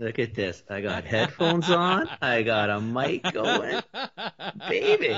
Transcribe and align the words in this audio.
Look 0.00 0.18
at 0.18 0.34
this. 0.34 0.60
I 0.68 0.80
got 0.80 1.04
headphones 1.04 1.70
on. 1.70 2.08
I 2.20 2.42
got 2.42 2.68
a 2.68 2.80
mic 2.80 3.22
going. 3.32 3.80
Baby. 4.68 5.16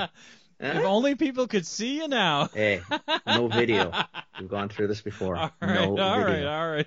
If 0.61 0.85
only 0.85 1.15
people 1.15 1.47
could 1.47 1.67
see 1.67 1.97
you 1.97 2.09
now. 2.09 2.49
Hey, 2.53 2.83
no 3.27 3.49
video. 3.49 3.91
We've 4.41 4.51
gone 4.51 4.69
through 4.69 4.89
this 4.89 5.01
before. 5.01 5.37
All 5.37 5.51
right, 5.63 5.75
no 5.75 5.99
all 5.99 6.21
right, 6.21 6.27
video. 6.27 6.51
all 6.51 6.71
right. 6.71 6.87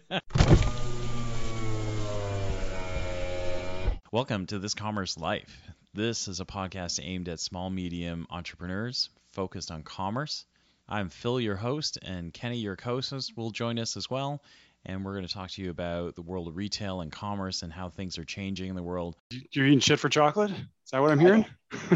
Welcome 4.11 4.45
to 4.47 4.59
This 4.59 4.75
Commerce 4.75 5.17
Life. 5.17 5.59
This 5.95 6.27
is 6.27 6.39
a 6.39 6.45
podcast 6.45 6.99
aimed 7.03 7.27
at 7.27 7.39
small, 7.39 7.71
medium 7.71 8.27
entrepreneurs 8.29 9.09
focused 9.31 9.71
on 9.71 9.81
commerce. 9.81 10.45
I'm 10.87 11.09
Phil, 11.09 11.39
your 11.39 11.55
host, 11.55 11.97
and 12.03 12.31
Kenny, 12.33 12.57
your 12.57 12.75
co-host, 12.75 13.35
will 13.35 13.49
join 13.49 13.79
us 13.79 13.97
as 13.97 14.09
well. 14.11 14.43
And 14.85 15.03
we're 15.05 15.13
going 15.13 15.27
to 15.27 15.33
talk 15.33 15.51
to 15.51 15.61
you 15.61 15.69
about 15.69 16.15
the 16.15 16.21
world 16.21 16.47
of 16.47 16.55
retail 16.55 17.01
and 17.01 17.11
commerce 17.11 17.61
and 17.63 17.71
how 17.71 17.89
things 17.89 18.17
are 18.17 18.23
changing 18.23 18.69
in 18.69 18.75
the 18.75 18.83
world. 18.83 19.17
You're 19.51 19.65
eating 19.67 19.79
shit 19.79 19.99
for 19.99 20.09
chocolate? 20.09 20.51
Is 20.51 20.91
that 20.91 21.01
what 21.01 21.11
I'm 21.11 21.19
hearing? 21.19 21.45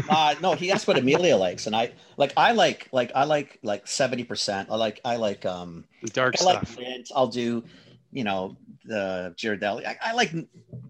uh 0.08 0.36
no 0.40 0.54
he 0.54 0.70
asked 0.70 0.86
what 0.86 0.96
amelia 0.96 1.36
likes 1.48 1.66
and 1.66 1.74
i 1.74 1.90
like 2.16 2.32
i 2.36 2.52
like 2.52 2.88
like 2.92 3.10
i 3.16 3.24
like 3.24 3.58
like 3.64 3.88
70 3.88 4.22
percent 4.22 4.68
i 4.70 4.76
like 4.76 5.00
i 5.04 5.16
like 5.16 5.44
um 5.44 5.84
The 6.02 6.10
dark 6.10 6.34
i 6.40 6.44
like 6.44 6.64
stuff. 6.64 6.78
mint 6.78 7.10
i'll 7.12 7.26
do 7.26 7.64
you 8.12 8.22
know 8.22 8.56
the 8.84 9.34
Ghirardelli. 9.36 9.84
I, 9.84 9.96
I 10.00 10.12
like 10.12 10.32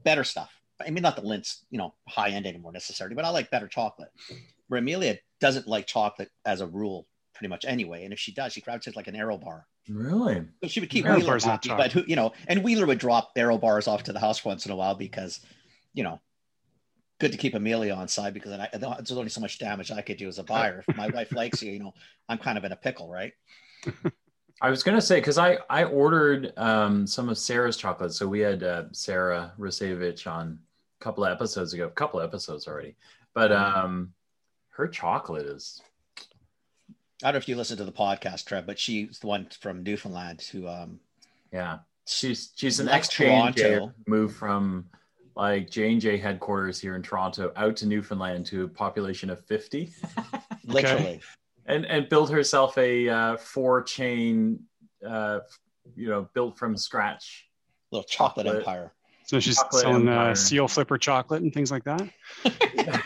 better 0.05 0.23
stuff 0.23 0.53
i 0.87 0.91
mean 0.91 1.01
not 1.01 1.17
the 1.17 1.23
Lindt's 1.23 1.65
you 1.71 1.79
know 1.79 1.95
high 2.07 2.29
end 2.29 2.45
anymore 2.47 2.73
necessarily 2.73 3.15
but 3.17 3.25
i 3.25 3.31
like 3.31 3.51
better 3.51 3.69
chocolate 3.69 4.11
where 4.69 4.81
amelia 4.81 5.17
doesn't 5.41 5.67
like 5.67 5.87
chocolate 5.87 6.29
as 6.45 6.61
a 6.61 6.67
rule 6.67 7.07
pretty 7.35 7.49
much 7.49 7.65
anyway 7.65 8.05
and 8.05 8.13
if 8.13 8.19
she 8.19 8.33
does 8.35 8.53
she 8.53 8.61
gravitates 8.61 8.99
like 8.99 9.07
an 9.07 9.17
Aero 9.17 9.39
bar 9.39 9.67
Really? 9.89 10.43
so 10.63 10.69
she 10.69 10.81
would 10.81 10.89
keep 10.89 11.05
Arrow 11.05 11.19
Wheeler 11.19 11.39
happy, 11.39 11.69
but 11.69 11.93
who 11.93 12.05
you 12.07 12.17
know, 12.17 12.33
and 12.49 12.65
Wheeler 12.65 12.87
would 12.87 12.99
drop 12.99 13.33
Aero 13.37 13.59
bars 13.59 13.87
off 13.87 14.03
to 14.05 14.13
the 14.13 14.21
house 14.21 14.45
once 14.45 14.65
in 14.65 14.73
a 14.73 14.77
while 14.77 14.95
because, 14.95 15.41
you 15.93 16.03
know, 16.03 16.21
good 17.21 17.33
to 17.33 17.39
keep 17.39 17.55
Amelia 17.55 17.95
on 17.95 18.09
side 18.09 18.33
because 18.35 18.51
then 18.51 18.61
I, 18.61 18.69
there's 18.73 19.13
only 19.13 19.29
so 19.29 19.41
much 19.41 19.59
damage 19.59 19.91
I 19.91 20.01
could 20.01 20.17
do 20.17 20.29
as 20.29 20.39
a 20.39 20.43
buyer. 20.43 20.83
If 20.87 20.97
my 20.97 21.09
wife 21.09 21.33
likes 21.33 21.63
you, 21.63 21.73
you 21.73 21.79
know, 21.81 21.93
I'm 22.29 22.39
kind 22.39 22.57
of 22.57 22.65
in 22.65 22.73
a 22.73 22.77
pickle, 22.77 23.11
right? 23.11 23.33
I 24.61 24.71
was 24.71 24.83
gonna 24.83 25.01
say 25.01 25.21
because 25.21 25.37
I 25.37 25.59
I 25.69 25.85
ordered 25.85 26.53
um, 26.57 27.07
some 27.07 27.29
of 27.29 27.37
Sarah's 27.37 27.77
chocolate. 27.77 28.15
So 28.15 28.27
we 28.27 28.41
had 28.41 28.63
uh, 28.63 28.85
Sarah 28.93 29.53
Rasevich 29.59 30.27
on 30.27 30.59
a 31.01 31.05
couple 31.05 31.25
of 31.25 31.33
episodes 31.33 31.75
ago, 31.75 31.87
a 31.87 31.91
couple 31.91 32.21
of 32.21 32.27
episodes 32.27 32.67
already. 32.67 32.97
But 33.35 33.53
um, 33.53 34.15
her 34.71 34.89
chocolate 34.89 35.47
is 35.47 35.83
I 37.23 37.27
don't 37.27 37.35
know 37.35 37.39
if 37.39 37.49
you 37.49 37.57
listen 37.57 37.77
to 37.79 37.85
the 37.85 37.93
podcast, 37.93 38.47
Trev, 38.47 38.67
but 38.67 38.79
she's 38.79 39.19
the 39.19 39.27
one 39.27 39.47
from 39.61 39.83
Newfoundland 39.83 40.43
who 40.43 40.69
um 40.69 41.01
yeah. 41.53 41.79
She's 42.07 42.53
she's 42.55 42.81
an 42.81 42.89
ex 42.89 43.09
Toronto. 43.09 43.93
moved 44.07 44.37
from 44.37 44.87
like 45.37 45.71
J 45.71 45.93
and 45.93 46.01
J 46.01 46.19
headquarters 46.19 46.79
here 46.79 46.97
in 46.97 47.03
Toronto 47.03 47.53
out 47.57 47.77
to 47.77 47.87
Newfoundland 47.87 48.47
to 48.47 48.65
a 48.65 48.69
population 48.69 49.31
of 49.31 49.45
fifty, 49.47 49.93
literally 50.65 51.21
and 51.67 51.87
and 51.87 52.09
built 52.09 52.31
herself 52.31 52.77
a 52.79 53.09
uh, 53.09 53.37
four 53.37 53.83
chain, 53.83 54.61
uh, 55.07 55.41
you 55.97 56.09
know, 56.09 56.29
built 56.35 56.59
from 56.59 56.77
scratch. 56.77 57.49
little 57.91 58.05
chocolate, 58.05 58.47
Chocolate. 58.47 58.67
empire. 58.67 58.93
So 59.27 59.41
she's 59.41 59.57
Chocolate 59.57 59.83
selling 59.83 60.09
uh, 60.09 60.35
seal 60.35 60.69
flipper 60.69 60.99
chocolate 60.99 61.43
and 61.43 61.53
things 61.53 61.71
like 61.71 61.85
that. 61.85 62.09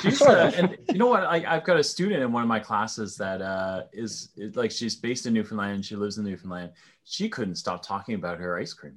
She's, 0.00 0.22
uh, 0.22 0.50
and 0.56 0.78
you 0.90 0.96
know 0.98 1.08
what? 1.08 1.24
I, 1.24 1.44
I've 1.56 1.64
got 1.64 1.78
a 1.78 1.84
student 1.84 2.22
in 2.22 2.32
one 2.32 2.42
of 2.42 2.48
my 2.48 2.58
classes 2.60 3.16
that 3.16 3.42
uh, 3.42 3.82
is, 3.92 4.30
is 4.36 4.56
like 4.56 4.70
she's 4.70 4.94
based 4.96 5.26
in 5.26 5.34
Newfoundland. 5.34 5.74
and 5.74 5.84
She 5.84 5.96
lives 5.96 6.16
in 6.16 6.24
Newfoundland. 6.24 6.72
She 7.04 7.28
couldn't 7.28 7.56
stop 7.56 7.84
talking 7.84 8.14
about 8.14 8.38
her 8.38 8.58
ice 8.58 8.72
cream. 8.72 8.96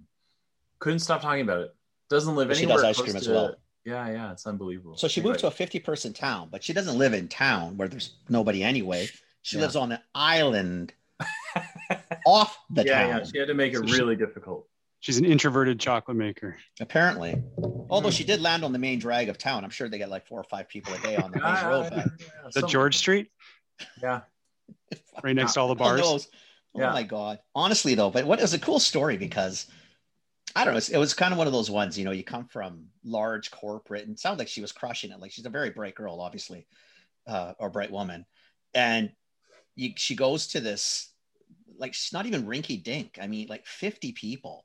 Couldn't 0.79 0.99
stop 0.99 1.21
talking 1.21 1.41
about 1.41 1.59
it. 1.61 1.75
Doesn't 2.09 2.35
live 2.35 2.47
But 2.47 2.55
she 2.57 2.63
anywhere 2.63 2.83
does 2.83 2.97
ice 2.97 3.03
cream 3.03 3.15
as 3.17 3.25
to- 3.25 3.31
well. 3.31 3.55
Yeah, 3.85 4.09
yeah, 4.09 4.31
it's 4.31 4.47
unbelievable. 4.47 4.95
So 4.95 5.09
she 5.09 5.19
moved 5.21 5.39
to 5.39 5.47
a 5.47 5.51
50 5.51 5.79
person 5.79 6.13
town, 6.13 6.47
but 6.49 6.63
she 6.63 6.71
doesn't 6.71 6.97
live 6.97 7.13
in 7.13 7.27
town 7.27 7.75
where 7.75 7.89
there's 7.89 8.11
nobody 8.29 8.63
anyway. 8.63 9.09
She 9.41 9.57
Yeah. 9.57 9.63
lives 9.63 9.75
on 9.75 9.91
an 9.91 9.99
island 10.15 10.93
off 12.25 12.57
the 12.69 12.85
yeah, 12.85 12.99
town. 13.01 13.09
yeah. 13.09 13.17
Yeah, 13.17 13.23
she 13.25 13.37
had 13.39 13.47
to 13.49 13.53
make 13.53 13.73
it 13.73 13.77
So 13.79 13.85
she- 13.87 13.99
really 13.99 14.15
difficult. 14.15 14.67
She's 15.03 15.17
an 15.17 15.25
introverted 15.25 15.81
chocolate 15.81 16.15
maker. 16.15 16.55
Apparently, 16.79 17.35
although 17.89 18.09
she 18.09 18.23
did 18.23 18.39
land 18.39 18.63
on 18.63 18.71
the 18.71 18.79
main 18.79 18.99
drag 18.99 19.27
of 19.27 19.37
town, 19.37 19.65
I'm 19.65 19.69
sure 19.69 19.89
they 19.89 19.97
get 19.97 20.07
like 20.09 20.25
four 20.25 20.39
or 20.39 20.45
five 20.45 20.69
people 20.69 20.93
a 20.93 20.99
day 20.99 21.17
on 21.17 21.29
the 21.29 21.41
main 21.41 21.53
road. 21.65 21.83
yeah, 21.83 21.89
But 21.89 22.11
yeah, 22.21 22.25
The 22.45 22.51
something. 22.53 22.69
George 22.69 22.95
Street, 22.95 23.27
Yeah, 24.01 24.21
right 25.23 25.35
next 25.35 25.55
to 25.55 25.59
all 25.59 25.67
the 25.67 25.73
who 25.73 25.79
bars. 25.79 25.99
knows? 25.99 26.27
Oh 26.73 26.79
Yeah. 26.79 26.93
my 26.93 27.03
god! 27.03 27.39
Honestly, 27.53 27.95
though, 27.95 28.11
but 28.11 28.23
what 28.25 28.39
is 28.39 28.53
a 28.53 28.59
cool 28.59 28.79
story 28.79 29.17
because 29.17 29.67
I 30.55 30.63
don't 30.63 30.73
know. 30.73 30.77
It's, 30.77 30.87
it 30.87 30.97
was 30.97 31.13
kind 31.13 31.33
of 31.33 31.37
one 31.37 31.47
of 31.47 31.53
those 31.53 31.69
ones. 31.69 31.99
You 31.99 32.05
know, 32.05 32.11
you 32.11 32.23
come 32.23 32.45
from 32.45 32.85
large 33.03 33.51
corporate, 33.51 34.03
and 34.03 34.13
it 34.13 34.19
sounds 34.21 34.39
like 34.39 34.47
she 34.47 34.61
was 34.61 34.71
crushing 34.71 35.11
it. 35.11 35.19
Like 35.19 35.31
she's 35.33 35.45
a 35.45 35.49
very 35.49 35.71
bright 35.71 35.95
girl, 35.95 36.21
obviously, 36.21 36.65
uh, 37.27 37.55
or 37.59 37.69
bright 37.69 37.91
woman, 37.91 38.25
and 38.73 39.11
you, 39.75 39.91
she 39.97 40.15
goes 40.15 40.47
to 40.47 40.61
this. 40.61 41.11
Like 41.77 41.93
she's 41.93 42.13
not 42.13 42.25
even 42.25 42.45
rinky 42.47 42.81
dink. 42.81 43.19
I 43.21 43.27
mean, 43.27 43.47
like 43.49 43.65
50 43.65 44.13
people. 44.13 44.63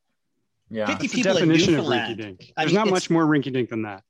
Yeah. 0.71 0.87
50 0.87 0.93
That's 1.07 1.13
the 1.13 1.17
people 1.17 1.31
in 1.33 1.37
definition 1.49 1.75
of 1.75 1.85
Newfoundland. 1.85 2.19
rinky 2.19 2.23
dink. 2.23 2.53
I 2.57 2.63
There's 2.63 2.73
mean, 2.73 2.85
not 2.85 2.91
much 2.91 3.11
more 3.11 3.25
rinky 3.27 3.53
dink 3.53 3.71
than 3.71 3.83
that. 3.83 4.03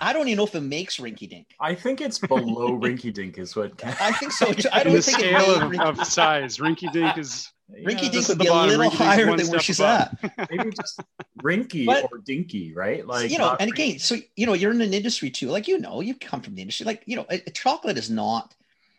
I 0.00 0.12
don't 0.12 0.28
even 0.28 0.36
know 0.38 0.44
if 0.44 0.54
it 0.54 0.60
makes 0.60 0.96
rinky 0.98 1.28
dink. 1.28 1.48
I 1.60 1.74
think 1.74 2.00
it's 2.00 2.18
below 2.18 2.70
Rinky 2.80 3.12
Dink 3.12 3.38
is 3.38 3.54
what. 3.56 3.72
I 3.84 4.12
think 4.12 4.32
so. 4.32 4.52
Too. 4.52 4.68
I 4.72 4.80
In 4.80 4.86
don't 4.86 4.96
the 4.96 5.02
think 5.02 5.18
scale 5.18 5.40
it 5.56 5.62
of, 5.62 5.70
made 5.70 5.80
of 5.80 6.04
size, 6.06 6.58
rinky 6.58 6.90
dink 6.92 7.18
is 7.18 7.50
Rinky 7.72 7.82
Yeah, 7.82 7.88
Dink 7.98 8.02
would 8.02 8.14
is 8.14 8.26
the 8.28 8.36
be 8.36 8.46
a 8.46 8.54
little 8.54 8.78
Rinky 8.78 8.90
Dink's 8.90 8.96
higher 8.96 9.36
than 9.36 9.46
where 9.48 9.58
she's 9.60 9.80
above. 9.80 10.08
at. 10.22 10.50
maybe 10.50 10.70
just 10.70 11.00
Rinky 11.42 11.86
But- 11.86 12.04
or 12.12 12.18
Dinky, 12.18 12.72
right? 12.72 13.04
Like 13.06 13.30
you 13.30 13.38
know, 13.38 13.56
and 13.58 13.70
again, 13.72 13.98
so 13.98 14.16
you 14.36 14.46
know, 14.46 14.52
you're 14.54 14.70
in 14.72 14.80
an 14.80 14.94
industry 14.94 15.30
too. 15.30 15.48
Like 15.48 15.66
you 15.68 15.78
know, 15.78 16.00
you 16.00 16.14
come 16.14 16.40
from 16.42 16.54
the 16.54 16.62
industry. 16.62 16.86
Like 16.86 17.02
you 17.06 17.16
know, 17.16 17.26
it- 17.28 17.54
chocolate 17.54 17.98
is 17.98 18.08
not. 18.10 18.54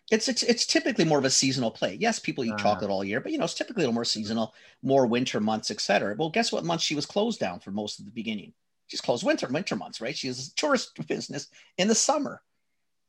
It's 0.09 0.29
it's 0.29 0.41
it's 0.43 0.65
typically 0.65 1.03
more 1.03 1.19
of 1.19 1.25
a 1.25 1.29
seasonal 1.29 1.69
play. 1.71 1.97
Yes, 1.99 2.17
people 2.19 2.45
eat 2.45 2.53
Uh-huh. 2.53 2.63
chocolate 2.63 2.89
all 2.89 3.03
year, 3.03 3.19
but 3.19 3.31
you 3.31 3.37
know, 3.37 3.43
it's 3.43 3.53
typically 3.53 3.81
a 3.83 3.85
little 3.87 3.93
more 3.93 4.05
seasonal, 4.05 4.53
more 4.81 5.05
winter 5.05 5.39
months, 5.41 5.69
etc. 5.69 6.15
Well, 6.17 6.29
guess 6.29 6.51
what 6.51 6.63
month 6.63 6.81
she 6.81 6.95
was 6.95 7.05
closed 7.05 7.39
down 7.39 7.59
for 7.59 7.71
most 7.71 7.99
of 7.99 8.05
the 8.05 8.11
beginning? 8.11 8.53
She's 8.87 9.01
closed 9.01 9.25
winter 9.25 9.47
winter 9.47 9.75
months, 9.75 9.99
right? 9.99 10.15
She 10.15 10.27
has 10.27 10.47
a 10.47 10.55
tourist 10.55 10.91
business 11.07 11.47
in 11.77 11.89
the 11.89 11.95
summer, 11.95 12.41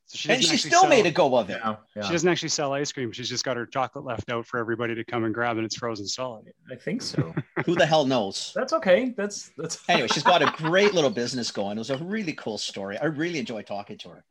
So 0.07 0.17
she 0.17 0.29
and 0.29 0.43
she 0.43 0.57
still 0.57 0.81
sell- 0.81 0.89
made 0.89 1.05
a 1.05 1.11
go 1.11 1.37
of 1.37 1.49
it. 1.49 1.59
Yeah, 1.63 1.77
yeah. 1.95 2.01
She 2.03 2.11
doesn't 2.11 2.27
actually 2.27 2.49
sell 2.49 2.73
ice 2.73 2.91
cream. 2.91 3.13
She's 3.13 3.29
just 3.29 3.45
got 3.45 3.55
her 3.55 3.65
chocolate 3.65 4.03
left 4.03 4.29
out 4.29 4.45
for 4.45 4.59
everybody 4.59 4.93
to 4.95 5.05
come 5.05 5.23
and 5.23 5.33
grab, 5.33 5.55
and 5.55 5.65
it's 5.65 5.77
frozen 5.77 6.05
solid. 6.05 6.51
I 6.69 6.75
think 6.75 7.01
so. 7.01 7.33
Who 7.65 7.75
the 7.75 7.85
hell 7.85 8.05
knows? 8.05 8.51
That's 8.53 8.73
okay. 8.73 9.13
That's 9.15 9.51
that's 9.57 9.81
anyway, 9.87 10.09
she's 10.09 10.23
got 10.23 10.41
a 10.41 10.51
great 10.57 10.93
little 10.93 11.09
business 11.11 11.49
going. 11.49 11.77
It 11.77 11.79
was 11.79 11.91
a 11.91 11.97
really 11.97 12.33
cool 12.33 12.57
story. 12.57 12.97
I 12.97 13.05
really 13.05 13.39
enjoyed 13.39 13.67
talking 13.67 13.97
to 13.99 14.09
her. 14.09 14.25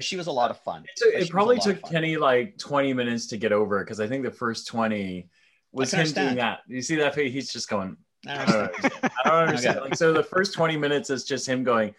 She 0.00 0.16
was 0.16 0.26
a 0.26 0.32
lot 0.32 0.50
of 0.50 0.60
fun. 0.60 0.84
It, 1.00 1.22
it 1.22 1.30
probably 1.30 1.58
took. 1.58 1.82
Kenny 1.82 2.16
like 2.16 2.58
20 2.58 2.92
minutes 2.92 3.26
to 3.28 3.36
get 3.36 3.52
over 3.52 3.82
because 3.82 4.00
I 4.00 4.06
think 4.06 4.24
the 4.24 4.30
first 4.30 4.66
20 4.68 5.28
was 5.72 5.92
him 5.92 6.06
can 6.06 6.14
doing 6.14 6.36
that. 6.36 6.60
You 6.68 6.82
see 6.82 6.96
that 6.96 7.14
face? 7.14 7.32
He's 7.32 7.52
just 7.52 7.68
going, 7.68 7.96
I 8.26 8.42
I 8.42 8.46
don't 8.46 8.56
understand. 8.56 9.12
I 9.24 9.28
don't 9.28 9.34
understand. 9.48 9.80
Like, 9.80 9.96
so 9.96 10.12
the 10.12 10.22
first 10.22 10.54
20 10.54 10.76
minutes 10.76 11.10
is 11.10 11.24
just 11.24 11.48
him 11.48 11.64
going, 11.64 11.94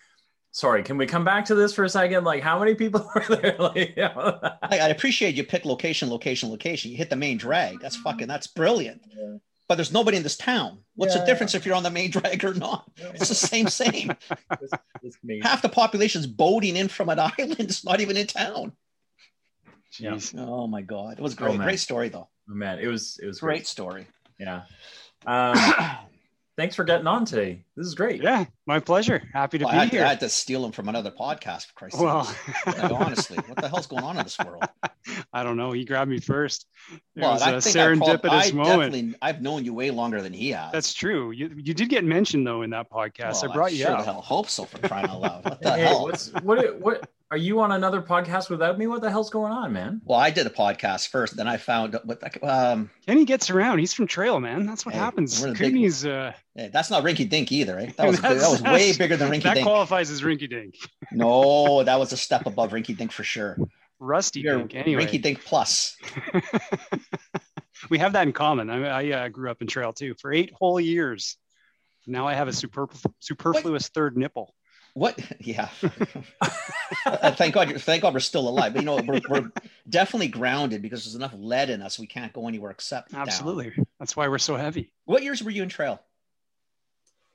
sorry, 0.52 0.84
can 0.84 0.98
we 0.98 1.06
come 1.06 1.24
back 1.24 1.46
to 1.46 1.56
this 1.56 1.74
for 1.74 1.84
a 1.84 1.90
second? 1.90 2.24
Like, 2.24 2.44
how 2.44 2.60
many 2.60 2.76
people 2.76 3.10
are 3.16 3.36
there? 3.36 3.56
Like, 3.60 3.96
you 3.96 4.04
know? 4.04 4.40
I, 4.62 4.80
I 4.80 4.88
appreciate 4.90 5.36
you 5.36 5.44
pick 5.44 5.66
location, 5.66 6.10
location, 6.10 6.50
location. 6.50 6.92
You 6.92 6.98
hit 6.98 7.10
the 7.10 7.16
main 7.16 7.38
drag. 7.38 7.80
That's 7.80 7.96
fucking. 7.98 8.28
That's 8.28 8.48
brilliant. 8.48 9.02
Yeah. 9.16 9.38
But 9.70 9.76
there's 9.76 9.94
nobody 9.94 10.18
in 10.18 10.24
this 10.24 10.36
town. 10.36 10.80
What's 10.96 11.14
Yeah. 11.16 11.22
the 11.22 11.28
difference 11.28 11.54
if 11.56 11.64
you're 11.66 11.76
on 11.76 11.84
the 11.84 11.92
main 11.92 12.10
drag 12.16 12.44
or 12.44 12.56
not? 12.56 12.90
It's 12.98 13.30
the 13.30 13.36
same, 13.36 13.68
same. 13.70 14.12
This- 14.60 14.72
this 15.02 15.16
made- 15.24 15.44
Half 15.44 15.62
the 15.62 15.70
population's 15.70 16.26
boating 16.28 16.76
in 16.76 16.88
from 16.90 17.08
an 17.10 17.20
island. 17.38 17.56
It's 17.60 17.86
not 17.86 18.02
even 18.02 18.18
in 18.18 18.28
town. 18.28 18.74
Jeez. 19.94 20.38
Oh 20.38 20.68
my 20.68 20.82
god, 20.82 21.14
it 21.20 21.22
was 21.22 21.34
Oh, 21.34 21.38
great. 21.38 21.58
man. 21.58 21.68
great 21.68 21.80
story 21.80 22.10
though. 22.10 22.28
Oh, 22.50 22.54
man, 22.56 22.80
it 22.80 22.88
was 22.88 23.20
it 23.22 23.26
was 23.28 23.40
Great 23.40 23.58
great. 23.60 23.68
story. 23.68 24.08
Yeah. 24.40 24.64
Um, 25.26 25.56
thanks 26.58 26.76
for 26.76 26.84
getting 26.84 27.08
on 27.08 27.26
today. 27.26 27.64
This 27.80 27.88
is 27.88 27.96
great. 27.96 28.22
Yeah, 28.22 28.44
my 28.68 28.82
pleasure. 28.82 29.24
Happy 29.34 29.58
to 29.58 29.64
Well, 29.64 29.74
be 29.74 29.78
I, 29.78 29.84
had 29.86 29.90
here. 29.94 30.04
I 30.04 30.10
had 30.10 30.20
to 30.20 30.28
steal 30.28 30.66
him 30.66 30.74
from 30.74 30.90
another 30.90 31.12
podcast. 31.12 31.68
For 31.68 31.74
Christ's 31.76 32.02
well, 32.02 32.26
sake. 32.26 32.66
Like, 32.66 32.92
honestly, 32.92 33.38
what 33.38 33.56
the 33.56 33.70
hell's 33.70 33.88
going 33.88 34.04
on 34.04 34.18
in 34.18 34.24
this 34.26 34.38
world? 34.38 34.66
I 35.34 35.44
don't 35.44 35.56
know. 35.56 35.72
He 35.72 35.86
grabbed 35.86 36.12
me 36.12 36.20
first. 36.20 36.66
It 36.92 37.00
Well, 37.22 37.32
was 37.32 37.42
I 37.42 37.52
a 37.52 37.62
think 37.62 37.78
I, 37.78 37.96
prob- 37.96 38.22
serendipitous 38.22 38.50
I 38.50 38.52
moment. 38.52 39.16
I've 39.22 39.42
known 39.42 39.64
you 39.64 39.74
way 39.74 39.92
longer 39.92 40.22
than 40.22 40.34
he 40.34 40.50
has. 40.50 40.74
That's 40.74 40.94
true. 40.94 41.32
You 41.32 41.50
you 41.56 41.74
did 41.74 41.88
get 41.88 42.04
mentioned 42.04 42.46
though 42.46 42.64
in 42.64 42.72
that 42.72 42.92
podcast. 42.92 43.42
Well, 43.44 43.52
I 43.52 43.56
brought 43.56 43.68
I 43.68 43.70
you 43.76 43.84
sure 43.86 43.92
up. 43.94 44.00
the 44.00 44.12
hell 44.12 44.22
hope 44.22 44.50
so 44.50 44.66
for 44.66 44.86
crying 44.86 45.08
out 45.08 45.22
loud. 45.22 45.46
What 45.46 45.62
the 45.62 45.72
Hey, 45.72 45.82
hell? 45.84 46.04
what's 46.04 46.34
what 46.44 46.82
what 46.82 47.10
are 47.32 47.38
you 47.38 47.62
on 47.62 47.72
another 47.72 48.02
podcast 48.02 48.50
without 48.50 48.78
me? 48.78 48.88
What 48.88 49.02
the 49.02 49.10
hell's 49.10 49.30
going 49.30 49.54
on, 49.54 49.72
man? 49.72 50.02
Well, 50.04 50.20
I 50.20 50.32
did 50.32 50.48
a 50.48 50.50
podcast 50.50 51.10
first, 51.10 51.38
then 51.38 51.48
I 51.48 51.56
found 51.56 51.98
what 52.04 52.20
the- 52.20 52.46
um 52.46 52.90
Kenny 53.08 53.24
gets 53.24 53.50
around. 53.50 53.80
He's 53.80 53.94
from 53.94 54.06
Trail, 54.08 54.40
man. 54.42 54.66
That's 54.66 54.86
what 54.86 54.96
Hey, 54.96 55.00
happens. 55.00 55.42
we're 55.42 55.50
big- 55.54 55.58
Kenny's 55.58 56.06
uh, 56.06 56.34
hey, 56.56 56.70
that's 56.72 56.90
not 56.90 57.04
Rinky 57.04 57.28
Dink 57.30 57.52
either, 57.52 57.76
right? 57.76 57.96
That 57.98 58.08
was 58.08 58.22
that 58.22 58.36
was 58.36 58.62
way 58.62 58.94
bigger 58.98 59.18
than 59.18 59.30
Rinky 59.30 59.44
dink. 59.44 59.56
that 59.56 59.64
qualifies 59.64 60.10
as 60.10 60.22
rinky 60.22 60.50
dink. 60.50 60.76
No, 61.12 61.84
that 61.84 61.98
was 61.98 62.14
a 62.14 62.18
step 62.18 62.46
above 62.46 62.72
Rinky 62.72 62.96
Dink 62.96 63.12
for 63.12 63.24
sure. 63.24 63.58
Rusty 64.00 64.44
dink. 64.44 64.76
Anyway, 64.76 65.06
Rinky 65.06 65.22
Dink 65.22 65.44
plus. 65.44 65.98
we 67.90 67.98
have 67.98 68.14
that 68.14 68.28
in 68.28 68.34
common. 68.34 68.70
I, 68.70 69.10
I 69.10 69.12
uh, 69.12 69.30
grew 69.30 69.50
up 69.50 69.62
in 69.62 69.68
Trail 69.68 69.92
too 69.92 70.14
for 70.22 70.32
eight 70.32 70.54
whole 70.54 70.80
years. 70.80 71.38
Now 72.06 72.28
I 72.28 72.34
have 72.34 72.48
a 72.48 72.52
superf- 72.52 73.06
superfluous 73.20 73.90
third 73.90 74.18
nipple. 74.18 74.54
What? 74.94 75.20
Yeah. 75.40 75.70
Uh, 77.06 77.32
thank 77.32 77.54
God. 77.54 77.80
Thank 77.82 78.02
God 78.02 78.14
we're 78.14 78.20
still 78.20 78.48
alive. 78.50 78.74
But 78.74 78.82
you 78.82 78.86
know, 78.86 78.98
we're, 78.98 79.22
we're 79.30 79.52
definitely 79.88 80.28
grounded 80.28 80.82
because 80.82 81.06
there's 81.06 81.16
enough 81.16 81.34
lead 81.38 81.70
in 81.70 81.82
us. 81.82 82.00
We 82.00 82.08
can't 82.08 82.34
go 82.34 82.48
anywhere 82.48 82.72
except 82.72 83.12
down. 83.12 83.22
Absolutely. 83.22 83.74
That's 84.00 84.16
why 84.16 84.28
we're 84.28 84.40
so 84.40 84.56
heavy. 84.56 84.92
What 85.06 85.24
years 85.24 85.44
were 85.44 85.52
you 85.52 85.64
in 85.64 85.70
trail? 85.70 86.02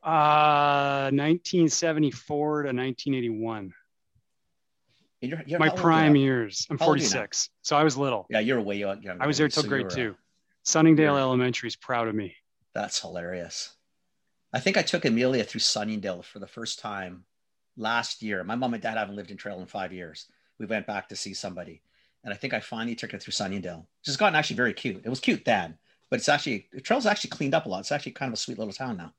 Uh, 0.04 1.08
1974 1.12 2.62
to 2.64 2.68
1981. 2.72 3.72
You're- 5.20 5.42
you're- 5.46 5.58
My 5.58 5.66
how 5.66 5.70
old 5.72 5.78
are 5.78 5.82
prime 5.82 6.16
years. 6.16 6.66
I'm 6.68 6.78
How 6.78 6.86
old 6.86 6.96
are 6.96 6.98
you 6.98 7.04
now? 7.04 7.10
46. 7.12 7.48
So 7.62 7.76
I 7.76 7.82
was 7.84 7.96
little. 7.96 8.26
Yeah, 8.28 8.40
you're 8.40 8.60
way 8.60 8.76
young. 8.76 9.02
younger 9.02 9.22
I 9.22 9.26
was 9.26 9.38
there 9.38 9.48
till 9.48 9.62
so 9.62 9.68
grade 9.68 9.88
two. 9.88 10.14
Sunningdale 10.64 11.12
you're- 11.14 11.20
Elementary 11.22 11.68
is 11.68 11.76
proud 11.76 12.08
of 12.08 12.14
me. 12.14 12.36
That's 12.74 13.00
hilarious. 13.00 13.76
I 14.52 14.60
think 14.60 14.76
I 14.76 14.82
took 14.82 15.04
Amelia 15.06 15.44
through 15.44 15.60
Sunningdale 15.60 16.22
for 16.22 16.38
the 16.38 16.46
first 16.46 16.78
time 16.78 17.24
last 17.76 18.22
year. 18.22 18.44
My 18.44 18.54
mom 18.56 18.74
and 18.74 18.82
dad 18.82 18.98
haven't 18.98 19.16
lived 19.16 19.30
in 19.30 19.36
Trail 19.38 19.58
in 19.60 19.66
five 19.66 19.92
years. 19.92 20.28
We 20.58 20.66
went 20.66 20.86
back 20.86 21.08
to 21.08 21.16
see 21.16 21.32
somebody. 21.32 21.80
And 22.22 22.32
I 22.32 22.36
think 22.36 22.52
I 22.52 22.60
finally 22.60 22.94
took 22.94 23.12
her 23.12 23.18
through 23.18 23.32
Sunningdale, 23.32 23.88
which 24.00 24.06
has 24.06 24.16
gotten 24.18 24.34
actually 24.36 24.56
very 24.56 24.74
cute. 24.74 25.02
It 25.04 25.08
was 25.08 25.20
cute 25.20 25.44
then, 25.44 25.78
but 26.10 26.18
it's 26.18 26.28
actually, 26.28 26.68
Trail's 26.82 27.06
actually 27.06 27.30
cleaned 27.30 27.54
up 27.54 27.66
a 27.66 27.68
lot. 27.68 27.80
It's 27.80 27.92
actually 27.92 28.12
kind 28.12 28.28
of 28.28 28.34
a 28.34 28.36
sweet 28.40 28.58
little 28.58 28.72
town 28.72 28.96
now. 28.98 29.14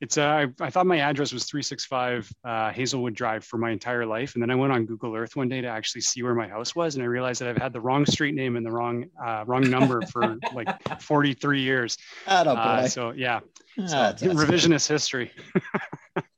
It's 0.00 0.18
uh, 0.18 0.24
I, 0.24 0.46
I 0.60 0.70
thought 0.70 0.86
my 0.86 0.98
address 0.98 1.32
was 1.32 1.44
365 1.44 2.30
uh, 2.44 2.72
Hazelwood 2.72 3.14
Drive 3.14 3.44
for 3.44 3.56
my 3.58 3.70
entire 3.70 4.04
life, 4.04 4.34
and 4.34 4.42
then 4.42 4.50
I 4.50 4.56
went 4.56 4.72
on 4.72 4.84
Google 4.86 5.14
Earth 5.14 5.36
one 5.36 5.48
day 5.48 5.60
to 5.60 5.68
actually 5.68 6.00
see 6.00 6.22
where 6.24 6.34
my 6.34 6.48
house 6.48 6.74
was, 6.74 6.96
and 6.96 7.04
I 7.04 7.06
realized 7.06 7.40
that 7.40 7.48
I've 7.48 7.56
had 7.56 7.72
the 7.72 7.80
wrong 7.80 8.04
street 8.04 8.34
name 8.34 8.56
and 8.56 8.66
the 8.66 8.72
wrong 8.72 9.06
uh, 9.24 9.44
wrong 9.46 9.62
number 9.70 10.02
for 10.02 10.36
like 10.52 11.00
43 11.00 11.60
years. 11.62 11.96
Atta 12.26 12.50
Uh, 12.50 12.82
boy. 12.82 12.88
so 12.88 13.12
yeah, 13.12 13.40
Ah, 13.78 13.86
so 13.86 13.96
that's- 13.96 14.20
that's 14.20 14.22
good. 14.22 14.36
revisionist 14.36 14.88
history. 14.88 15.30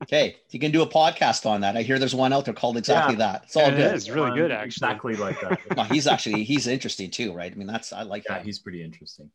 Okay, 0.03 0.37
you 0.51 0.59
can 0.59 0.71
do 0.71 0.81
a 0.83 0.87
podcast 0.87 1.45
on 1.45 1.59
that. 1.61 1.75
I 1.75 1.81
hear 1.81 1.99
there's 1.99 2.15
one 2.15 2.31
out 2.31 2.45
there 2.45 2.53
called 2.53 2.77
exactly 2.77 3.15
that. 3.15 3.43
It's 3.43 3.57
all 3.57 3.67
It 3.67 3.71
good. 3.75 3.93
It's 3.93 4.09
really 4.09 4.31
good, 4.31 4.51
actually. 4.51 4.87
Exactly 4.87 5.15
like 5.17 5.41
that. 5.41 5.59
No, 5.75 5.83
he's 5.83 6.07
actually 6.07 6.45
he's 6.45 6.65
interesting 6.65 7.11
too, 7.11 7.33
right? 7.33 7.51
I 7.51 7.55
mean, 7.55 7.67
that's 7.67 7.91
I 7.91 8.03
like 8.03 8.23
yeah, 8.25 8.35
that. 8.35 8.45
he's 8.45 8.57
pretty 8.57 8.81
interesting. 8.81 9.29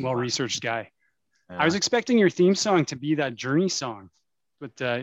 Well 0.00 0.16
researched 0.16 0.62
guy. 0.62 0.90
Yeah. 1.50 1.56
I 1.58 1.64
was 1.64 1.74
expecting 1.74 2.16
your 2.18 2.30
theme 2.30 2.54
song 2.54 2.84
to 2.86 2.96
be 2.96 3.16
that 3.16 3.34
Journey 3.34 3.68
song, 3.68 4.10
but 4.60 4.70
uh, 4.80 5.00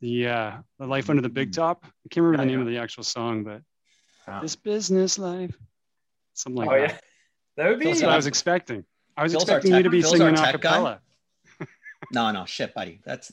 the 0.00 0.28
uh, 0.28 0.52
the 0.78 0.86
Life 0.86 1.10
Under 1.10 1.22
the 1.22 1.28
Big 1.28 1.52
Top. 1.52 1.84
I 1.84 1.88
can't 2.10 2.22
remember 2.24 2.42
Yeah, 2.42 2.44
the 2.44 2.50
name 2.50 2.60
yeah. 2.60 2.66
of 2.66 2.72
the 2.72 2.78
actual 2.78 3.02
song, 3.02 3.42
but 3.44 3.62
Yeah. 4.28 4.40
this 4.40 4.54
business 4.56 5.18
life, 5.18 5.56
something 6.34 6.64
like 6.64 6.68
oh 6.68 6.80
that. 6.80 6.90
yeah, 6.90 6.98
that 7.56 7.68
would 7.70 7.78
be. 7.80 7.86
That's 7.86 8.02
what 8.02 8.12
I 8.12 8.16
was 8.16 8.26
expecting. 8.26 8.84
I 9.16 9.24
was 9.24 9.32
Phil's 9.32 9.48
our 9.50 9.56
expecting 9.58 9.76
you 9.76 9.82
to 9.82 9.90
be 9.90 10.02
Phil's 10.02 10.18
singing 10.18 10.38
a 10.38 10.52
cappella. 10.52 11.00
No, 12.12 12.30
no, 12.30 12.44
shit, 12.44 12.72
buddy. 12.74 13.00
That's 13.04 13.32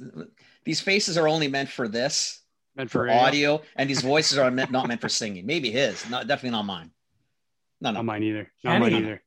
these 0.64 0.82
faces 0.82 1.18
are 1.18 1.28
only 1.28 1.48
meant 1.48 1.70
for 1.70 1.88
this, 1.88 2.42
Meant 2.76 2.90
for 2.90 3.06
for 3.06 3.12
audio, 3.12 3.62
and 3.76 3.88
these 3.88 4.02
voices 4.02 4.40
are 4.40 4.50
meant, 4.50 4.72
not 4.72 4.88
meant 4.88 5.00
for 5.02 5.08
singing. 5.08 5.46
Maybe 5.46 5.70
his, 5.70 6.10
not 6.10 6.28
definitely 6.28 6.58
not 6.58 6.66
mine. 6.66 6.90
No, 7.80 7.92
no, 7.92 8.00
Not 8.00 8.06
mine 8.06 8.24
either. 8.24 8.52
Not 8.64 8.80
mine 8.82 8.94
either. 8.96 9.22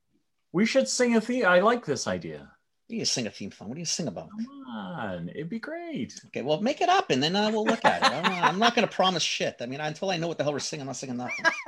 We 0.51 0.65
should 0.65 0.87
sing 0.89 1.15
a 1.15 1.21
theme. 1.21 1.45
I 1.45 1.59
like 1.61 1.85
this 1.85 2.05
idea. 2.05 2.51
You 2.89 2.97
need 2.97 3.05
to 3.05 3.05
sing 3.05 3.27
a 3.27 3.29
theme 3.29 3.51
song. 3.51 3.69
What 3.69 3.75
do 3.75 3.79
you 3.81 3.85
sing 3.85 4.07
about? 4.07 4.29
Come 4.31 4.47
on, 4.67 5.29
it'd 5.29 5.47
be 5.49 5.59
great. 5.59 6.19
Okay, 6.27 6.41
well, 6.41 6.59
make 6.59 6.81
it 6.81 6.89
up, 6.89 7.11
and 7.11 7.21
then 7.21 7.35
uh, 7.35 7.51
we'll 7.51 7.63
look 7.63 7.85
at 7.85 8.01
it. 8.01 8.11
I'm 8.11 8.23
not, 8.23 8.43
I'm 8.43 8.59
not 8.59 8.75
going 8.75 8.87
to 8.87 8.93
promise 8.93 9.21
shit. 9.21 9.57
I 9.61 9.67
mean, 9.67 9.79
until 9.79 10.09
I 10.09 10.17
know 10.17 10.27
what 10.27 10.39
the 10.39 10.43
hell 10.43 10.53
we're 10.53 10.59
singing, 10.59 10.81
I'm 10.81 10.87
not 10.87 10.95
singing 10.95 11.17
nothing. 11.17 11.45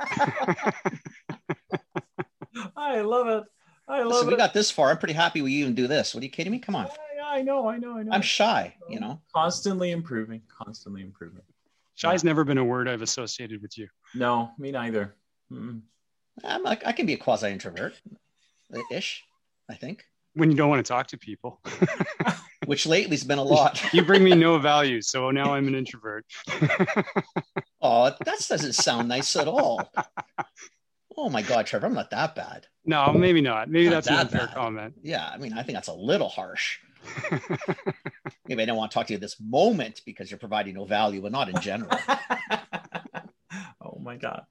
I 2.76 3.00
love 3.02 3.28
it. 3.28 3.44
I 3.88 4.00
love 4.00 4.08
Listen, 4.08 4.28
we 4.28 4.36
got 4.36 4.52
this 4.52 4.70
far. 4.70 4.90
I'm 4.90 4.98
pretty 4.98 5.14
happy 5.14 5.42
we 5.42 5.52
even 5.54 5.74
do 5.74 5.86
this. 5.86 6.14
What 6.14 6.22
are 6.22 6.24
you 6.24 6.30
kidding 6.30 6.50
me? 6.50 6.58
Come 6.58 6.74
on. 6.74 6.86
I, 6.86 7.38
I 7.38 7.42
know, 7.42 7.68
I 7.68 7.78
know, 7.78 7.96
I 7.98 8.02
know. 8.02 8.12
I'm 8.12 8.22
shy, 8.22 8.74
you 8.88 8.98
know. 8.98 9.20
constantly 9.34 9.92
improving, 9.92 10.42
constantly 10.48 11.02
improving. 11.02 11.42
Shy's 11.94 12.24
never 12.24 12.42
been 12.42 12.58
a 12.58 12.64
word 12.64 12.88
I've 12.88 13.02
associated 13.02 13.62
with 13.62 13.78
you. 13.78 13.86
No, 14.14 14.50
me 14.58 14.72
neither. 14.72 15.14
Mm. 15.52 15.82
I'm 16.42 16.62
like, 16.62 16.84
I 16.86 16.92
can 16.92 17.06
be 17.06 17.12
a 17.12 17.16
quasi 17.18 17.50
introvert, 17.50 17.94
ish, 18.90 19.22
I 19.68 19.74
think. 19.74 20.04
When 20.34 20.50
you 20.50 20.56
don't 20.56 20.68
want 20.70 20.84
to 20.84 20.88
talk 20.90 21.08
to 21.08 21.18
people, 21.18 21.60
Which 22.66 22.86
lately's 22.86 23.24
been 23.24 23.38
a 23.38 23.42
lot. 23.42 23.82
you 23.92 24.02
bring 24.04 24.22
me 24.24 24.34
no 24.34 24.58
value, 24.72 25.02
so 25.02 25.30
now 25.30 25.52
I'm 25.54 25.66
an 25.68 25.74
introvert. 25.74 26.24
Oh, 27.80 28.04
that 28.24 28.38
doesn't 28.48 28.74
sound 28.74 29.08
nice 29.08 29.34
at 29.36 29.48
all. 29.48 29.92
Oh 31.16 31.28
my 31.28 31.42
God, 31.42 31.66
Trevor, 31.66 31.86
I'm 31.86 31.94
not 31.94 32.10
that 32.10 32.34
bad. 32.34 32.66
no, 32.86 33.12
maybe 33.12 33.40
not. 33.40 33.68
Maybe 33.68 33.86
Not 33.90 34.04
that's 34.04 34.06
an 34.08 34.14
that 34.14 34.20
unfair 34.26 34.46
bad. 34.46 34.54
comment. 34.54 34.94
Yeah, 35.02 35.28
I 35.28 35.36
mean, 35.38 35.52
I 35.52 35.62
think 35.62 35.76
that's 35.76 35.88
a 35.88 35.92
little 35.92 36.28
harsh. 36.28 36.78
Maybe 38.46 38.62
I 38.62 38.64
don't 38.64 38.76
want 38.76 38.90
to 38.90 38.94
talk 38.94 39.08
to 39.08 39.12
you 39.12 39.18
this 39.18 39.36
moment 39.40 40.00
because 40.06 40.30
you're 40.30 40.38
providing 40.38 40.74
no 40.74 40.84
value, 40.84 41.20
but 41.20 41.32
not 41.32 41.48
in 41.48 41.60
general. 41.60 41.90
oh 43.84 43.98
my 44.00 44.16
god. 44.16 44.44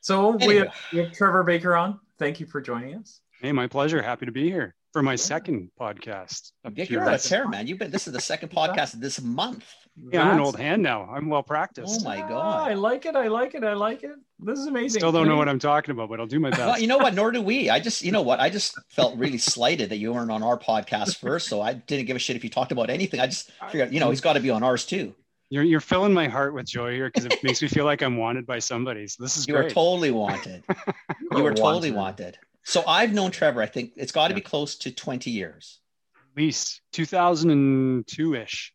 So 0.00 0.30
we, 0.32 0.56
have, 0.56 0.74
we 0.92 0.98
have 0.98 1.12
Trevor 1.12 1.44
Baker 1.44 1.76
on. 1.76 2.00
Thank 2.18 2.40
you 2.40 2.46
for 2.46 2.60
joining 2.60 2.96
us. 2.96 3.20
hey, 3.40 3.52
my 3.52 3.68
pleasure. 3.68 4.02
Happy 4.02 4.26
to 4.26 4.32
be 4.32 4.50
here 4.50 4.74
for 4.92 5.02
my 5.02 5.16
second 5.16 5.70
podcast. 5.80 6.52
Up 6.64 6.74
Dick, 6.74 6.90
you're 6.90 7.00
your- 7.02 7.08
on 7.08 7.14
a 7.14 7.18
tear, 7.18 7.48
man. 7.48 7.66
You've 7.66 7.78
been. 7.78 7.90
This 7.90 8.06
is 8.06 8.12
the 8.12 8.20
second 8.20 8.50
podcast 8.50 8.92
this 8.92 9.20
month. 9.20 9.64
Yeah, 10.10 10.22
I'm 10.22 10.34
an 10.36 10.40
old 10.40 10.56
hand 10.58 10.82
now. 10.82 11.06
I'm 11.12 11.28
well 11.28 11.42
practiced. 11.42 12.00
Oh 12.00 12.04
my 12.04 12.22
Ah, 12.22 12.28
God. 12.28 12.70
I 12.70 12.74
like 12.74 13.04
it. 13.04 13.14
I 13.14 13.28
like 13.28 13.54
it. 13.54 13.62
I 13.62 13.74
like 13.74 14.02
it. 14.02 14.12
This 14.40 14.58
is 14.58 14.66
amazing. 14.66 15.00
Still 15.00 15.12
don't 15.12 15.28
know 15.28 15.36
what 15.36 15.50
I'm 15.50 15.58
talking 15.58 15.90
about, 15.92 16.08
but 16.08 16.18
I'll 16.18 16.26
do 16.26 16.40
my 16.40 16.48
Well, 16.50 16.70
best. 16.70 16.80
you 16.80 16.86
know 16.86 16.96
what? 16.96 17.14
Nor 17.14 17.30
do 17.30 17.42
we. 17.42 17.68
I 17.68 17.78
just, 17.78 18.02
you 18.02 18.10
know 18.10 18.22
what? 18.22 18.40
I 18.40 18.48
just 18.48 18.78
felt 18.88 19.18
really 19.18 19.36
slighted 19.36 19.90
that 19.90 19.98
you 19.98 20.12
weren't 20.14 20.30
on 20.30 20.42
our 20.42 20.58
podcast 20.58 21.18
first. 21.18 21.46
So 21.48 21.60
I 21.60 21.74
didn't 21.74 22.06
give 22.06 22.16
a 22.16 22.18
shit 22.18 22.36
if 22.36 22.42
you 22.44 22.48
talked 22.48 22.72
about 22.72 22.88
anything. 22.88 23.20
I 23.20 23.26
just 23.26 23.50
figured, 23.70 23.92
you 23.92 24.00
know, 24.00 24.08
he's 24.08 24.22
got 24.22 24.32
to 24.32 24.40
be 24.40 24.48
on 24.48 24.62
ours 24.62 24.86
too. 24.86 25.14
You're 25.50 25.62
you're 25.64 25.80
filling 25.80 26.14
my 26.14 26.26
heart 26.28 26.54
with 26.54 26.64
joy 26.64 26.94
here 26.94 27.08
because 27.08 27.26
it 27.26 27.44
makes 27.44 27.60
me 27.60 27.68
feel 27.68 27.84
like 27.84 28.00
I'm 28.02 28.16
wanted 28.16 28.46
by 28.46 28.58
somebody. 28.60 29.06
So 29.08 29.22
this 29.22 29.36
is 29.36 29.46
You 29.46 29.56
are 29.56 29.68
totally 29.68 30.10
wanted. 30.10 30.64
You 31.32 31.44
are 31.44 31.52
totally 31.52 31.90
wanted. 31.90 32.38
So 32.64 32.84
I've 32.86 33.12
known 33.12 33.30
Trevor. 33.30 33.62
I 33.62 33.66
think 33.66 33.92
it's 33.96 34.12
got 34.12 34.28
to 34.28 34.34
be 34.34 34.40
close 34.40 34.76
to 34.78 34.90
20 34.92 35.30
years. 35.30 35.80
At 36.16 36.36
least 36.36 36.80
2002 36.92 38.34
ish. 38.34 38.72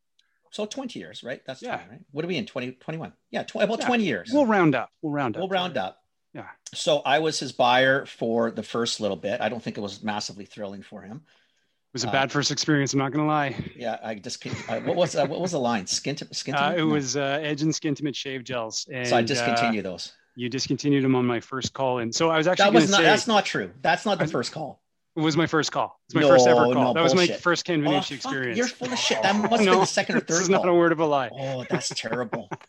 So 0.51 0.65
20 0.65 0.99
years, 0.99 1.23
right? 1.23 1.41
That's 1.45 1.61
Yeah. 1.61 1.77
20, 1.77 1.89
right? 1.91 2.01
What 2.11 2.25
are 2.25 2.27
we 2.27 2.37
in? 2.37 2.45
20, 2.45 2.71
21? 2.73 3.13
Yeah, 3.31 3.43
tw- 3.43 3.55
about 3.57 3.79
Yeah. 3.79 3.85
20 3.87 4.03
years. 4.03 4.29
We'll 4.33 4.45
round 4.45 4.75
up. 4.75 4.89
We'll 5.01 5.13
round 5.13 5.35
up. 5.35 5.39
We'll 5.41 5.49
round 5.49 5.77
up. 5.77 6.01
Yeah. 6.33 6.47
So 6.73 6.99
I 6.99 7.19
was 7.19 7.39
his 7.39 7.51
buyer 7.51 8.05
for 8.05 8.51
the 8.51 8.63
first 8.63 8.99
little 8.99 9.17
bit. 9.17 9.41
I 9.41 9.49
don't 9.49 9.61
think 9.61 9.77
it 9.77 9.81
was 9.81 10.03
massively 10.03 10.45
thrilling 10.45 10.83
for 10.83 11.01
him. 11.01 11.17
It 11.25 11.93
was 11.93 12.03
a 12.03 12.09
Uh, 12.09 12.11
bad 12.11 12.31
first 12.31 12.51
experience. 12.51 12.93
I'm 12.93 12.99
not 12.99 13.11
gonna 13.11 13.25
lie. 13.25 13.55
Yeah, 13.75 13.97
I 14.03 14.15
just 14.15 14.45
uh, 14.45 14.81
what 14.81 14.95
was 14.95 15.15
uh, 15.15 15.25
what 15.25 15.39
was 15.39 15.51
the 15.51 15.59
line? 15.59 15.87
Skin 15.87 16.15
to 16.17 16.33
skin. 16.33 16.53
Uh, 16.53 16.73
it 16.75 16.79
No. 16.79 16.87
was 16.87 17.15
uh, 17.17 17.39
Edge 17.41 17.61
and 17.61 17.71
Skintimate 17.73 18.15
shave 18.15 18.43
gels. 18.43 18.87
And, 18.91 19.07
so 19.07 19.15
I 19.15 19.19
uh, 19.19 19.23
discontinued 19.23 19.85
those. 19.85 20.13
You 20.37 20.49
discontinued 20.49 21.03
him 21.03 21.15
on 21.15 21.25
my 21.25 21.39
first 21.39 21.73
call, 21.73 21.97
and 21.99 22.13
so 22.13 22.29
I 22.29 22.37
was 22.37 22.47
actually 22.47 22.65
That 22.71 22.73
was 22.73 22.89
not. 22.91 22.97
say 22.97 23.03
That's 23.03 23.27
not 23.27 23.43
true. 23.45 23.71
That's 23.81 24.05
not 24.05 24.19
the 24.19 24.23
I- 24.25 24.27
first 24.27 24.51
call. 24.53 24.81
it 25.15 25.21
was 25.21 25.35
my 25.35 25.47
first 25.47 25.71
call. 25.71 25.99
It's 26.07 26.13
my 26.15 26.21
No, 26.21 26.27
first 26.29 26.47
ever 26.47 26.61
call. 26.65 26.73
no, 26.75 26.93
that 26.93 27.01
was 27.03 27.15
my 27.15 27.25
first 27.27 27.65
Ken 27.65 27.85
Oh, 27.87 27.97
experience. 27.97 28.55
You're 28.57 28.67
full 28.67 28.93
of 28.93 28.99
shit. 28.99 29.21
That 29.23 29.35
must 29.35 29.51
have 29.51 29.61
No, 29.65 29.71
been 29.71 29.79
the 29.81 29.85
second 29.87 30.15
or 30.15 30.19
third. 30.19 30.27
this 30.29 30.41
is 30.41 30.49
not 30.49 30.67
a 30.67 30.73
word 30.73 30.91
of 30.91 30.99
a 30.99 31.05
lie. 31.05 31.29
Oh, 31.33 31.65
that's 31.69 31.89
terrible. 31.89 32.47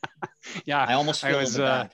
Yeah, 0.65 0.83
I 0.83 0.95
almost 0.95 1.23
I 1.25 1.37
was, 1.37 1.59
uh. 1.59 1.89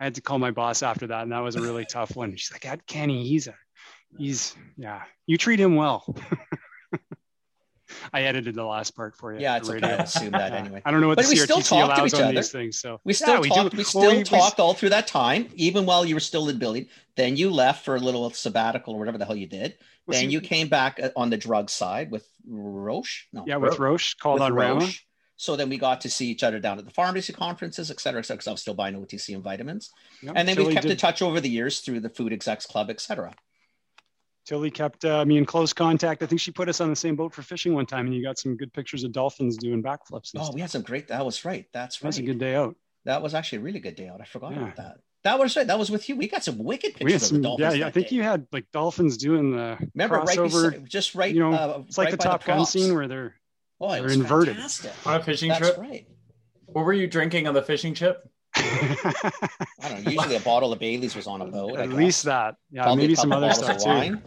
I 0.00 0.04
had 0.04 0.16
to 0.16 0.20
call 0.20 0.38
my 0.40 0.50
boss 0.50 0.82
after 0.82 1.06
that, 1.08 1.22
and 1.22 1.30
that 1.30 1.38
was 1.40 1.54
a 1.54 1.60
really 1.60 1.84
tough 1.84 2.16
one. 2.16 2.34
She's 2.34 2.50
like, 2.50 2.62
"God, 2.62 2.80
Kenny, 2.86 3.28
he's 3.28 3.46
a, 3.46 3.54
he's 4.18 4.56
yeah. 4.76 5.02
You 5.26 5.36
treat 5.38 5.60
him 5.60 5.76
well." 5.76 6.02
I 8.12 8.22
edited 8.22 8.54
the 8.54 8.64
last 8.64 8.92
part 8.96 9.16
for 9.16 9.32
you. 9.34 9.40
Yeah, 9.40 9.56
it's 9.56 9.68
okay. 9.70 9.86
I 9.86 9.90
assume 10.02 10.32
that 10.32 10.52
anyway. 10.60 10.82
I 10.84 10.90
don't 10.90 11.00
know 11.00 11.08
what 11.08 11.16
But 11.16 11.26
the 11.26 11.30
we 11.30 11.36
still 11.36 11.58
CRTC 11.58 11.68
talk 11.68 11.88
to 11.88 11.94
allows 12.02 12.06
each 12.14 12.20
on 12.20 12.24
other. 12.26 12.34
these 12.34 12.52
things. 12.52 12.78
So 12.78 13.00
We 13.04 13.12
still 13.12 13.44
yeah, 13.46 13.54
talked. 13.54 13.70
do. 13.72 13.76
We 13.76 13.84
still 13.84 14.00
We- 14.16 14.24
we- 14.30 14.38
all 14.58 14.74
through 14.74 14.90
that 14.90 15.06
time, 15.06 15.48
even 15.54 15.86
while 15.86 16.04
you 16.04 16.14
were 16.14 16.20
still 16.20 16.48
in 16.48 16.58
building. 16.58 16.86
Then 17.16 17.36
you 17.36 17.50
left 17.50 17.84
for 17.84 17.96
a 17.96 18.00
little 18.00 18.30
sabbatical 18.30 18.94
or 18.94 18.98
whatever 18.98 19.18
the 19.18 19.24
hell 19.26 19.36
you 19.36 19.46
did. 19.46 19.76
Well, 20.06 20.18
then 20.18 20.26
see- 20.28 20.32
you 20.32 20.40
came 20.40 20.68
back 20.68 20.98
uh, 21.02 21.10
on 21.16 21.30
the 21.30 21.36
drug 21.36 21.70
side 21.70 22.10
with 22.10 22.26
Roche. 22.46 23.26
No, 23.32 23.44
Yeah, 23.46 23.56
with 23.56 23.78
Roche 23.78 24.14
called 24.14 24.34
with 24.40 24.42
on 24.44 24.54
Rama. 24.54 24.80
Roche. 24.80 25.04
So 25.36 25.56
then 25.56 25.70
we 25.70 25.78
got 25.78 26.02
to 26.02 26.10
see 26.10 26.26
each 26.28 26.42
other 26.42 26.58
down 26.60 26.78
at 26.78 26.84
the 26.84 26.90
pharmacy 26.90 27.32
conferences, 27.32 27.90
et 27.90 27.98
cetera, 27.98 28.18
et 28.20 28.24
cetera, 28.26 28.36
because 28.36 28.48
I 28.48 28.52
was 28.52 28.60
still 28.60 28.74
buying 28.74 28.94
OTC 28.94 29.34
and 29.34 29.42
vitamins. 29.42 29.90
Yep, 30.22 30.34
And 30.36 30.46
then 30.46 30.56
Tilly 30.56 30.68
we 30.68 30.74
kept 30.74 30.82
did- 30.82 30.92
in 30.92 30.98
touch 30.98 31.22
over 31.22 31.40
the 31.40 31.48
years 31.48 31.80
through 31.80 32.00
the 32.00 32.10
Food 32.10 32.34
Execs 32.34 32.66
Club, 32.66 32.90
et 32.90 33.00
cetera. 33.00 33.32
Tilly 34.50 34.68
kept 34.72 35.04
uh, 35.04 35.24
me 35.24 35.38
in 35.38 35.46
close 35.46 35.72
contact. 35.72 36.24
I 36.24 36.26
think 36.26 36.40
she 36.40 36.50
put 36.50 36.68
us 36.68 36.80
on 36.80 36.90
the 36.90 36.96
same 36.96 37.14
boat 37.14 37.32
for 37.32 37.42
fishing 37.42 37.72
one 37.72 37.86
time, 37.86 38.06
and 38.06 38.14
you 38.16 38.20
got 38.20 38.36
some 38.36 38.56
good 38.56 38.72
pictures 38.72 39.04
of 39.04 39.12
dolphins 39.12 39.56
doing 39.56 39.80
backflips. 39.80 40.32
And 40.34 40.40
Oh, 40.40 40.44
stuff. 40.46 40.54
we 40.56 40.60
had 40.60 40.70
some 40.72 40.82
great. 40.82 41.06
That 41.06 41.24
was 41.24 41.44
right. 41.44 41.66
That's 41.72 41.98
right. 41.98 42.02
That 42.02 42.06
was 42.08 42.18
a 42.18 42.22
good 42.22 42.38
day 42.40 42.56
out. 42.56 42.74
That 43.04 43.22
was 43.22 43.32
actually 43.32 43.58
a 43.58 43.60
really 43.60 43.78
good 43.78 43.94
day 43.94 44.08
out. 44.08 44.20
I 44.20 44.24
forgot 44.24 44.50
Yeah. 44.52 44.62
about 44.62 44.76
that. 44.76 44.96
That 45.22 45.38
was 45.38 45.54
right. 45.56 45.68
That 45.68 45.78
was 45.78 45.88
with 45.88 46.08
you. 46.08 46.16
We 46.16 46.26
got 46.26 46.42
some 46.42 46.58
wicked 46.58 46.94
We 47.00 47.12
had 47.12 47.20
pictures 47.20 47.22
of 47.22 47.28
some, 47.28 47.42
the 47.42 47.48
yeah, 47.50 47.56
dolphins. 47.58 47.78
yeah. 47.78 47.84
I 47.84 47.88
that 47.90 47.94
think 47.94 48.08
day. 48.08 48.16
you 48.16 48.22
had 48.24 48.46
like 48.50 48.64
dolphins 48.72 49.16
doing 49.18 49.52
the 49.52 49.78
remember 49.94 50.16
right 50.16 50.36
crossover. 50.36 50.70
beside, 50.72 50.88
just 50.88 51.14
right. 51.14 51.32
you 51.32 51.38
know, 51.40 51.52
uh, 51.52 51.82
it's 51.86 51.96
like 51.96 52.06
right 52.06 52.10
the 52.10 52.16
by 52.16 52.24
Top 52.24 52.44
Gun 52.44 52.66
scene 52.66 52.92
where 52.92 53.06
they're 53.06 53.36
Oh, 53.80 53.92
they're 53.92 54.10
inverted. 54.10 54.56
fantastic. 54.56 54.90
On 55.06 55.14
a 55.20 55.22
fishing 55.22 55.50
That's 55.50 55.60
trip. 55.60 55.78
right. 55.78 56.08
What 56.66 56.84
were 56.84 56.92
you 56.92 57.06
drinking 57.06 57.46
on 57.46 57.54
the 57.54 57.62
fishing 57.62 57.94
trip? 57.94 58.28
I 58.56 59.32
don't 59.82 60.04
know. 60.04 60.10
Usually 60.10 60.36
a 60.36 60.40
bottle 60.40 60.72
of 60.72 60.78
Bailey's 60.78 61.14
was 61.14 61.26
on 61.26 61.40
a 61.40 61.46
boat. 61.46 61.78
At 61.78 61.90
least 61.90 62.24
that. 62.24 62.56
Yeah, 62.70 62.82
Probably 62.84 63.04
maybe 63.04 63.14
some 63.14 63.32
other 63.32 63.52
stuff 63.52 63.78
too. 63.82 64.18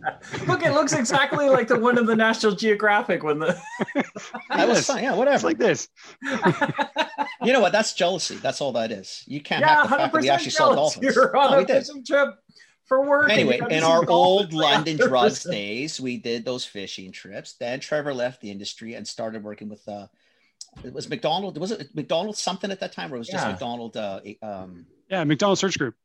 Look, 0.45 0.63
it 0.63 0.71
looks 0.73 0.93
exactly 0.93 1.49
like 1.49 1.67
the 1.67 1.77
one 1.79 1.97
in 1.97 2.05
the 2.05 2.15
National 2.15 2.53
Geographic 2.55 3.23
when 3.23 3.39
the. 3.39 3.59
That 4.49 4.67
was 4.67 4.77
Yes. 4.77 4.87
fine. 4.87 5.03
Yeah, 5.03 5.09
It's 5.11 5.17
whatever. 5.17 5.47
like 5.47 5.57
this. 5.57 5.87
you 7.43 7.53
know 7.53 7.59
what? 7.59 7.71
That's 7.71 7.93
jealousy. 7.93 8.35
That's 8.37 8.61
all 8.61 8.71
that 8.73 8.91
is. 8.91 9.23
You 9.27 9.41
can't 9.41 9.61
yeah, 9.61 9.75
have 9.75 9.83
the 9.83 9.87
hundred 9.89 10.01
fact 10.03 10.13
that 10.13 10.21
we 10.21 10.27
percent 10.27 10.35
actually 10.35 10.51
saw 10.51 10.73
jealous. 10.73 10.93
dolphins. 10.95 11.15
You're 11.15 11.35
on 11.37 11.51
No, 11.51 11.57
a 11.57 11.59
we 11.59 11.65
did. 11.65 11.85
fishing 11.85 12.05
trip 12.05 12.29
for 12.85 13.05
work. 13.05 13.29
Anyway, 13.29 13.59
in 13.69 13.83
our 13.83 14.07
old 14.09 14.53
London 14.53 14.97
drugs 15.07 15.43
days, 15.43 15.99
we 15.99 16.17
did 16.17 16.45
those 16.45 16.65
fishing 16.65 17.11
trips. 17.11 17.55
Then 17.59 17.79
Trevor 17.79 18.13
left 18.13 18.41
the 18.41 18.51
industry 18.51 18.93
and 18.95 19.07
started 19.07 19.43
working 19.43 19.69
with 19.69 19.87
uh 19.87 20.07
it 20.83 20.93
was 20.93 21.09
McDonald. 21.09 21.57
Was 21.57 21.71
it 21.71 21.93
McDonald 21.95 22.37
something 22.37 22.71
at 22.71 22.79
that 22.79 22.93
time, 22.93 23.11
or 23.11 23.15
it 23.15 23.19
was 23.19 23.27
just 23.27 23.45
Yeah. 23.45 23.51
McDonald? 23.51 23.97
Uh, 23.97 24.19
um, 24.41 24.85
Yeah, 25.09 25.23
McDonald's 25.23 25.61
Search 25.61 25.77
Group. 25.77 25.95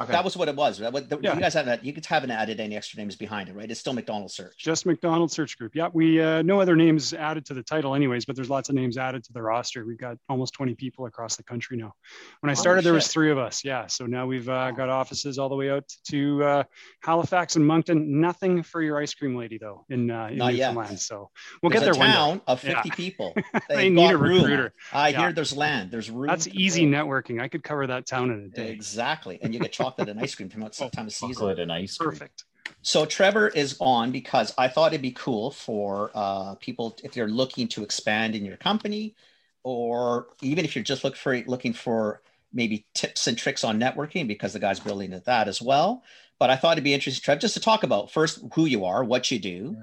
Okay. 0.00 0.12
that 0.12 0.24
was 0.24 0.36
what 0.36 0.48
it 0.48 0.54
was. 0.56 0.78
That, 0.78 0.92
what, 0.92 1.08
the, 1.08 1.18
Yeah. 1.20 1.34
You 1.34 1.40
guys 1.40 1.54
haven't. 1.54 1.84
You 1.84 1.92
could 1.92 2.06
haven't 2.06 2.30
added 2.30 2.60
any 2.60 2.76
extra 2.76 2.98
names 2.98 3.16
behind 3.16 3.48
it, 3.48 3.54
right? 3.54 3.70
It's 3.70 3.80
still 3.80 3.92
McDonald's 3.92 4.34
Search. 4.34 4.56
Just 4.56 4.86
McDonald's 4.86 5.34
Search 5.34 5.58
Group. 5.58 5.74
Yeah, 5.74 5.88
we 5.92 6.20
uh, 6.22 6.42
no 6.42 6.60
other 6.60 6.76
names 6.76 7.12
added 7.14 7.44
to 7.46 7.54
the 7.54 7.62
title, 7.62 7.94
anyways. 7.94 8.24
But 8.24 8.36
there's 8.36 8.50
lots 8.50 8.68
of 8.68 8.74
names 8.74 8.96
added 8.96 9.24
to 9.24 9.32
the 9.32 9.42
roster. 9.42 9.84
We've 9.84 9.98
got 9.98 10.16
almost 10.28 10.54
20 10.54 10.74
people 10.74 11.06
across 11.06 11.36
the 11.36 11.42
country 11.42 11.76
now. 11.76 11.94
When 12.40 12.50
I 12.50 12.54
started, 12.54 12.84
there 12.84 12.92
was 12.92 13.08
three 13.08 13.30
of 13.30 13.38
us. 13.38 13.64
Yeah, 13.64 13.86
so 13.88 14.06
now 14.06 14.26
we've 14.26 14.48
uh, 14.48 14.70
got 14.72 14.88
offices 14.88 15.38
all 15.38 15.48
the 15.48 15.56
way 15.56 15.70
out 15.70 15.84
to 16.10 16.44
uh, 16.44 16.62
Halifax 17.02 17.56
and 17.56 17.66
Moncton. 17.66 18.20
Nothing 18.20 18.62
for 18.62 18.82
your 18.82 18.98
ice 18.98 19.14
cream 19.14 19.36
lady 19.36 19.58
though 19.58 19.84
in, 19.88 20.10
uh, 20.10 20.28
in 20.30 20.38
Not 20.38 20.54
yet. 20.54 20.68
Newfoundland. 20.70 21.00
So 21.00 21.30
we'll 21.62 21.70
There's 21.70 21.82
get 21.82 21.84
there 21.86 21.94
a 21.94 21.98
one 21.98 22.06
day. 22.08 22.12
town 22.14 22.40
of 22.46 22.64
Yeah. 22.64 22.82
50 22.82 22.90
people. 22.90 23.34
They 23.68 23.74
They've 23.76 23.92
need 23.92 24.06
a 24.06 24.12
got 24.12 24.20
room. 24.20 24.42
recruiter. 24.42 24.72
I 24.92 25.08
Yeah. 25.08 25.18
hear 25.20 25.32
there's 25.32 25.56
land. 25.56 25.90
There's 25.90 26.10
room. 26.10 26.28
That's 26.28 26.46
easy 26.48 26.88
grow. 26.88 27.04
networking. 27.04 27.40
I 27.42 27.48
could 27.48 27.62
cover 27.62 27.86
that 27.88 28.06
town 28.06 28.30
in 28.30 28.44
a 28.44 28.48
day. 28.48 28.70
Exactly, 28.70 29.38
and 29.42 29.52
you 29.52 29.60
get 29.60 29.72
chocolate 29.88 30.08
and 30.08 30.20
ice 30.20 30.34
cream 30.34 30.48
from 30.48 30.62
Oh, 30.62 30.68
that 30.68 30.92
time 30.92 31.06
of 31.06 31.12
season. 31.12 31.34
Chocolate 31.34 31.58
and 31.58 31.72
ice 31.72 31.96
cream. 31.96 32.10
Perfect. 32.10 32.44
So 32.82 33.06
Trevor 33.06 33.48
is 33.48 33.76
on 33.80 34.12
because 34.12 34.52
I 34.58 34.68
thought 34.68 34.92
it'd 34.92 35.02
be 35.02 35.12
cool 35.12 35.50
for 35.50 36.10
uh, 36.14 36.54
people 36.56 36.96
if 37.02 37.16
you're 37.16 37.28
looking 37.28 37.68
to 37.68 37.82
expand 37.82 38.34
in 38.34 38.44
your 38.44 38.56
company, 38.56 39.14
or 39.62 40.28
even 40.42 40.64
if 40.64 40.74
you're 40.76 40.84
just 40.84 41.04
look 41.04 41.16
for 41.16 41.36
looking 41.46 41.72
for 41.72 42.22
maybe 42.52 42.86
tips 42.94 43.26
and 43.26 43.36
tricks 43.36 43.64
on 43.64 43.78
networking 43.80 44.26
because 44.26 44.52
the 44.52 44.58
guy's 44.58 44.80
brilliant 44.80 45.14
at 45.14 45.24
that 45.24 45.48
as 45.48 45.60
well. 45.60 46.02
But 46.38 46.50
I 46.50 46.56
thought 46.56 46.72
it'd 46.72 46.84
be 46.84 46.94
interesting, 46.94 47.22
Trev, 47.22 47.40
just 47.40 47.54
to 47.54 47.60
talk 47.60 47.82
about 47.82 48.10
first 48.10 48.40
who 48.54 48.64
you 48.64 48.84
are, 48.84 49.02
what 49.02 49.30
you 49.30 49.38
do, 49.38 49.76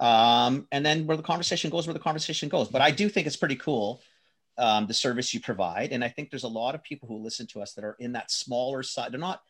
um, 0.00 0.66
and 0.70 0.84
then 0.84 1.06
where 1.06 1.16
the 1.16 1.22
conversation 1.22 1.70
goes, 1.70 1.86
where 1.86 1.94
the 1.94 2.00
conversation 2.00 2.48
goes. 2.48 2.68
But 2.68 2.82
I 2.82 2.90
do 2.90 3.08
think 3.08 3.26
it's 3.26 3.36
pretty 3.36 3.56
cool 3.56 4.00
um, 4.58 4.86
the 4.86 4.94
service 4.94 5.34
you 5.34 5.40
provide, 5.40 5.92
and 5.92 6.04
I 6.04 6.08
think 6.08 6.30
there's 6.30 6.44
a 6.44 6.48
lot 6.48 6.74
of 6.74 6.82
people 6.82 7.08
who 7.08 7.16
listen 7.16 7.46
to 7.48 7.62
us 7.62 7.74
that 7.74 7.84
are 7.84 7.96
in 7.98 8.12
that 8.12 8.30
smaller 8.30 8.82
side. 8.82 9.12
They're 9.12 9.20
not 9.20 9.42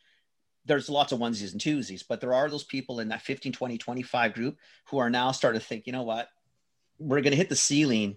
there's 0.66 0.88
lots 0.88 1.12
of 1.12 1.18
onesies 1.18 1.52
and 1.52 1.60
twosies, 1.60 2.02
but 2.08 2.20
there 2.20 2.32
are 2.32 2.48
those 2.48 2.64
people 2.64 3.00
in 3.00 3.08
that 3.08 3.22
15, 3.22 3.52
20, 3.52 3.78
25 3.78 4.32
group 4.32 4.56
who 4.86 4.98
are 4.98 5.10
now 5.10 5.30
starting 5.30 5.60
to 5.60 5.66
think, 5.66 5.86
you 5.86 5.92
know 5.92 6.02
what, 6.02 6.28
we're 6.98 7.20
going 7.20 7.32
to 7.32 7.36
hit 7.36 7.48
the 7.48 7.56
ceiling 7.56 8.16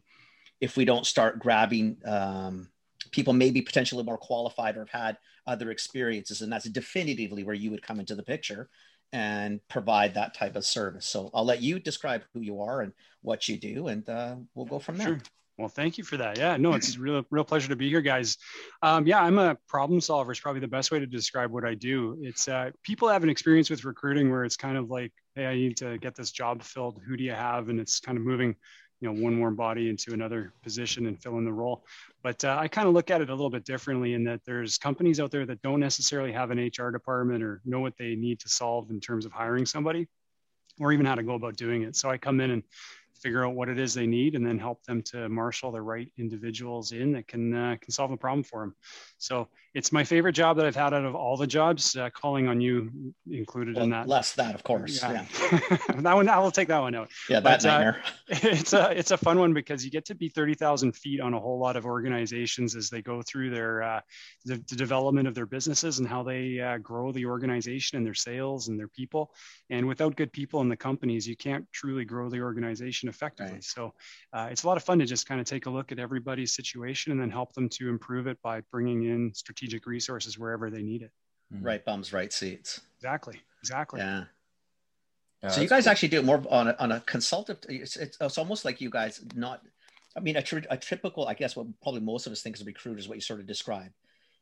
if 0.62 0.78
we 0.78 0.86
don't 0.86 1.06
start 1.06 1.40
grabbing 1.40 1.98
um, 2.06 2.70
people 3.12 3.34
maybe 3.34 3.62
potentially 3.62 4.04
more 4.04 4.18
qualified 4.18 4.78
or 4.78 4.80
have 4.80 4.90
had 4.90 5.18
other 5.46 5.72
experiences. 5.72 6.42
And 6.42 6.52
that's 6.52 6.70
definitively 6.70 7.44
where 7.44 7.56
you 7.56 7.72
would 7.72 7.82
come 7.82 8.00
into 8.00 8.16
the 8.16 8.24
picture 8.24 8.70
and 9.14 9.60
provide 9.68 10.14
that 10.14 10.34
type 10.34 10.56
of 10.56 10.66
service. 10.66 11.06
So 11.06 11.30
I'll 11.34 11.46
let 11.46 11.62
you 11.62 11.80
describe 11.80 12.24
who 12.34 12.42
you 12.42 12.62
are 12.62 12.82
and 12.82 12.94
what 13.22 13.48
you 13.48 13.58
do, 13.58 13.88
and 13.88 14.08
uh, 14.10 14.36
we'll 14.54 14.66
go 14.66 14.80
from 14.80 14.98
there. 14.98 15.08
Sure. 15.08 15.20
Well, 15.58 15.70
thank 15.70 15.98
you 15.98 16.04
for 16.04 16.18
that. 16.18 16.38
Yeah, 16.38 16.56
no, 16.58 16.74
it's 16.74 17.00
real, 17.00 17.26
real 17.32 17.44
pleasure 17.44 17.70
to 17.70 17.76
be 17.76 17.90
here, 17.90 18.02
guys. 18.02 18.38
Um, 18.84 19.08
yeah, 19.08 19.24
I'm 19.24 19.40
a 19.40 19.56
problem 19.68 20.00
solver. 20.00 20.32
Is 20.32 20.40
probably 20.40 20.62
the 20.62 20.68
best 20.68 20.92
way 20.92 21.00
to 21.00 21.08
describe 21.08 21.50
what 21.50 21.66
I 21.66 21.74
do. 21.74 22.16
It's 22.22 22.48
uh, 22.48 22.70
people 22.84 23.08
have 23.10 23.24
an 23.24 23.30
experience 23.30 23.72
with 23.72 23.84
recruiting 23.84 24.30
where 24.30 24.46
it's 24.46 24.56
kind 24.56 24.78
of 24.78 24.92
like, 24.92 25.12
hey, 25.34 25.48
I 25.48 25.56
need 25.56 25.76
to 25.78 25.98
get 25.98 26.16
this 26.16 26.30
job 26.32 26.62
filled. 26.62 27.02
Who 27.08 27.18
do 27.18 27.24
you 27.24 27.32
have? 27.32 27.70
And 27.70 27.80
it's 27.80 28.00
kind 28.00 28.20
of 28.20 28.24
moving, 28.24 28.56
you 29.02 29.12
know, 29.12 29.20
one 29.20 29.40
warm 29.40 29.56
body 29.56 29.90
into 29.90 30.14
another 30.14 30.54
position 30.62 31.08
and 31.08 31.20
filling 31.20 31.44
the 31.44 31.54
role. 31.54 31.84
But 32.22 32.46
uh, 32.46 32.56
I 32.60 32.68
kind 32.68 32.88
of 32.88 32.94
look 32.94 33.10
at 33.10 33.22
it 33.22 33.32
a 33.32 33.34
little 33.34 33.50
bit 33.50 33.66
differently 33.66 34.14
in 34.14 34.24
that 34.26 34.42
there's 34.46 34.78
companies 34.78 35.20
out 35.20 35.32
there 35.32 35.48
that 35.48 35.64
don't 35.64 35.80
necessarily 35.80 36.32
have 36.34 36.52
an 36.52 36.60
HR 36.60 36.92
department 36.92 37.42
or 37.42 37.62
know 37.66 37.80
what 37.80 37.98
they 37.98 38.14
need 38.14 38.40
to 38.42 38.50
solve 38.50 38.92
in 38.92 39.00
terms 39.00 39.26
of 39.26 39.32
hiring 39.32 39.66
somebody, 39.66 40.08
or 40.80 40.94
even 40.94 41.08
how 41.08 41.16
to 41.16 41.24
go 41.24 41.34
about 41.34 41.56
doing 41.56 41.82
it. 41.82 41.96
So 41.96 42.12
I 42.12 42.20
come 42.20 42.42
in 42.42 42.52
and 42.52 42.64
figure 43.22 43.46
out 43.46 43.54
what 43.56 43.70
it 43.70 43.80
is 43.80 43.94
they 43.94 44.08
need 44.08 44.36
and 44.36 44.46
then 44.46 44.58
help 44.60 44.84
them 44.84 45.02
to 45.02 45.28
marshal 45.30 45.72
the 45.72 45.82
right 45.82 46.12
individuals 46.18 46.92
in 46.92 47.12
that 47.14 47.28
can 47.28 47.54
uh, 47.54 47.76
can 47.82 47.92
solve 47.92 48.12
the 48.12 48.18
problem 48.18 48.44
for 48.44 48.62
them 48.62 48.76
so 49.18 49.48
it's 49.74 49.92
my 49.92 50.04
favorite 50.04 50.34
job 50.34 50.58
that 50.58 50.66
i've 50.66 50.76
had 50.76 50.94
out 50.94 51.06
of 51.06 51.16
all 51.16 51.38
the 51.38 51.48
jobs 51.48 51.96
uh, 51.96 52.10
calling 52.12 52.48
on 52.48 52.60
you 52.62 52.92
included 53.32 53.76
Well, 53.76 53.84
in 53.86 53.90
that. 53.92 54.08
less 54.08 54.34
that, 54.34 54.56
of 54.56 54.64
course. 54.64 55.02
Yeah, 55.02 55.26
that 55.98 56.16
one 56.16 56.30
i 56.30 56.40
will 56.40 56.52
take 56.52 56.68
that 56.70 56.80
one 56.80 56.96
out. 56.96 57.10
Yeah, 57.30 57.40
that 57.42 57.64
But, 57.64 57.66
uh, 57.70 57.94
it's 58.30 58.74
a 58.74 58.92
it's 58.98 59.12
a 59.12 59.18
fun 59.18 59.40
one 59.40 59.54
because 59.54 59.84
you 59.86 59.92
get 59.92 60.06
to 60.06 60.16
be 60.16 60.30
30,000 60.30 60.96
feet 60.96 61.20
on 61.22 61.34
a 61.34 61.40
whole 61.40 61.60
lot 61.60 61.76
of 61.76 61.86
organizations 61.86 62.76
as 62.76 62.90
they 62.90 63.02
go 63.02 63.22
through 63.22 63.50
their 63.52 63.84
uh, 63.84 64.02
the, 64.46 64.56
the 64.70 64.76
development 64.76 65.28
of 65.28 65.36
their 65.36 65.46
businesses 65.46 66.00
and 66.00 66.08
how 66.08 66.24
they 66.24 66.60
uh, 66.60 66.78
grow 66.78 67.12
the 67.12 67.26
organization 67.26 67.98
and 67.98 68.06
their 68.06 68.14
sales 68.14 68.68
and 68.68 68.80
their 68.80 68.88
people. 68.88 69.32
And 69.70 69.88
without 69.88 70.16
good 70.16 70.32
people 70.32 70.62
in 70.62 70.70
the 70.70 70.78
companies 70.78 71.28
you 71.28 71.36
can't 71.36 71.66
truly 71.72 72.06
grow 72.06 72.30
the 72.30 72.42
organization 72.42 73.07
effectively 73.08 73.54
Right. 73.54 73.64
so 73.64 73.94
uh, 74.34 74.48
it's 74.52 74.64
a 74.64 74.68
lot 74.68 74.78
of 74.78 74.84
fun 74.84 75.00
to 75.00 75.06
just 75.06 75.28
kind 75.28 75.40
of 75.40 75.46
take 75.48 75.66
a 75.66 75.70
look 75.70 75.92
at 75.92 76.00
everybody's 76.00 76.54
situation 76.54 77.12
and 77.12 77.22
then 77.22 77.30
help 77.30 77.54
them 77.54 77.70
to 77.70 77.90
improve 77.90 78.28
it 78.28 78.42
by 78.42 78.62
bringing 78.72 79.04
in 79.04 79.34
strategic 79.34 79.86
resources 79.86 80.38
wherever 80.38 80.70
they 80.70 80.84
need 80.84 81.02
it 81.02 81.12
right 81.62 81.86
bums, 81.86 82.12
right 82.14 82.34
seats. 82.34 82.82
exactly 82.98 83.40
exactly 83.62 84.00
Yeah. 84.00 84.26
Yeah, 85.44 85.50
so 85.50 85.62
you 85.62 85.68
that's 85.68 85.86
guys 85.86 85.92
actually 85.92 86.10
do 86.10 86.20
it 86.20 86.26
more 86.26 86.44
on 86.50 86.70
a, 86.70 86.76
on 86.80 86.92
a 86.92 87.00
consultative 87.02 87.70
it's, 87.70 87.96
it's, 87.96 88.18
it's 88.20 88.38
almost 88.40 88.66
like 88.66 88.82
you 88.82 88.90
guys 88.90 89.22
not 89.36 89.62
i 90.16 90.20
mean 90.20 90.36
a, 90.36 90.42
tr- 90.42 90.68
a 90.72 90.78
typical 90.78 91.28
i 91.28 91.36
guess 91.36 91.56
what 91.56 91.68
probably 91.82 92.02
most 92.02 92.26
of 92.26 92.32
us 92.32 92.42
think 92.42 92.56
as 92.60 92.66
is 92.66 93.08
what 93.08 93.16
you 93.16 93.22
sort 93.22 93.40
of 93.40 93.46
describe 93.46 93.92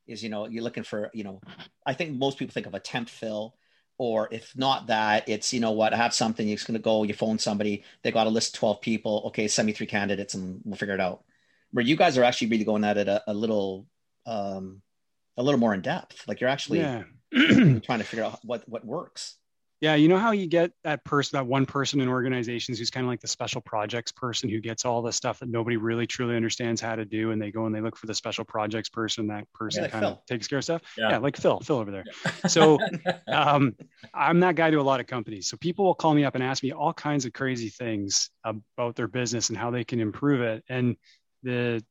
is 0.08 0.24
you 0.24 0.30
know 0.30 0.48
you're 0.48 0.64
looking 0.64 0.84
for 0.84 1.12
you 1.14 1.24
know 1.24 1.42
i 1.86 1.94
think 1.94 2.18
most 2.18 2.38
people 2.38 2.54
think 2.54 2.66
of 2.66 2.74
a 2.74 2.80
temp 2.80 3.10
fill 3.10 3.56
or 3.98 4.28
if 4.32 4.56
not 4.56 4.88
that 4.88 5.28
it's 5.30 5.54
you 5.54 5.60
know 5.60 5.72
what 5.72 5.94
i 5.94 5.98
have 5.98 6.14
something 6.14 6.48
you're 6.48 6.58
just 6.58 6.68
going 6.68 6.78
to 6.78 6.84
go 6.84 7.04
you 7.04 7.14
phone 7.14 7.40
somebody 7.40 7.84
they 8.04 8.12
got 8.12 8.28
a 8.28 8.30
list 8.30 8.56
of 8.56 8.60
12 8.60 8.82
people 8.82 9.24
okay 9.28 9.48
send 9.48 9.66
me 9.66 9.74
three 9.74 9.88
candidates 9.88 10.34
and 10.34 10.62
we'll 10.64 10.76
figure 10.76 10.96
it 10.96 11.02
out. 11.02 11.24
Where 11.72 11.84
you 11.84 11.96
guys 11.96 12.18
are 12.18 12.24
actually 12.24 12.50
really 12.50 12.64
going 12.64 12.84
at 12.84 12.98
it 12.98 13.08
a, 13.08 13.24
a 13.28 13.34
little 13.34 13.86
um 14.26 14.82
a 15.38 15.44
little 15.44 15.60
more 15.60 15.74
in 15.74 15.82
depth 15.82 16.28
like 16.28 16.40
you're 16.40 16.50
actually 16.50 16.80
yeah. 16.80 17.04
trying 17.32 18.00
to 18.00 18.04
figure 18.06 18.24
out 18.24 18.40
what 18.44 18.68
what 18.68 18.86
works 18.86 19.36
Yeah, 19.82 19.96
you 19.96 20.08
know 20.08 20.18
how 20.18 20.32
you 20.32 20.48
get 20.48 20.72
that 20.84 21.04
person, 21.04 21.38
that 21.38 21.46
one 21.46 21.66
person 21.66 22.00
in 22.00 22.08
organizations 22.08 22.80
who's 22.80 22.90
kind 22.90 23.06
of 23.06 23.10
like 23.10 23.20
the 23.20 23.28
special 23.28 23.60
projects 23.62 24.12
person 24.12 24.50
who 24.50 24.60
gets 24.60 24.86
all 24.86 25.02
the 25.02 25.12
stuff 25.12 25.40
that 25.40 25.50
nobody 25.50 25.76
really 25.76 26.08
truly 26.08 26.36
understands 26.36 26.80
how 26.80 26.96
to 26.96 27.04
do, 27.04 27.32
and 27.32 27.42
they 27.42 27.52
go 27.52 27.66
and 27.66 27.76
they 27.76 27.82
look 27.82 27.98
for 27.98 28.08
the 28.08 28.14
special 28.14 28.46
projects 28.46 28.90
person. 28.90 29.28
That 29.28 29.52
person 29.54 29.84
like 29.84 29.92
kind 29.92 30.06
Phil. 30.06 30.12
of 30.14 30.26
takes 30.26 30.48
care 30.48 30.60
of 30.60 30.64
stuff. 30.64 30.82
Yeah. 30.98 31.10
Yeah, 31.12 31.18
like 31.18 31.36
Phil, 31.36 31.60
Phil 31.60 31.78
over 31.78 31.92
there. 31.92 32.06
So 32.48 32.80
um, 33.28 33.76
I'm 34.14 34.40
that 34.40 34.56
guy 34.56 34.72
to 34.72 34.80
a 34.80 34.82
lot 34.82 35.00
of 35.02 35.08
companies. 35.08 35.48
So 35.48 35.58
people 35.58 35.86
will 35.86 35.96
call 35.96 36.14
me 36.14 36.24
up 36.24 36.36
and 36.36 36.44
ask 36.44 36.64
me 36.64 36.72
all 36.72 36.94
kinds 36.94 37.26
of 37.26 37.34
crazy 37.34 37.70
things 37.70 38.30
about 38.44 38.96
their 38.96 39.08
business 39.10 39.50
and 39.50 39.58
how 39.58 39.72
they 39.72 39.84
can 39.84 40.00
improve 40.00 40.42
it. 40.42 40.64
And 40.70 40.96
the 41.44 41.84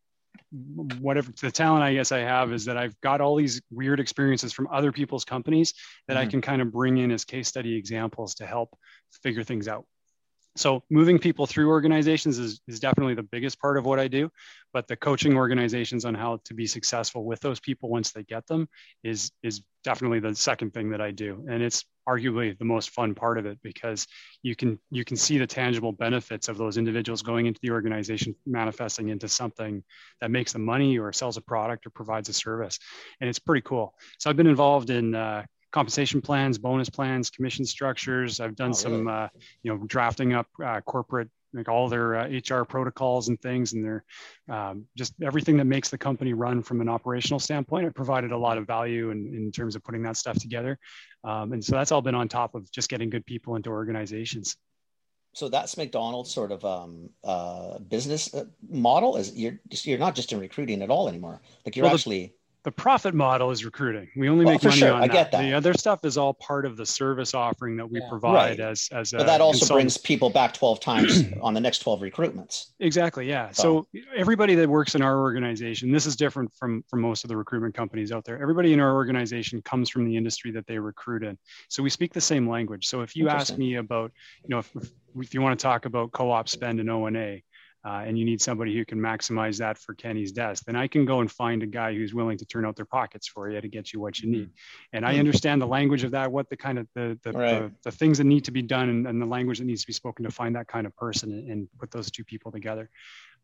whatever 0.52 1.32
the 1.32 1.50
talent 1.50 1.82
I 1.82 1.94
guess 1.94 2.12
I 2.12 2.18
have 2.20 2.52
is 2.52 2.64
that 2.66 2.76
I've 2.76 2.98
got 3.00 3.20
all 3.20 3.36
these 3.36 3.60
weird 3.70 3.98
experiences 3.98 4.52
from 4.52 4.68
other 4.72 4.92
people's 4.92 5.24
companies 5.24 5.74
that 6.06 6.16
I 6.16 6.26
Mhm. 6.26 6.30
can 6.30 6.40
kind 6.42 6.62
of 6.62 6.70
bring 6.72 6.98
in 6.98 7.10
as 7.10 7.24
case 7.24 7.48
study 7.48 7.76
examples 7.76 8.36
to 8.36 8.46
help 8.46 8.76
figure 9.22 9.42
things 9.42 9.66
out. 9.68 9.86
So 10.56 10.82
moving 10.90 11.18
people 11.18 11.46
through 11.46 11.68
organizations 11.68 12.38
is, 12.38 12.61
is 12.68 12.78
definitely 12.78 13.14
the 13.14 13.25
biggest 13.25 13.61
part 13.61 13.76
of 13.76 13.84
what 13.84 13.99
I 13.99 14.08
do, 14.08 14.30
but 14.73 14.87
the 14.87 14.96
coaching 14.96 15.37
organizations 15.37 16.04
on 16.04 16.14
how 16.14 16.38
to 16.44 16.54
be 16.54 16.66
successful 16.66 17.25
with 17.25 17.40
those 17.40 17.61
people 17.61 17.88
once 17.88 18.12
they 18.12 18.23
get 18.23 18.46
them 18.46 18.68
is 19.02 19.32
is 19.42 19.62
definitely 19.82 20.20
the 20.20 20.34
second 20.34 20.73
thing 20.73 20.90
that 20.90 21.00
I 21.00 21.11
do. 21.11 21.44
And 21.49 21.62
it's 21.62 21.84
arguably 22.08 22.56
the 22.58 22.64
most 22.64 22.90
fun 22.90 23.14
part 23.14 23.38
of 23.38 23.46
it 23.46 23.58
because 23.62 24.06
you 24.42 24.54
can 24.54 24.78
you 24.90 25.04
can 25.04 25.16
see 25.16 25.38
the 25.38 25.46
tangible 25.46 25.92
benefits 25.92 26.49
of 26.49 26.58
those 26.58 26.76
individuals 26.76 27.23
going 27.23 27.46
into 27.46 27.61
the 27.62 27.70
organization 27.70 28.34
manifesting 28.46 29.08
into 29.08 29.28
something 29.28 29.82
that 30.20 30.30
makes 30.30 30.52
them 30.52 30.64
money 30.64 30.99
or 30.99 31.12
sells 31.12 31.37
a 31.37 31.40
product 31.40 31.87
or 31.87 31.90
provides 31.90 32.28
a 32.28 32.32
service 32.32 32.78
and 33.20 33.30
it's 33.30 33.38
pretty 33.38 33.62
cool 33.62 33.94
so 34.18 34.28
i've 34.28 34.37
been 34.37 34.46
involved 34.46 34.90
in 34.90 35.14
uh, 35.14 35.42
compensation 35.75 36.23
plans 36.23 36.57
bonus 36.57 36.88
plans 36.88 37.31
commission 37.31 37.64
structures 37.64 38.38
i've 38.38 38.54
done 38.54 38.71
Oh, 38.71 38.75
some 38.75 39.09
really? 39.09 39.12
uh, 39.25 39.28
you 39.64 39.73
know 39.73 39.85
drafting 39.88 40.33
up 40.33 40.47
uh, 40.64 40.81
corporate 40.83 41.28
like 41.52 41.69
all 41.69 41.88
their 41.88 42.14
uh, 42.14 42.40
hr 42.49 42.62
protocols 42.62 43.26
and 43.28 43.40
things 43.43 43.73
and 43.73 43.85
their 43.85 44.04
um, 44.49 44.85
just 44.97 45.14
everything 45.21 45.57
that 45.57 45.64
makes 45.64 45.88
the 45.88 45.99
company 45.99 46.33
run 46.33 46.62
from 46.62 46.81
an 46.81 46.88
operational 46.88 47.40
standpoint 47.40 47.87
it 47.87 47.93
provided 47.93 48.31
a 48.31 48.38
lot 48.38 48.57
of 48.57 48.69
value 48.69 49.11
in, 49.11 49.35
in 49.35 49.50
terms 49.50 49.75
of 49.75 49.83
putting 49.83 50.02
that 50.04 50.16
stuff 50.16 50.38
together 50.38 50.78
um, 51.25 51.52
and 51.52 51.64
so 51.64 51.75
that's 51.75 51.90
all 51.90 52.02
been 52.02 52.14
on 52.14 52.28
top 52.28 52.54
of 52.54 52.71
just 52.71 52.88
getting 52.88 53.11
good 53.11 53.26
people 53.26 53.57
into 53.57 53.69
organizations 53.69 54.57
so 55.33 55.49
that's 55.49 55.76
McDonald's 55.76 56.31
sort 56.31 56.52
of 56.52 56.64
um, 56.64 57.11
uh, 57.25 57.81
business 57.81 58.33
uh, 58.33 58.45
model. 58.71 59.16
Is 59.16 59.35
you're 59.35 59.59
you're 59.83 59.99
not 59.99 60.14
just 60.14 60.33
in 60.33 60.38
recruiting 60.38 60.81
at 60.81 60.90
all 60.90 61.09
anymore. 61.09 61.40
Like 61.66 61.75
you're 61.75 61.87
Well, 61.87 61.95
actually 61.95 62.35
the 62.64 62.73
profit 62.73 63.14
model 63.14 63.50
is 63.50 63.62
recruiting. 63.62 64.09
We 64.16 64.28
only 64.30 64.47
Well, 64.47 64.54
make 64.54 64.64
money 64.64 64.76
sure. 64.78 64.92
on 64.92 65.02
I 65.02 65.06
that. 65.06 65.12
get 65.12 65.33
that. 65.33 65.42
The 65.42 65.52
other 65.52 65.75
stuff 65.75 66.02
is 66.04 66.16
all 66.16 66.33
part 66.33 66.64
of 66.64 66.78
the 66.78 66.87
service 66.87 67.35
offering 67.35 67.76
that 67.76 67.90
we 67.90 68.00
Yeah. 68.00 68.09
provide 68.09 68.59
Right. 68.59 68.61
as 68.61 68.88
as 68.90 69.12
a 69.12 69.18
But 69.18 69.26
that 69.26 69.42
also 69.42 69.59
consultant. 69.61 69.76
brings 69.76 69.99
people 69.99 70.30
back 70.30 70.54
12 70.54 70.80
times 70.80 71.25
on 71.42 71.52
the 71.52 71.61
next 71.61 71.80
12 71.80 72.00
recruitments. 72.00 72.71
Exactly. 72.80 73.28
Yeah. 73.28 73.50
So- 73.52 73.64
So 73.64 73.87
everybody 74.16 74.54
that 74.56 74.68
works 74.68 74.94
in 74.94 75.02
our 75.02 75.21
organization, 75.21 75.90
this 75.90 76.06
is 76.06 76.16
different 76.16 76.52
from 76.54 76.83
from 76.88 77.00
most 77.02 77.23
of 77.25 77.28
the 77.28 77.37
recruitment 77.37 77.75
companies 77.75 78.12
out 78.12 78.25
there. 78.25 78.40
Everybody 78.40 78.73
in 78.73 78.80
our 78.80 78.94
organization 78.94 79.61
comes 79.62 79.90
from 79.90 80.04
the 80.06 80.16
industry 80.16 80.50
that 80.52 80.66
they 80.66 80.78
recruit 80.78 81.23
in. 81.23 81.37
So 81.68 81.83
we 81.83 81.90
speak 81.90 82.12
the 82.12 82.21
same 82.21 82.49
language. 82.49 82.87
So 82.87 83.00
if 83.02 83.14
you 83.16 83.28
ask 83.28 83.59
me 83.59 83.75
about, 83.76 84.11
you 84.42 84.49
know, 84.50 84.59
if, 84.61 84.71
if 85.18 85.35
you 85.35 85.42
want 85.42 85.59
to 85.59 85.62
talk 85.62 85.85
about 85.87 86.12
co-op 86.12 86.49
spend 86.49 86.80
and 86.80 86.88
O 86.90 87.06
and 87.06 87.16
A, 87.16 87.42
uh, 87.84 88.02
and 88.06 88.18
you 88.18 88.24
need 88.24 88.40
somebody 88.40 88.74
who 88.74 88.84
can 88.84 88.98
maximize 88.98 89.58
that 89.58 89.76
for 89.76 89.94
Kenny's 89.94 90.32
desk, 90.32 90.64
then 90.64 90.76
I 90.76 90.88
can 90.88 91.04
go 91.04 91.20
and 91.20 91.30
find 91.30 91.62
a 91.62 91.66
guy 91.66 91.92
who's 91.94 92.14
willing 92.14 92.38
to 92.38 92.46
turn 92.46 92.64
out 92.64 92.76
their 92.76 92.86
pockets 92.86 93.28
for 93.28 93.50
you 93.50 93.60
to 93.60 93.68
get 93.68 93.92
you 93.92 94.00
what 94.00 94.20
you 94.20 94.30
need. 94.30 94.50
And 94.92 95.04
I 95.04 95.14
Hmm. 95.14 95.18
understand 95.20 95.60
the 95.60 95.66
language 95.66 96.02
of 96.04 96.12
that, 96.12 96.32
what 96.32 96.48
the 96.48 96.56
kind 96.56 96.78
of 96.78 96.86
the 96.94 97.18
the, 97.22 97.32
Right. 97.32 97.50
the, 97.50 97.72
the 97.84 97.90
things 97.90 98.18
that 98.18 98.24
need 98.24 98.44
to 98.46 98.50
be 98.52 98.62
done 98.62 98.88
and, 98.88 99.06
and 99.06 99.20
the 99.20 99.26
language 99.26 99.58
that 99.58 99.66
needs 99.66 99.82
to 99.82 99.86
be 99.86 99.92
spoken 99.92 100.24
to 100.24 100.30
find 100.30 100.56
that 100.56 100.66
kind 100.66 100.86
of 100.86 100.96
person 100.96 101.30
and, 101.32 101.50
and 101.50 101.68
put 101.78 101.90
those 101.90 102.10
two 102.10 102.24
people 102.24 102.50
together. 102.50 102.88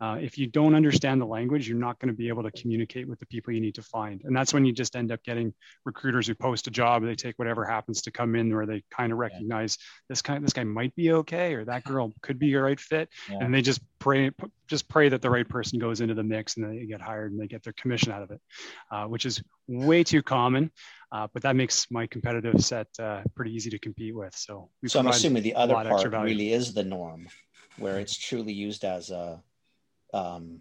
Uh, 0.00 0.16
if 0.20 0.38
you 0.38 0.46
don't 0.46 0.74
understand 0.74 1.20
the 1.20 1.26
language, 1.26 1.68
you're 1.68 1.78
not 1.78 1.98
going 1.98 2.08
to 2.08 2.16
be 2.16 2.28
able 2.28 2.42
to 2.42 2.50
communicate 2.52 3.06
with 3.06 3.18
the 3.18 3.26
people 3.26 3.52
you 3.52 3.60
need 3.60 3.74
to 3.74 3.82
find. 3.82 4.22
And 4.24 4.34
that's 4.34 4.54
when 4.54 4.64
you 4.64 4.72
just 4.72 4.96
end 4.96 5.12
up 5.12 5.22
getting 5.22 5.52
recruiters 5.84 6.26
who 6.26 6.34
post 6.34 6.66
a 6.66 6.70
job, 6.70 7.02
they 7.02 7.14
take 7.14 7.38
whatever 7.38 7.66
happens 7.66 8.00
to 8.02 8.10
come 8.10 8.34
in 8.34 8.54
where 8.54 8.64
they 8.64 8.82
kind 8.90 9.12
of 9.12 9.18
recognize 9.18 9.76
this 10.08 10.22
kind 10.22 10.42
this 10.42 10.54
guy 10.54 10.64
might 10.64 10.94
be 10.96 11.12
okay 11.12 11.54
or 11.54 11.64
that 11.66 11.84
girl 11.84 12.14
could 12.22 12.38
be 12.38 12.54
a 12.54 12.60
right 12.62 12.80
fit. 12.80 13.10
Yeah. 13.30 13.38
And 13.42 13.54
they 13.54 13.60
just 13.60 13.80
pray 13.98 14.30
just 14.66 14.88
pray 14.88 15.10
that 15.10 15.20
the 15.20 15.28
right 15.28 15.48
person 15.48 15.78
goes 15.78 16.00
into 16.00 16.14
the 16.14 16.22
mix 16.22 16.56
and 16.56 16.64
they 16.64 16.86
get 16.86 17.02
hired 17.02 17.32
and 17.32 17.40
they 17.40 17.46
get 17.46 17.62
their 17.62 17.74
commission 17.74 18.12
out 18.12 18.22
of 18.22 18.30
it, 18.30 18.40
uh, 18.90 19.04
which 19.04 19.26
is 19.26 19.42
way 19.68 20.02
too 20.02 20.22
common. 20.22 20.70
Uh, 21.12 21.26
but 21.32 21.42
that 21.42 21.56
makes 21.56 21.90
my 21.90 22.06
competitive 22.06 22.64
set 22.64 22.86
uh, 23.00 23.20
pretty 23.34 23.52
easy 23.52 23.68
to 23.68 23.78
compete 23.78 24.14
with. 24.14 24.34
So 24.34 24.70
So 24.86 25.00
I'm 25.00 25.08
assuming 25.08 25.42
the 25.42 25.56
other 25.56 25.74
lot 25.74 25.86
of 25.86 25.92
extra 25.92 26.10
part 26.10 26.24
really 26.24 26.52
is 26.52 26.72
the 26.72 26.84
norm, 26.84 27.28
where 27.76 27.98
it's 27.98 28.16
truly 28.16 28.52
used 28.52 28.84
as 28.84 29.10
a, 29.10 29.42
um, 30.14 30.60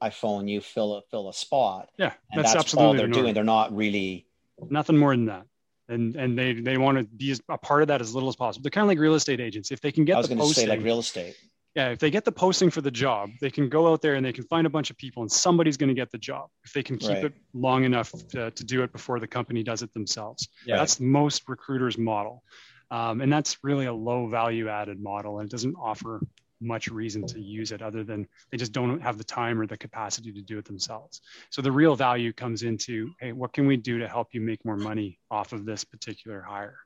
I 0.00 0.10
phone 0.10 0.48
you, 0.48 0.60
fill 0.60 0.94
a 0.96 1.02
fill 1.10 1.28
a 1.28 1.32
spot, 1.34 1.88
Yeah, 1.98 2.12
and 2.32 2.44
that's, 2.44 2.54
that's, 2.54 2.74
all 2.74 2.92
they're 2.94 3.06
the 3.06 3.12
doing. 3.14 3.34
They're 3.34 3.44
not 3.44 3.74
really 3.74 4.26
nothing 4.70 4.96
more 4.96 5.14
than 5.14 5.26
that 5.26 5.44
and 5.88 6.16
and 6.16 6.36
they 6.36 6.54
they 6.54 6.78
want 6.78 6.98
to 6.98 7.04
be 7.04 7.36
a 7.50 7.58
part 7.58 7.82
of 7.82 7.88
that 7.88 8.00
as 8.00 8.14
little 8.14 8.28
as 8.28 8.34
possible 8.34 8.62
they're 8.62 8.70
kind 8.70 8.82
of 8.84 8.88
like 8.88 8.98
real 8.98 9.14
estate 9.14 9.38
agents 9.40 9.70
if 9.70 9.80
they 9.80 9.92
can 9.92 10.02
I 10.02 10.06
get 10.06 10.16
was 10.16 10.28
the 10.28 10.34
going 10.34 10.48
to 10.48 10.54
say 10.54 10.62
posting 10.62 10.68
like 10.78 10.84
real 10.84 10.98
estate. 10.98 11.36
yeah 11.76 11.90
if 11.90 11.98
they 11.98 12.10
get 12.10 12.24
the 12.24 12.32
posting 12.32 12.70
for 12.70 12.80
the 12.80 12.90
job 12.90 13.30
they 13.40 13.50
can 13.50 13.68
go 13.68 13.92
out 13.92 14.00
there 14.02 14.14
and 14.14 14.24
they 14.24 14.32
can 14.32 14.44
find 14.44 14.66
a 14.66 14.70
bunch 14.70 14.90
of 14.90 14.96
people 14.96 15.22
and 15.22 15.30
somebody's 15.30 15.76
going 15.76 15.88
to 15.90 15.94
get 15.94 16.10
the 16.10 16.18
job 16.18 16.48
if 16.64 16.72
they 16.72 16.82
can 16.82 16.96
keep 16.98 17.10
Right. 17.10 17.24
it 17.26 17.34
long 17.52 17.84
enough 17.84 18.10
to, 18.30 18.50
to 18.50 18.64
do 18.64 18.82
it 18.82 18.92
before 18.92 19.20
the 19.20 19.28
company 19.28 19.62
does 19.62 19.82
it 19.82 19.92
themselves 19.92 20.48
Yeah. 20.64 20.76
that's 20.78 20.98
most 21.00 21.48
recruiters 21.48 21.98
model 21.98 22.42
um, 22.90 23.20
and 23.20 23.32
that's 23.32 23.58
really 23.62 23.86
a 23.86 23.92
low 23.92 24.26
value 24.26 24.68
added 24.68 25.00
model 25.00 25.38
and 25.38 25.48
it 25.48 25.52
doesn't 25.52 25.74
offer 25.80 26.20
much 26.60 26.88
reason 26.88 27.26
to 27.26 27.40
use 27.40 27.72
it 27.72 27.82
other 27.82 28.02
than 28.02 28.26
they 28.50 28.56
just 28.56 28.72
don't 28.72 29.00
have 29.00 29.18
the 29.18 29.24
time 29.24 29.60
or 29.60 29.66
the 29.66 29.76
capacity 29.76 30.32
to 30.32 30.40
do 30.40 30.58
it 30.58 30.64
themselves. 30.64 31.20
So 31.50 31.62
the 31.62 31.72
real 31.72 31.96
value 31.96 32.32
comes 32.32 32.62
into, 32.62 33.10
hey, 33.20 33.32
what 33.32 33.52
can 33.52 33.66
we 33.66 33.76
do 33.76 33.98
to 33.98 34.08
help 34.08 34.28
you 34.32 34.40
make 34.40 34.64
more 34.64 34.76
money 34.76 35.18
off 35.30 35.52
of 35.52 35.64
this 35.64 35.84
particular 35.84 36.40
hire? 36.40 36.78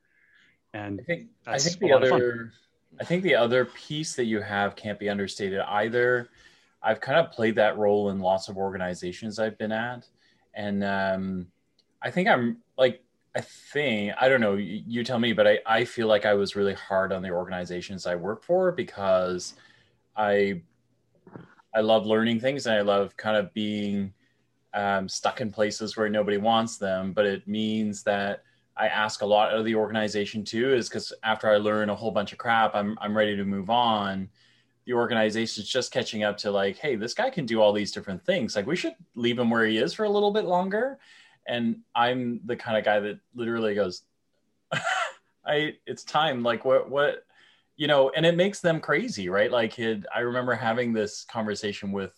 And 0.74 1.00
I 1.00 1.04
think 1.04 1.28
I 1.46 1.58
think 1.58 1.78
the 1.78 1.88
lot 1.88 2.02
of 2.02 2.08
fun. 2.10 2.20
other 2.20 2.52
I 3.00 3.04
think 3.04 3.22
the 3.22 3.34
other 3.34 3.64
piece 3.64 4.14
that 4.16 4.24
you 4.24 4.40
have 4.40 4.76
can't 4.76 4.98
be 4.98 5.08
understated 5.08 5.60
either. 5.60 6.28
I've 6.82 7.00
kind 7.00 7.18
of 7.18 7.30
played 7.30 7.56
that 7.56 7.76
role 7.76 8.10
in 8.10 8.20
lots 8.20 8.48
of 8.48 8.56
organizations 8.56 9.38
I've 9.38 9.58
been 9.58 9.72
at, 9.72 10.06
and 10.54 10.82
um, 10.82 11.46
I 12.02 12.10
think 12.10 12.28
I'm 12.28 12.58
like 12.78 13.02
I 13.36 13.40
think 13.40 14.12
I 14.20 14.28
don't 14.28 14.40
know. 14.40 14.54
You, 14.56 15.04
tell 15.04 15.18
me, 15.18 15.32
but 15.32 15.46
I 15.46 15.58
I 15.64 15.84
feel 15.84 16.08
like 16.08 16.26
I 16.26 16.34
was 16.34 16.56
really 16.56 16.74
hard 16.74 17.12
on 17.12 17.22
the 17.22 17.30
organizations 17.30 18.06
I 18.06 18.16
work 18.16 18.42
for 18.42 18.72
because 18.72 19.54
I 20.16 20.62
I 21.74 21.80
love 21.80 22.06
learning 22.06 22.40
things 22.40 22.66
and 22.66 22.74
I 22.74 22.80
love 22.80 23.16
kind 23.16 23.36
of 23.36 23.54
being 23.54 24.12
um, 24.74 25.08
stuck 25.08 25.40
in 25.40 25.50
places 25.52 25.96
where 25.96 26.08
nobody 26.08 26.38
wants 26.38 26.76
them, 26.78 27.12
but 27.12 27.26
it 27.26 27.46
means 27.46 28.02
that 28.04 28.42
I 28.76 28.88
ask 28.88 29.22
a 29.22 29.26
lot 29.26 29.54
of 29.54 29.64
the 29.64 29.74
organization 29.74 30.44
too, 30.44 30.74
is 30.74 30.88
because 30.88 31.12
after 31.22 31.48
I 31.50 31.56
learn 31.56 31.90
a 31.90 31.94
whole 31.94 32.10
bunch 32.10 32.32
of 32.32 32.38
crap, 32.38 32.74
I'm 32.74 32.98
I'm 33.00 33.16
ready 33.16 33.36
to 33.36 33.44
move 33.44 33.70
on. 33.70 34.28
The 34.86 34.94
organization's 34.94 35.68
just 35.68 35.92
catching 35.92 36.24
up 36.24 36.36
to 36.38 36.50
like, 36.50 36.78
hey, 36.78 36.96
this 36.96 37.14
guy 37.14 37.30
can 37.30 37.46
do 37.46 37.60
all 37.60 37.72
these 37.72 37.92
different 37.92 38.24
things. 38.24 38.56
Like 38.56 38.66
we 38.66 38.76
should 38.76 38.94
leave 39.14 39.38
him 39.38 39.50
where 39.50 39.66
he 39.66 39.78
is 39.78 39.94
for 39.94 40.04
a 40.04 40.10
little 40.10 40.32
bit 40.32 40.46
longer. 40.46 40.98
And 41.50 41.80
I'm 41.94 42.40
the 42.44 42.56
kind 42.56 42.78
of 42.78 42.84
guy 42.84 43.00
that 43.00 43.18
literally 43.34 43.74
goes, 43.74 44.04
I 45.44 45.74
it's 45.84 46.04
time. 46.04 46.42
Like 46.42 46.64
what 46.64 46.88
what 46.88 47.24
you 47.76 47.86
know, 47.86 48.10
and 48.10 48.24
it 48.24 48.36
makes 48.36 48.60
them 48.60 48.78
crazy, 48.78 49.28
right? 49.28 49.50
Like 49.50 49.78
it, 49.78 50.04
I 50.14 50.20
remember 50.20 50.54
having 50.54 50.92
this 50.92 51.24
conversation 51.24 51.92
with 51.92 52.12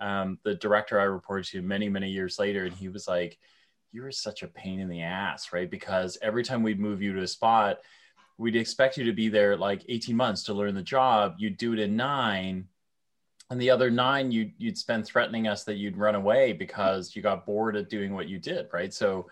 um, 0.00 0.38
the 0.44 0.54
director 0.54 0.98
I 0.98 1.04
reported 1.04 1.46
to 1.50 1.62
many, 1.62 1.88
many 1.88 2.10
years 2.10 2.38
later, 2.38 2.64
and 2.64 2.72
he 2.72 2.88
was 2.88 3.06
like, 3.06 3.38
You're 3.92 4.10
such 4.10 4.42
a 4.42 4.48
pain 4.48 4.80
in 4.80 4.88
the 4.88 5.02
ass, 5.02 5.52
right? 5.52 5.70
Because 5.70 6.18
every 6.20 6.42
time 6.42 6.62
we'd 6.62 6.80
move 6.80 7.00
you 7.00 7.12
to 7.12 7.22
a 7.22 7.28
spot, 7.28 7.78
we'd 8.38 8.56
expect 8.56 8.96
you 8.96 9.04
to 9.04 9.12
be 9.12 9.28
there 9.28 9.56
like 9.56 9.84
18 9.88 10.16
months 10.16 10.42
to 10.44 10.54
learn 10.54 10.74
the 10.74 10.82
job. 10.82 11.36
You'd 11.38 11.58
do 11.58 11.74
it 11.74 11.78
in 11.78 11.96
nine. 11.96 12.66
And 13.50 13.60
the 13.60 13.70
other 13.70 13.90
nine, 13.90 14.32
you'd, 14.32 14.52
you'd 14.58 14.78
spend 14.78 15.04
threatening 15.04 15.46
us 15.46 15.64
that 15.64 15.74
you'd 15.74 15.96
run 15.96 16.14
away 16.14 16.52
because 16.52 17.14
you 17.14 17.22
got 17.22 17.44
bored 17.44 17.76
of 17.76 17.88
doing 17.88 18.14
what 18.14 18.28
you 18.28 18.38
did, 18.38 18.68
right? 18.72 18.92
So 18.92 19.28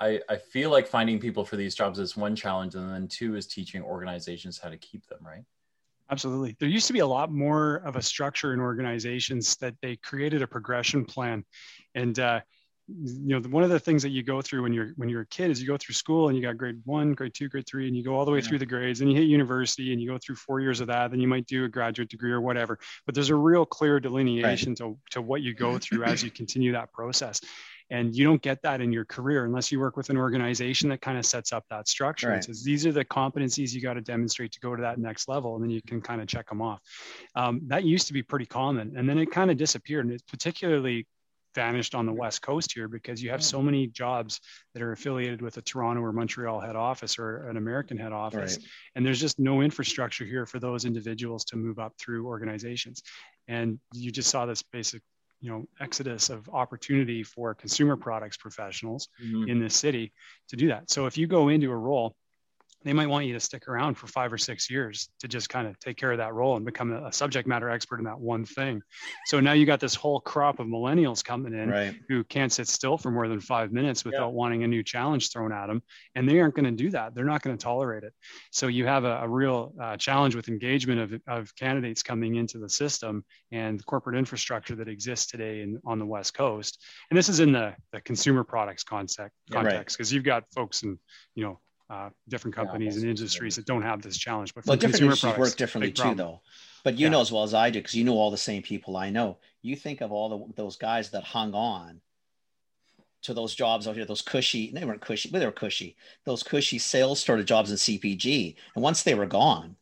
I, 0.00 0.20
I 0.28 0.36
feel 0.36 0.70
like 0.70 0.86
finding 0.88 1.20
people 1.20 1.44
for 1.44 1.56
these 1.56 1.74
jobs 1.74 1.98
is 1.98 2.16
one 2.16 2.34
challenge. 2.34 2.74
And 2.74 2.90
then 2.90 3.06
two 3.06 3.36
is 3.36 3.46
teaching 3.46 3.82
organizations 3.82 4.58
how 4.58 4.70
to 4.70 4.76
keep 4.76 5.06
them, 5.06 5.20
right? 5.24 5.44
Absolutely. 6.10 6.56
There 6.58 6.68
used 6.68 6.88
to 6.88 6.92
be 6.92 6.98
a 6.98 7.06
lot 7.06 7.32
more 7.32 7.76
of 7.76 7.96
a 7.96 8.02
structure 8.02 8.52
in 8.52 8.60
organizations 8.60 9.56
that 9.56 9.74
they 9.80 9.96
created 9.96 10.42
a 10.42 10.46
progression 10.46 11.04
plan. 11.04 11.44
And, 11.94 12.18
uh, 12.18 12.40
you 12.86 13.40
know, 13.40 13.40
one 13.48 13.64
of 13.64 13.70
the 13.70 13.80
things 13.80 14.02
that 14.02 14.10
you 14.10 14.22
go 14.22 14.42
through 14.42 14.62
when 14.62 14.72
you're 14.72 14.90
when 14.96 15.08
you're 15.08 15.22
a 15.22 15.26
kid 15.26 15.50
is 15.50 15.60
you 15.60 15.66
go 15.66 15.78
through 15.78 15.94
school 15.94 16.28
and 16.28 16.36
you 16.36 16.42
got 16.42 16.58
grade 16.58 16.80
one, 16.84 17.12
grade 17.14 17.32
two, 17.32 17.48
grade 17.48 17.66
three, 17.66 17.88
and 17.88 17.96
you 17.96 18.04
go 18.04 18.14
all 18.14 18.24
the 18.24 18.30
way 18.30 18.38
Yeah. 18.38 18.44
through 18.44 18.58
the 18.58 18.66
grades, 18.66 19.00
and 19.00 19.10
you 19.10 19.16
hit 19.16 19.26
university 19.26 19.92
and 19.92 20.02
you 20.02 20.08
go 20.08 20.18
through 20.18 20.36
four 20.36 20.60
years 20.60 20.80
of 20.80 20.88
that. 20.88 21.10
Then 21.10 21.20
you 21.20 21.28
might 21.28 21.46
do 21.46 21.64
a 21.64 21.68
graduate 21.68 22.10
degree 22.10 22.32
or 22.32 22.40
whatever. 22.40 22.78
But 23.06 23.14
there's 23.14 23.30
a 23.30 23.36
real 23.36 23.64
clear 23.64 24.00
delineation 24.00 24.74
to, 24.76 24.98
to 25.12 25.22
what 25.22 25.40
you 25.40 25.54
go 25.54 25.78
through 25.78 26.04
as 26.04 26.22
you 26.22 26.30
continue 26.30 26.72
that 26.72 26.92
process. 26.92 27.40
And 27.90 28.14
you 28.16 28.24
don't 28.24 28.40
get 28.40 28.62
that 28.62 28.80
in 28.80 28.92
your 28.92 29.04
career 29.04 29.44
unless 29.44 29.70
you 29.70 29.78
work 29.78 29.96
with 29.96 30.08
an 30.08 30.16
organization 30.16 30.88
that 30.88 31.02
kind 31.02 31.18
of 31.18 31.26
sets 31.26 31.52
up 31.52 31.64
that 31.68 31.86
structure. 31.86 32.30
and 32.30 32.42
says 32.44 32.64
these 32.64 32.86
are 32.86 32.92
the 32.92 33.04
competencies 33.04 33.72
you 33.72 33.82
got 33.82 33.94
to 33.94 34.00
demonstrate 34.00 34.52
to 34.52 34.60
go 34.60 34.74
to 34.74 34.82
that 34.82 34.98
next 34.98 35.28
level, 35.28 35.54
and 35.54 35.64
then 35.64 35.70
you 35.70 35.82
can 35.82 36.00
kind 36.00 36.20
of 36.20 36.26
check 36.26 36.48
them 36.48 36.62
off. 36.62 36.80
Um, 37.34 37.60
that 37.66 37.84
used 37.84 38.06
to 38.06 38.12
be 38.14 38.22
pretty 38.22 38.46
common, 38.46 38.94
and 38.96 39.08
then 39.08 39.18
it 39.18 39.30
kind 39.30 39.50
of 39.50 39.58
disappeared, 39.58 40.06
and 40.06 40.14
it's 40.14 40.22
particularly 40.22 41.06
vanished 41.54 41.94
on 41.94 42.06
the 42.06 42.12
mm-hmm. 42.12 42.20
west 42.20 42.42
coast 42.42 42.72
here 42.72 42.88
because 42.88 43.22
you 43.22 43.30
have 43.30 43.42
so 43.42 43.62
many 43.62 43.86
jobs 43.86 44.40
that 44.72 44.82
are 44.82 44.92
affiliated 44.92 45.40
with 45.42 45.56
a 45.56 45.62
Toronto 45.62 46.02
or 46.02 46.12
Montreal 46.12 46.60
head 46.60 46.76
office 46.76 47.18
or 47.18 47.48
an 47.48 47.56
American 47.56 47.96
head 47.96 48.12
office, 48.12 48.58
Right. 48.58 48.66
and 48.94 49.06
there's 49.06 49.20
just 49.20 49.38
no 49.38 49.62
infrastructure 49.62 50.24
here 50.24 50.46
for 50.46 50.58
those 50.58 50.84
individuals 50.84 51.44
to 51.46 51.56
move 51.56 51.78
up 51.78 51.94
through 51.98 52.26
organizations, 52.26 53.02
and 53.48 53.78
you 53.92 54.10
just 54.10 54.30
saw 54.30 54.46
this 54.46 54.62
basic 54.62 55.02
you 55.40 55.50
know 55.50 55.64
exodus 55.78 56.30
of 56.30 56.48
opportunity 56.48 57.22
for 57.22 57.54
consumer 57.54 57.96
products 57.96 58.36
professionals 58.36 59.08
mm-hmm. 59.22 59.48
in 59.48 59.60
this 59.60 59.76
city 59.76 60.12
to 60.48 60.56
do 60.56 60.68
that. 60.68 60.90
So 60.90 61.06
if 61.06 61.18
you 61.18 61.26
go 61.26 61.48
into 61.48 61.70
a 61.70 61.76
role, 61.76 62.16
they 62.84 62.92
might 62.92 63.08
want 63.08 63.26
you 63.26 63.32
to 63.32 63.40
stick 63.40 63.66
around 63.66 63.94
for 63.94 64.06
five 64.06 64.32
or 64.32 64.38
six 64.38 64.70
years 64.70 65.08
to 65.20 65.26
just 65.26 65.48
kind 65.48 65.66
of 65.66 65.78
take 65.80 65.96
care 65.96 66.12
of 66.12 66.18
that 66.18 66.34
role 66.34 66.56
and 66.56 66.64
become 66.64 66.92
a, 66.92 67.12
subject 67.12 67.48
matter 67.48 67.70
expert 67.70 67.98
in 67.98 68.04
that 68.04 68.18
one 68.18 68.44
thing. 68.44 68.82
So 69.26 69.40
now 69.40 69.52
you 69.52 69.64
got 69.66 69.80
this 69.80 69.94
whole 69.94 70.20
crop 70.20 70.58
of 70.58 70.66
millennials 70.66 71.24
coming 71.24 71.54
in 71.54 71.70
Right. 71.70 71.94
who 72.08 72.24
can't 72.24 72.52
sit 72.52 72.68
still 72.68 72.98
for 72.98 73.10
more 73.10 73.26
than 73.28 73.40
five 73.40 73.72
minutes 73.72 74.04
without 74.04 74.32
wanting 74.32 74.64
a 74.64 74.66
new 74.66 74.82
challenge 74.82 75.30
thrown 75.30 75.52
at 75.52 75.66
them. 75.66 75.82
And 76.14 76.28
they 76.28 76.40
aren't 76.40 76.54
going 76.54 76.64
to 76.66 76.70
do 76.72 76.90
that. 76.90 77.14
They're 77.14 77.24
not 77.24 77.42
going 77.42 77.56
to 77.56 77.62
tolerate 77.62 78.04
it. 78.04 78.12
So 78.50 78.66
you 78.66 78.86
have 78.86 79.04
a, 79.04 79.20
a 79.22 79.28
real 79.28 79.72
uh, 79.80 79.96
challenge 79.96 80.34
with 80.34 80.48
engagement 80.48 81.00
of, 81.00 81.20
of 81.26 81.56
candidates 81.56 82.02
coming 82.02 82.34
into 82.36 82.58
the 82.58 82.68
system 82.68 83.24
and 83.52 83.84
corporate 83.86 84.18
infrastructure 84.18 84.74
that 84.76 84.88
exists 84.88 85.30
today 85.30 85.62
in, 85.62 85.80
on 85.86 85.98
the 85.98 86.06
West 86.06 86.34
Coast. 86.34 86.82
And 87.10 87.16
this 87.16 87.28
is 87.28 87.40
in 87.40 87.52
the, 87.52 87.74
the 87.92 88.00
consumer 88.02 88.44
products 88.44 88.84
context, 88.84 89.36
Yeah, 89.50 89.62
right. 89.62 89.86
because 89.86 90.12
you've 90.12 90.24
got 90.24 90.44
folks 90.54 90.82
in, 90.82 90.98
you 91.34 91.44
know, 91.44 91.60
uh, 91.94 92.10
different 92.28 92.54
companies 92.54 92.94
that's 92.94 93.02
and 93.02 93.10
industries 93.10 93.56
that 93.56 93.66
don't 93.66 93.82
have 93.82 94.02
this 94.02 94.16
challenge. 94.16 94.54
But 94.54 94.64
for 94.64 94.70
Well, 94.70 94.76
different 94.76 94.92
consumer 94.94 95.10
industries 95.10 95.32
products, 95.32 95.50
work 95.50 95.56
differently 95.56 95.92
too, 95.92 96.02
problem. 96.02 96.16
though. 96.16 96.40
But 96.82 96.98
you 96.98 97.06
Yeah. 97.06 97.10
know 97.10 97.20
as 97.20 97.32
well 97.32 97.44
as 97.44 97.54
I 97.54 97.70
do, 97.70 97.78
because 97.80 97.94
you 97.94 98.04
know 98.04 98.18
all 98.18 98.30
the 98.30 98.36
same 98.36 98.62
people 98.62 98.96
I 98.96 99.10
know. 99.10 99.38
You 99.62 99.76
think 99.76 100.00
of 100.00 100.12
all 100.12 100.28
the, 100.28 100.62
those 100.62 100.76
guys 100.76 101.10
that 101.10 101.24
hung 101.24 101.54
on 101.54 102.00
to 103.22 103.32
those 103.32 103.54
jobs 103.54 103.88
out 103.88 103.96
here, 103.96 104.04
those 104.04 104.20
cushy, 104.22 104.70
they 104.72 104.84
weren't 104.84 105.00
cushy, 105.00 105.30
but 105.30 105.38
they 105.38 105.46
were 105.46 105.52
cushy, 105.52 105.96
those 106.24 106.42
cushy 106.42 106.78
sales 106.78 107.22
sort 107.22 107.40
of 107.40 107.46
jobs 107.46 107.70
in 107.70 107.76
CPG. 107.76 108.56
And 108.74 108.82
once 108.82 109.02
they 109.02 109.14
were 109.14 109.26
gone, 109.26 109.76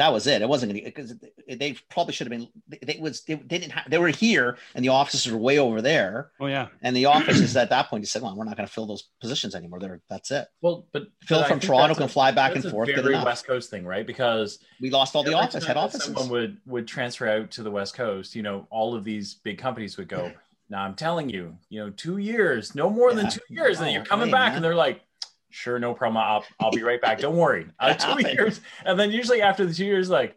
that 0.00 0.14
was 0.14 0.26
it. 0.26 0.40
It 0.40 0.48
wasn't 0.48 0.72
going 0.72 0.82
to 0.82 0.90
because 0.90 1.14
they 1.46 1.76
probably 1.90 2.14
should 2.14 2.26
have 2.26 2.30
been. 2.30 2.48
They, 2.82 2.98
was 2.98 3.20
they, 3.24 3.34
they 3.34 3.58
didn't 3.58 3.72
have, 3.72 3.90
they 3.90 3.98
were 3.98 4.08
here 4.08 4.56
and 4.74 4.82
the 4.82 4.88
offices 4.88 5.30
were 5.30 5.36
way 5.36 5.58
over 5.58 5.82
there. 5.82 6.30
Oh 6.40 6.46
yeah, 6.46 6.68
and 6.80 6.96
the 6.96 7.04
offices 7.04 7.54
at 7.54 7.68
that 7.68 7.90
point 7.90 8.04
just 8.04 8.14
said, 8.14 8.22
"Well, 8.22 8.34
we're 8.34 8.44
not 8.44 8.56
going 8.56 8.66
to 8.66 8.72
fill 8.72 8.86
those 8.86 9.10
positions 9.20 9.54
anymore. 9.54 9.78
There, 9.78 10.00
that's 10.08 10.30
it." 10.30 10.48
Well, 10.62 10.86
but 10.92 11.08
Phil 11.22 11.40
but 11.40 11.48
from 11.48 11.60
Toronto 11.60 11.94
can 11.94 12.08
fly 12.08 12.30
back 12.30 12.54
and 12.54 12.64
forth. 12.64 12.88
Very 12.88 13.14
West 13.22 13.46
Coast 13.46 13.68
thing, 13.68 13.84
right? 13.84 14.06
Because 14.06 14.60
we 14.80 14.88
lost 14.88 15.14
all 15.14 15.22
the 15.22 15.34
office 15.34 15.66
head 15.66 15.76
offices. 15.76 16.04
Someone 16.04 16.30
would 16.30 16.58
would 16.64 16.88
transfer 16.88 17.28
out 17.28 17.50
to 17.52 17.62
the 17.62 17.70
West 17.70 17.94
Coast. 17.94 18.34
You 18.34 18.42
know, 18.42 18.66
all 18.70 18.94
of 18.94 19.04
these 19.04 19.34
big 19.34 19.58
companies 19.58 19.98
would 19.98 20.08
go. 20.08 20.32
Now 20.70 20.82
I'm 20.84 20.94
telling 20.94 21.28
you, 21.28 21.58
you 21.68 21.80
know, 21.80 21.90
two 21.90 22.16
years, 22.16 22.74
no 22.74 22.88
more 22.88 23.10
yeah. 23.10 23.16
than 23.16 23.30
two 23.30 23.40
years, 23.50 23.78
and 23.78 23.86
then 23.86 23.92
you're 23.92 24.04
coming 24.04 24.30
back, 24.30 24.50
man. 24.50 24.56
and 24.56 24.64
they're 24.64 24.74
like, 24.74 25.02
sure, 25.50 25.78
no 25.78 25.94
problem. 25.94 26.16
I'll, 26.16 26.44
I'll 26.58 26.70
be 26.70 26.82
right 26.82 27.00
back. 27.00 27.18
Don't 27.18 27.36
worry. 27.36 27.66
Uh, 27.80 27.94
two 27.94 28.28
years. 28.28 28.60
And 28.84 28.98
then 28.98 29.10
usually 29.10 29.42
after 29.42 29.64
the 29.64 29.72
two 29.72 29.84
years, 29.84 30.10
like, 30.10 30.36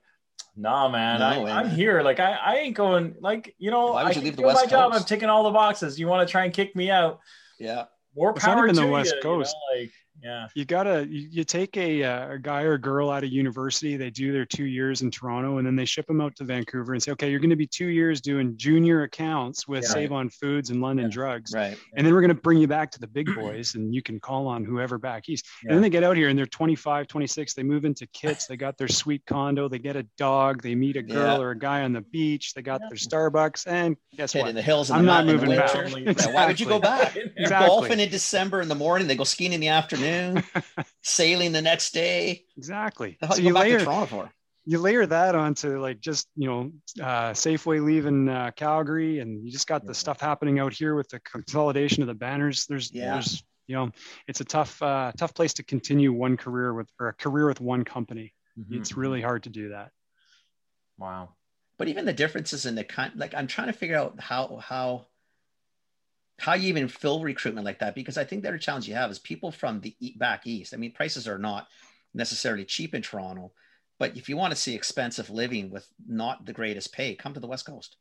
nah, 0.55 0.89
man, 0.89 1.19
no, 1.19 1.45
I, 1.45 1.61
am 1.61 1.69
here. 1.69 2.01
Like, 2.01 2.19
I, 2.19 2.33
I 2.33 2.55
ain't 2.57 2.75
going, 2.75 3.15
like, 3.19 3.55
you 3.57 3.71
know, 3.71 3.93
Why 3.93 4.03
would 4.03 4.15
you 4.15 4.21
I 4.21 4.25
leave 4.25 4.35
the 4.35 4.43
West 4.43 4.55
my 4.55 4.61
Coast? 4.61 4.71
job. 4.71 4.93
I'm 4.93 5.03
ticking 5.03 5.29
all 5.29 5.43
the 5.43 5.51
boxes. 5.51 5.99
You 5.99 6.07
want 6.07 6.27
to 6.27 6.31
try 6.31 6.45
and 6.45 6.53
kick 6.53 6.75
me 6.75 6.89
out? 6.89 7.19
Yeah. 7.59 7.85
More 8.15 8.33
power 8.33 8.67
it's 8.67 8.77
not 8.77 8.81
even 8.81 8.87
the 8.87 8.91
West 8.91 9.15
you, 9.15 9.21
Coast. 9.21 9.55
You 9.71 9.77
know, 9.77 9.81
like, 9.81 9.91
yeah 10.23 10.47
you 10.55 10.65
gotta 10.65 11.05
you, 11.09 11.27
you 11.29 11.43
take 11.43 11.75
a, 11.77 12.03
uh, 12.03 12.33
a 12.33 12.39
guy 12.39 12.63
or 12.63 12.73
a 12.73 12.79
girl 12.79 13.09
out 13.09 13.23
of 13.23 13.29
university 13.29 13.97
they 13.97 14.09
do 14.09 14.31
their 14.31 14.45
two 14.45 14.65
years 14.65 15.01
in 15.01 15.11
toronto 15.11 15.57
and 15.57 15.67
then 15.67 15.75
they 15.75 15.85
ship 15.85 16.07
them 16.07 16.21
out 16.21 16.35
to 16.35 16.43
vancouver 16.43 16.93
and 16.93 17.03
say 17.03 17.11
okay 17.11 17.29
you're 17.29 17.39
going 17.39 17.49
to 17.49 17.55
be 17.55 17.67
two 17.67 17.87
years 17.87 18.21
doing 18.21 18.55
junior 18.55 19.03
accounts 19.03 19.67
with 19.67 19.83
yeah, 19.83 19.89
save 19.89 20.11
right. 20.11 20.17
on 20.17 20.29
foods 20.29 20.69
and 20.69 20.81
london 20.81 21.05
yeah. 21.05 21.11
drugs 21.11 21.53
right 21.53 21.77
and 21.95 22.05
then 22.05 22.13
we're 22.13 22.21
going 22.21 22.29
to 22.29 22.41
bring 22.41 22.57
you 22.57 22.67
back 22.67 22.89
to 22.89 22.99
the 22.99 23.07
big 23.07 23.33
boys 23.35 23.75
and 23.75 23.93
you 23.93 24.01
can 24.01 24.19
call 24.19 24.47
on 24.47 24.63
whoever 24.63 24.97
back 24.97 25.27
east 25.27 25.45
yeah. 25.63 25.69
and 25.69 25.75
then 25.75 25.81
they 25.81 25.89
get 25.89 26.03
out 26.03 26.15
here 26.15 26.29
and 26.29 26.39
they're 26.39 26.45
25 26.45 27.07
26 27.07 27.53
they 27.53 27.63
move 27.63 27.83
into 27.83 28.07
kits 28.07 28.47
they 28.47 28.55
got 28.55 28.77
their 28.77 28.87
sweet 28.87 29.25
condo 29.25 29.67
they 29.67 29.79
get 29.79 29.95
a 29.95 30.03
dog 30.17 30.61
they 30.63 30.75
meet 30.75 30.95
a 30.95 31.01
girl 31.01 31.41
or 31.41 31.51
a 31.51 31.57
guy 31.57 31.81
on 31.81 31.91
the 31.91 32.01
beach 32.01 32.53
they 32.53 32.61
got 32.61 32.79
their 32.81 32.97
starbucks 32.97 33.67
and 33.67 33.97
guess 34.15 34.33
what 34.33 34.47
in 34.47 34.55
the 34.55 34.61
hills 34.61 34.89
i'm 34.89 35.05
not 35.05 35.25
moving 35.25 35.49
back 35.49 35.75
exactly. 35.75 36.05
why 36.33 36.45
would 36.45 36.59
you 36.59 36.65
go 36.65 36.79
back 36.79 37.15
exactly. 37.15 37.67
golfing 37.67 37.99
in 37.99 38.09
december 38.09 38.61
in 38.61 38.67
the 38.69 38.75
morning 38.75 39.07
they 39.07 39.15
go 39.15 39.23
skiing 39.23 39.53
in 39.53 39.59
the 39.59 39.67
afternoon 39.67 40.12
afternoon, 40.13 40.43
sailing 41.01 41.51
the 41.51 41.61
next 41.61 41.93
day. 41.93 42.45
Exactly. 42.57 43.17
so 43.21 43.37
you, 43.37 43.47
you 43.47 43.53
layer, 43.53 44.29
you 44.65 44.79
layer 44.79 45.05
that 45.05 45.35
onto 45.35 45.79
like 45.81 45.99
just 45.99 46.27
you 46.35 46.47
know 46.47 46.71
uh, 47.03 47.31
Safeway 47.31 47.83
leaving 47.83 48.29
uh, 48.29 48.51
Calgary, 48.55 49.19
and 49.19 49.43
you 49.45 49.51
just 49.51 49.67
got 49.67 49.85
the 49.85 49.93
stuff 49.93 50.19
happening 50.19 50.59
out 50.59 50.73
here 50.73 50.95
with 50.95 51.09
the 51.09 51.19
consolidation 51.19 52.01
of 52.01 52.07
the 52.07 52.13
banners. 52.13 52.65
There's 52.67 52.91
yeah. 52.93 53.13
there's 53.13 53.43
you 53.67 53.75
know 53.75 53.91
it's 54.27 54.41
a 54.41 54.45
tough 54.45 54.81
uh, 54.81 55.11
tough 55.17 55.33
place 55.33 55.53
to 55.55 55.63
continue 55.63 56.13
one 56.13 56.37
career 56.37 56.73
with 56.73 56.89
or 56.99 57.09
a 57.09 57.13
career 57.13 57.47
with 57.47 57.61
one 57.61 57.83
company. 57.83 58.33
Mm-hmm. 58.57 58.81
It's 58.81 58.95
really 58.95 59.21
hard 59.21 59.43
to 59.43 59.49
do 59.49 59.69
that. 59.69 59.91
Wow. 60.97 61.29
But 61.77 61.87
even 61.87 62.05
the 62.05 62.13
differences 62.13 62.65
in 62.65 62.75
the 62.75 62.83
kind, 62.83 63.13
like 63.15 63.33
I'm 63.33 63.47
trying 63.47 63.67
to 63.67 63.73
figure 63.73 63.97
out 63.97 64.19
how 64.19 64.57
how 64.57 65.07
how 66.39 66.53
you 66.53 66.69
even 66.69 66.87
fill 66.87 67.21
recruitment 67.21 67.65
like 67.65 67.79
that 67.79 67.95
because 67.95 68.17
i 68.17 68.23
think 68.23 68.41
the 68.41 68.47
other 68.47 68.57
challenge 68.57 68.87
you 68.87 68.95
have 68.95 69.11
is 69.11 69.19
people 69.19 69.51
from 69.51 69.81
the 69.81 69.95
back 70.17 70.45
east 70.47 70.73
i 70.73 70.77
mean 70.77 70.91
prices 70.91 71.27
are 71.27 71.37
not 71.37 71.67
necessarily 72.13 72.65
cheap 72.65 72.95
in 72.95 73.01
toronto 73.01 73.51
but 73.99 74.17
if 74.17 74.27
you 74.27 74.35
want 74.35 74.51
to 74.51 74.59
see 74.59 74.75
expensive 74.75 75.29
living 75.29 75.69
with 75.69 75.87
not 76.07 76.45
the 76.45 76.53
greatest 76.53 76.91
pay 76.93 77.15
come 77.15 77.33
to 77.33 77.39
the 77.39 77.47
west 77.47 77.65
coast. 77.65 77.95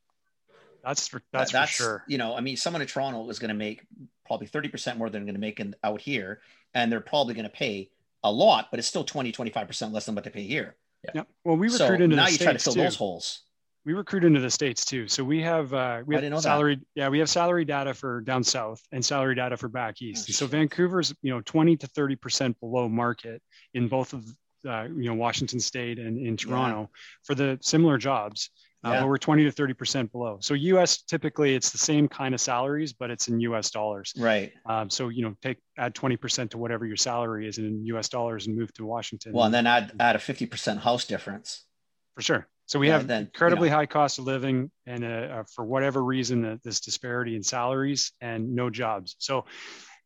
That's 0.85 1.07
for 1.07 1.23
that's, 1.33 1.53
that's 1.53 1.77
for 1.77 1.83
sure. 1.83 2.05
you 2.09 2.18
know 2.18 2.35
i 2.35 2.40
mean 2.40 2.57
someone 2.57 2.83
in 2.83 2.88
toronto 2.88 3.29
is 3.29 3.38
going 3.38 3.51
to 3.51 3.55
make 3.55 3.83
probably 4.27 4.49
30% 4.49 4.97
more 4.97 5.11
than 5.11 5.21
they're 5.21 5.27
going 5.27 5.35
to 5.35 5.40
make 5.40 5.61
in, 5.61 5.77
out 5.85 6.01
here 6.01 6.40
and 6.75 6.90
they're 6.90 7.01
probably 7.01 7.35
going 7.35 7.45
to 7.45 7.51
pay 7.51 7.90
a 8.25 8.33
lot 8.33 8.68
but 8.71 8.81
it's 8.81 8.88
still 8.88 9.05
20 9.05 9.31
25% 9.31 9.92
less 9.92 10.07
than 10.07 10.14
what 10.16 10.25
they 10.25 10.31
pay 10.31 10.42
here. 10.42 10.75
Yeah, 11.05 11.11
yeah. 11.14 11.23
well 11.45 11.57
we 11.57 11.68
recruit 11.68 11.79
so 11.79 11.92
into 11.92 12.16
now 12.16 12.27
you 12.27 12.38
try 12.38 12.53
to 12.53 12.59
fill 12.59 12.73
too. 12.73 12.83
those 12.83 12.97
holes 12.97 13.42
we 13.85 13.92
recruit 13.95 14.25
into 14.25 14.40
the 14.40 14.51
states 14.51 14.85
too. 14.85 15.09
So 15.09 15.25
we 15.25 15.42
have 15.42 15.73
uh, 15.75 16.03
we 16.07 16.14
have 16.14 16.42
salary 16.42 16.77
that. 16.77 16.85
yeah 16.95 17.09
we 17.09 17.18
have 17.18 17.29
salary 17.29 17.64
data 17.64 17.95
for 17.95 18.21
down 18.21 18.45
south 18.45 18.81
and 18.92 19.05
salary 19.05 19.35
data 19.35 19.57
for 19.57 19.68
back 19.68 20.01
east. 20.03 20.27
Oh, 20.31 20.33
so 20.33 20.47
Vancouver's 20.47 21.14
you 21.23 21.33
know 21.33 21.40
20 21.40 21.77
to 21.79 21.87
30 21.87 22.16
percent 22.16 22.61
below 22.61 22.88
market 22.88 23.42
in 23.75 23.88
both 23.88 24.12
of 24.12 24.25
uh, 24.68 24.85
you 24.85 25.09
know 25.09 25.14
Washington 25.14 25.61
State 25.61 25.99
and 25.99 26.18
in 26.18 26.37
Toronto 26.37 26.83
yeah. 26.83 26.99
for 27.25 27.35
the 27.35 27.59
similar 27.61 27.99
jobs. 27.99 28.51
Uh, 28.85 28.90
yeah. 28.90 29.01
but 29.01 29.09
we're 29.09 29.16
20 29.16 29.45
to 29.45 29.53
30 29.53 29.75
percent 29.75 30.12
below. 30.12 30.38
So 30.40 30.55
U.S. 30.55 31.03
typically 31.03 31.55
it's 31.55 31.71
the 31.71 31.79
same 31.79 32.09
kind 32.09 32.35
of 32.35 32.40
salaries, 32.40 32.92
but 32.92 33.12
it's 33.12 33.29
in 33.29 33.38
U.S. 33.40 33.71
dollars. 33.71 34.12
Right. 34.18 34.53
Um, 34.66 34.90
so 34.90 35.09
you 35.09 35.23
know, 35.23 35.37
take 35.40 35.59
add 35.79 35.95
20 35.95 36.16
percent 36.16 36.51
to 36.53 36.59
whatever 36.59 36.85
your 36.85 36.97
salary 36.97 37.47
is 37.47 37.59
in 37.59 37.85
U.S. 37.87 38.09
dollars 38.09 38.49
and 38.49 38.57
move 38.57 38.73
to 38.75 38.85
Washington. 38.85 39.35
Well, 39.35 39.45
and 39.45 39.55
then 39.55 39.68
add 39.68 39.92
add 40.01 40.16
a 40.16 40.18
50 40.18 40.47
percent 40.47 40.81
house 40.81 41.05
difference. 41.05 41.64
For 42.16 42.23
sure. 42.23 42.49
So 42.72 42.78
we 42.78 42.87
yeah, 42.87 42.94
have 42.94 43.06
then, 43.06 43.24
incredibly 43.24 43.68
you 43.68 43.72
know, 43.72 43.76
high 43.76 43.85
cost 43.85 44.18
of 44.18 44.24
living, 44.24 44.70
and 44.87 45.04
uh, 45.04 45.08
uh, 45.08 45.42
for 45.54 45.62
whatever 45.62 46.02
reason, 46.02 46.42
uh, 46.42 46.56
this 46.64 46.80
disparity 46.80 47.37
in 47.37 47.42
salaries 47.42 48.12
and 48.22 48.54
no 48.54 48.70
jobs. 48.70 49.14
So 49.18 49.44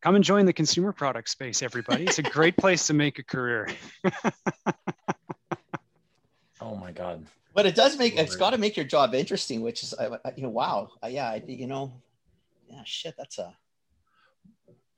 come 0.02 0.16
and 0.16 0.24
join 0.24 0.46
the 0.46 0.52
consumer 0.52 0.92
product 0.92 1.28
space, 1.28 1.62
everybody. 1.62 2.02
It's 2.06 2.18
a 2.18 2.22
great 2.38 2.56
place 2.56 2.88
to 2.88 2.92
make 2.92 3.20
a 3.20 3.22
career. 3.22 3.68
oh 6.60 6.74
my 6.74 6.90
god! 6.90 7.24
But 7.54 7.66
it 7.66 7.76
does 7.76 7.96
make 7.96 8.18
it's 8.18 8.34
got 8.34 8.50
to 8.50 8.58
make 8.58 8.76
your 8.76 8.84
job 8.84 9.14
interesting, 9.14 9.60
which 9.60 9.84
is 9.84 9.94
you 10.34 10.42
know 10.42 10.48
wow 10.48 10.88
yeah 11.08 11.38
you 11.46 11.68
know 11.68 11.92
yeah 12.68 12.82
shit 12.84 13.14
that's 13.16 13.38
a 13.38 13.56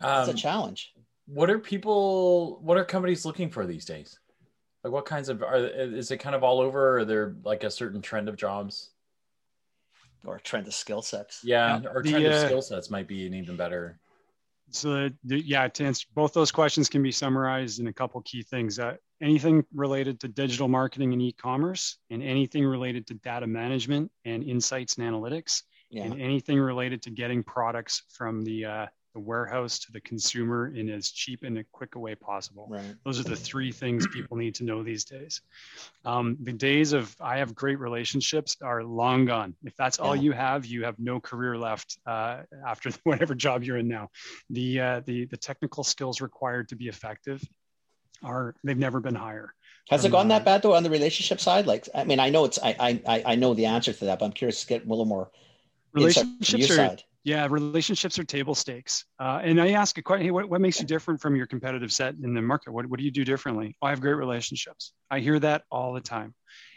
that's 0.01 0.31
um, 0.31 0.35
a 0.35 0.39
challenge. 0.39 0.95
What 1.27 1.51
are 1.51 1.59
people? 1.59 2.61
What 2.63 2.79
are 2.79 2.85
companies 2.87 3.27
looking 3.27 3.51
for 3.51 3.67
these 3.67 3.85
days? 3.85 4.19
Like 4.85 4.93
what 4.93 5.07
kinds 5.07 5.29
of 5.29 5.43
are 5.43 5.57
is 5.57 6.11
it 6.11 6.19
kind 6.19 6.37
of 6.37 6.45
all 6.45 6.61
over? 6.61 6.97
Or 6.97 6.99
are 6.99 7.05
there 7.05 7.35
like 7.45 7.65
a 7.65 7.71
certain 7.71 8.01
trend 8.01 8.29
of 8.29 8.37
jobs? 8.37 8.91
Or 10.25 10.39
trend 10.39 10.67
of 10.67 10.75
skill 10.75 11.03
sets. 11.03 11.41
Yeah, 11.45 11.81
or 11.93 12.03
trend 12.03 12.25
the, 12.25 12.27
of 12.27 12.33
uh, 12.33 12.47
skill 12.47 12.63
sets 12.63 12.91
might 12.91 13.07
be 13.07 13.27
an 13.27 13.35
even 13.35 13.57
better. 13.57 13.99
So 14.71 14.93
the, 14.93 15.15
the, 15.25 15.41
yeah, 15.41 15.69
to 15.69 15.85
answer 15.85 16.07
both 16.15 16.35
those 16.35 16.53
questions 16.53 16.89
can 16.89 17.03
be 17.03 17.13
summarized 17.13 17.81
in 17.81 17.87
a 17.87 17.93
couple 17.93 18.21
key 18.23 18.43
things. 18.43 18.79
Uh, 18.79 18.97
anything 19.23 19.65
related 19.75 20.21
to 20.21 20.29
digital 20.29 20.69
marketing 20.69 21.13
and 21.13 21.23
e-commerce, 21.23 21.99
and 22.11 22.23
anything 22.23 22.65
related 22.65 23.07
to 23.07 23.15
data 23.15 23.47
management 23.47 24.11
and 24.25 24.45
insights 24.45 24.99
and 24.99 25.09
analytics, 25.11 25.63
yeah. 25.91 26.05
and 26.05 26.21
anything 26.21 26.59
related 26.59 27.03
to 27.03 27.11
getting 27.11 27.43
products 27.43 28.03
from 28.11 28.45
the 28.45 28.65
uh, 28.65 28.87
the 29.19 29.25
warehouse 29.25 29.81
to 29.81 29.91
the 29.91 30.01
consumer 30.01 30.73
in 30.73 30.89
as 30.89 31.11
cheap 31.11 31.43
and 31.43 31.59
a 31.59 31.65
quick 31.73 31.97
a 31.97 31.99
way 31.99 32.15
possible. 32.15 32.69
Right. 32.71 32.95
Those 33.05 33.19
are 33.19 33.25
the 33.25 33.35
three 33.35 33.73
things 33.73 34.07
people 34.07 34.37
need 34.37 34.55
to 34.57 34.65
know 34.65 34.85
these 34.85 35.05
days. 35.05 35.41
Um, 36.05 36.37
the 36.41 36.53
days 36.53 36.93
of 36.93 37.17
I 37.21 37.39
have 37.39 37.53
great 37.53 37.81
relationships 37.81 38.57
are 38.63 38.85
long 38.85 39.25
gone. 39.25 39.57
If 39.65 39.75
that's 39.77 39.99
all 39.99 40.15
you 40.15 40.31
have, 40.31 40.67
you 40.67 40.85
have 40.85 41.01
no 41.01 41.19
career 41.19 41.59
left 41.59 41.99
uh, 42.07 42.43
after 42.65 42.91
whatever 43.03 43.35
job 43.35 43.65
you're 43.65 43.79
in 43.79 43.89
now. 43.89 44.11
The 44.51 44.81
uh, 44.81 45.01
the 45.05 45.25
the 45.25 45.37
technical 45.37 45.83
skills 45.83 46.21
required 46.21 46.69
to 46.69 46.77
be 46.77 46.87
effective 46.87 47.43
are 48.23 48.55
they've 48.63 48.79
never 48.79 49.01
been 49.01 49.17
higher. 49.17 49.53
Has 49.91 50.05
it 50.05 50.13
gone 50.13 50.29
that 50.29 50.45
bad 50.45 50.63
though 50.63 50.75
on 50.75 50.85
the 50.85 50.91
relationship 50.91 51.41
side? 51.41 51.67
Like, 51.67 51.89
I 51.93 52.05
mean, 52.05 52.21
I 52.21 52.31
know 52.31 52.45
it's 52.45 52.61
I 52.63 53.01
I 53.05 53.23
I 53.27 53.35
know 53.35 53.55
the 53.55 53.67
answer 53.67 53.93
to 53.93 54.05
that, 54.05 54.21
but 54.21 54.27
I'm 54.27 54.33
curious 54.33 54.61
to 54.61 54.67
get 54.69 54.87
a 54.87 54.89
little 54.89 55.07
more 55.07 55.31
relationships 55.93 56.71
are 56.71 56.75
side. 56.75 57.03
Yeah, 57.29 57.47
relationships 57.51 58.19
are 58.19 58.25
table 58.25 58.55
stakes. 58.55 59.05
Uh, 59.21 59.41
and 59.43 59.61
I 59.61 59.73
ask 59.73 59.99
a 59.99 60.03
question: 60.03 60.25
Hey, 60.25 60.31
what, 60.31 60.49
what 60.49 60.63
makes 60.63 60.81
you 60.81 60.87
different 60.87 61.21
from 61.21 61.37
your 61.37 61.47
competitive 61.47 61.93
set 61.93 62.15
in 62.15 62.33
the 62.33 62.41
market? 62.41 62.73
What, 62.73 62.87
what 62.87 62.99
do 62.99 63.05
you 63.05 63.11
do 63.11 63.23
differently? 63.23 63.77
Oh, 63.83 63.87
I 63.87 63.91
have 63.91 64.01
great 64.01 64.15
relationships. 64.15 64.95
I 65.11 65.21
hear 65.21 65.39
that 65.41 65.65
all 65.71 65.93
the 65.93 66.01
time, 66.01 66.35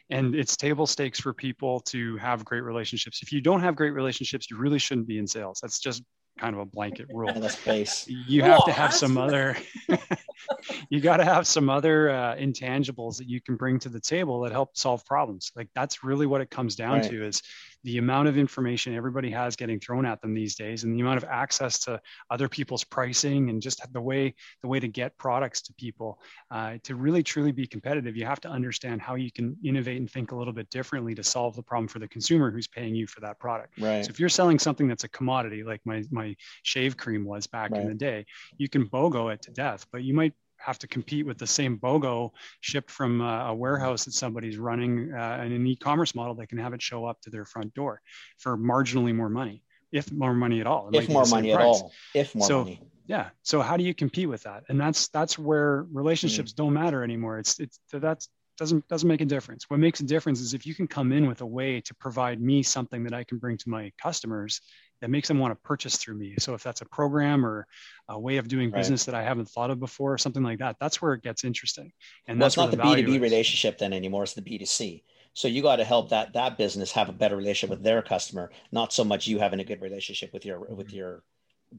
and 0.09 0.35
it's 0.35 0.57
table 0.57 0.85
stakes 0.85 1.21
for 1.21 1.33
people 1.33 1.79
to 1.91 2.17
have 2.17 2.43
great 2.43 2.65
relationships. 2.65 3.21
If 3.23 3.31
you 3.31 3.39
don't 3.39 3.61
have 3.61 3.77
great 3.77 3.91
relationships, 3.91 4.51
you 4.51 4.57
really 4.57 4.77
shouldn't 4.77 5.07
be 5.07 5.19
in 5.19 5.25
sales. 5.25 5.59
That's 5.61 5.79
just 5.79 6.03
kind 6.37 6.53
of 6.53 6.59
a 6.59 6.65
blanket 6.65 7.07
rule. 7.13 7.31
base. 7.63 8.05
You 8.27 8.43
have 8.43 8.65
to 8.65 8.73
have 8.73 8.93
some 8.93 9.17
other. 9.17 9.55
you 10.89 10.99
got 10.99 11.17
to 11.17 11.23
have 11.23 11.47
some 11.47 11.69
other 11.69 12.09
uh, 12.09 12.35
intangibles 12.35 13.17
that 13.17 13.29
you 13.29 13.39
can 13.39 13.55
bring 13.55 13.79
to 13.79 13.89
the 13.89 14.01
table 14.01 14.41
that 14.41 14.51
help 14.51 14.75
solve 14.75 15.05
problems. 15.05 15.51
Like 15.55 15.69
that's 15.75 16.03
really 16.03 16.25
what 16.25 16.41
it 16.41 16.49
comes 16.49 16.75
down 16.75 16.99
right. 16.99 17.09
to 17.09 17.25
is 17.25 17.41
the 17.83 17.97
amount 17.97 18.27
of 18.27 18.37
information 18.37 18.95
everybody 18.95 19.29
has 19.29 19.55
getting 19.55 19.79
thrown 19.79 20.05
at 20.05 20.21
them 20.21 20.33
these 20.33 20.55
days 20.55 20.83
and 20.83 20.95
the 20.95 21.01
amount 21.01 21.17
of 21.17 21.23
access 21.25 21.79
to 21.79 21.99
other 22.29 22.47
people's 22.47 22.83
pricing 22.83 23.49
and 23.49 23.61
just 23.61 23.81
the 23.93 24.01
way 24.01 24.33
the 24.61 24.67
way 24.67 24.79
to 24.79 24.87
get 24.87 25.17
products 25.17 25.61
to 25.61 25.73
people 25.73 26.19
uh, 26.51 26.77
to 26.83 26.95
really 26.95 27.23
truly 27.23 27.51
be 27.51 27.65
competitive 27.65 28.15
you 28.15 28.25
have 28.25 28.41
to 28.41 28.49
understand 28.49 29.01
how 29.01 29.15
you 29.15 29.31
can 29.31 29.55
innovate 29.63 29.97
and 29.97 30.09
think 30.09 30.31
a 30.31 30.35
little 30.35 30.53
bit 30.53 30.69
differently 30.69 31.15
to 31.15 31.23
solve 31.23 31.55
the 31.55 31.63
problem 31.63 31.87
for 31.87 31.99
the 31.99 32.07
consumer 32.07 32.51
who's 32.51 32.67
paying 32.67 32.95
you 32.95 33.07
for 33.07 33.21
that 33.21 33.39
product 33.39 33.79
right 33.79 34.05
so 34.05 34.09
if 34.09 34.19
you're 34.19 34.29
selling 34.29 34.59
something 34.59 34.87
that's 34.87 35.03
a 35.03 35.09
commodity 35.09 35.63
like 35.63 35.81
my 35.85 36.03
my 36.11 36.35
shave 36.63 36.97
cream 36.97 37.25
was 37.25 37.47
back 37.47 37.71
right. 37.71 37.81
in 37.81 37.87
the 37.87 37.95
day 37.95 38.25
you 38.57 38.69
can 38.69 38.87
bogo 38.87 39.33
it 39.33 39.41
to 39.41 39.51
death 39.51 39.85
but 39.91 40.03
you 40.03 40.13
might 40.13 40.33
have 40.63 40.79
to 40.79 40.87
compete 40.87 41.25
with 41.25 41.37
the 41.37 41.47
same 41.47 41.77
BOGO 41.77 42.31
shipped 42.61 42.91
from 42.91 43.21
uh, 43.21 43.47
a 43.47 43.53
warehouse 43.53 44.05
that 44.05 44.13
somebody's 44.13 44.57
running 44.57 45.13
uh, 45.13 45.43
in 45.45 45.51
an 45.51 45.65
e-commerce 45.67 46.15
model. 46.15 46.35
They 46.35 46.45
can 46.45 46.57
have 46.57 46.73
it 46.73 46.81
show 46.81 47.05
up 47.05 47.19
to 47.21 47.29
their 47.29 47.45
front 47.45 47.73
door 47.73 48.01
for 48.37 48.57
marginally 48.57 49.15
more 49.15 49.29
money, 49.29 49.63
if 49.91 50.11
more 50.11 50.33
money 50.33 50.61
at 50.61 50.67
all. 50.67 50.89
It 50.89 51.03
if 51.03 51.09
more 51.09 51.25
money 51.25 51.53
price. 51.53 51.61
at 51.61 51.67
all. 51.67 51.91
If 52.13 52.35
more 52.35 52.47
so, 52.47 52.63
money. 52.63 52.81
Yeah. 53.07 53.29
So 53.43 53.61
how 53.61 53.77
do 53.77 53.83
you 53.83 53.93
compete 53.93 54.29
with 54.29 54.43
that? 54.43 54.63
And 54.69 54.79
that's 54.79 55.09
that's 55.09 55.37
where 55.37 55.85
relationships 55.91 56.53
mm. 56.53 56.55
don't 56.55 56.73
matter 56.73 57.03
anymore. 57.03 57.39
It's 57.39 57.59
it's 57.59 57.79
that's 57.91 58.29
doesn't 58.57 58.87
doesn't 58.87 59.07
make 59.07 59.21
a 59.21 59.25
difference. 59.25 59.69
What 59.69 59.79
makes 59.79 59.99
a 59.99 60.03
difference 60.03 60.39
is 60.39 60.53
if 60.53 60.65
you 60.65 60.75
can 60.75 60.87
come 60.87 61.11
in 61.11 61.27
with 61.27 61.41
a 61.41 61.45
way 61.45 61.81
to 61.81 61.95
provide 61.95 62.41
me 62.41 62.63
something 62.63 63.03
that 63.03 63.13
I 63.13 63.23
can 63.23 63.37
bring 63.37 63.57
to 63.57 63.69
my 63.69 63.91
customers 64.01 64.61
that 65.01 65.09
makes 65.09 65.27
them 65.27 65.39
want 65.39 65.51
to 65.51 65.55
purchase 65.67 65.97
through 65.97 66.15
me. 66.15 66.35
So 66.37 66.53
if 66.53 66.61
that's 66.61 66.81
a 66.81 66.85
program 66.85 67.43
or 67.43 67.65
a 68.07 68.19
way 68.19 68.37
of 68.37 68.47
doing 68.47 68.69
Right. 68.69 68.79
business 68.79 69.05
that 69.05 69.15
I 69.15 69.23
haven't 69.23 69.49
thought 69.49 69.71
of 69.71 69.79
before, 69.79 70.13
or 70.13 70.17
something 70.19 70.43
like 70.43 70.59
that, 70.59 70.77
that's 70.79 71.01
where 71.01 71.13
it 71.13 71.23
gets 71.23 71.43
interesting. 71.43 71.91
And 72.27 72.39
well, 72.39 72.45
that's 72.45 72.57
not 72.57 72.69
the 72.71 72.77
where 72.77 72.85
B 72.85 72.89
value 72.89 73.05
two 73.05 73.11
B 73.11 73.15
is. 73.15 73.21
relationship 73.21 73.77
then 73.79 73.93
anymore. 73.93 74.23
It's 74.23 74.33
the 74.33 74.41
B 74.41 74.57
two 74.57 74.65
C. 74.65 75.03
So 75.33 75.47
you 75.47 75.61
got 75.61 75.77
to 75.77 75.83
help 75.85 76.09
that 76.09 76.33
that 76.33 76.57
business 76.57 76.91
have 76.91 77.09
a 77.09 77.13
better 77.13 77.37
relationship 77.37 77.69
with 77.69 77.83
their 77.83 78.01
customer, 78.01 78.51
not 78.71 78.91
so 78.93 79.03
much 79.03 79.27
you 79.27 79.39
having 79.39 79.59
a 79.61 79.63
good 79.63 79.81
relationship 79.81 80.33
with 80.33 80.45
your 80.45 80.59
with 80.59 80.87
mm-hmm. 80.87 80.97
your 80.97 81.23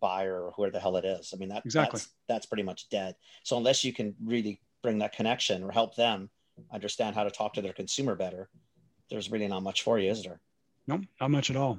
buyer 0.00 0.42
or 0.46 0.52
whoever 0.52 0.72
the 0.72 0.80
hell 0.80 0.96
it 0.96 1.04
is. 1.04 1.32
I 1.34 1.36
mean 1.36 1.50
that 1.50 1.64
Exactly. 1.64 1.98
that's 1.98 2.08
that's 2.28 2.46
pretty 2.46 2.62
much 2.62 2.88
dead. 2.88 3.14
So 3.44 3.56
unless 3.58 3.84
you 3.84 3.92
can 3.92 4.14
really 4.24 4.60
bring 4.82 4.98
that 4.98 5.12
connection 5.12 5.62
or 5.62 5.70
help 5.70 5.94
them 5.94 6.30
understand 6.72 7.14
how 7.14 7.24
to 7.24 7.30
talk 7.30 7.54
to 7.54 7.62
their 7.62 7.72
consumer 7.72 8.14
better, 8.14 8.48
there's 9.10 9.30
really 9.30 9.48
not 9.48 9.62
much 9.62 9.82
for 9.82 9.98
you, 9.98 10.10
is 10.10 10.22
there? 10.22 10.40
Nope, 10.86 11.02
not 11.20 11.30
much 11.30 11.50
at 11.50 11.56
all. 11.56 11.78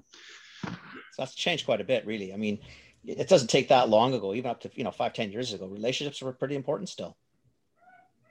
So 0.63 0.71
that's 1.17 1.35
changed 1.35 1.65
quite 1.65 1.81
a 1.81 1.83
bit, 1.83 2.05
really. 2.05 2.33
I 2.33 2.37
mean, 2.37 2.59
it 3.05 3.27
doesn't 3.27 3.49
take 3.49 3.67
that 3.69 3.89
long 3.89 4.13
ago, 4.13 4.33
even 4.33 4.49
up 4.49 4.61
to 4.61 4.71
you 4.73 4.83
know 4.83 4.91
five, 4.91 5.13
ten 5.13 5.31
years 5.31 5.53
ago. 5.53 5.67
Relationships 5.67 6.21
were 6.21 6.31
pretty 6.31 6.55
important 6.55 6.89
still. 6.89 7.17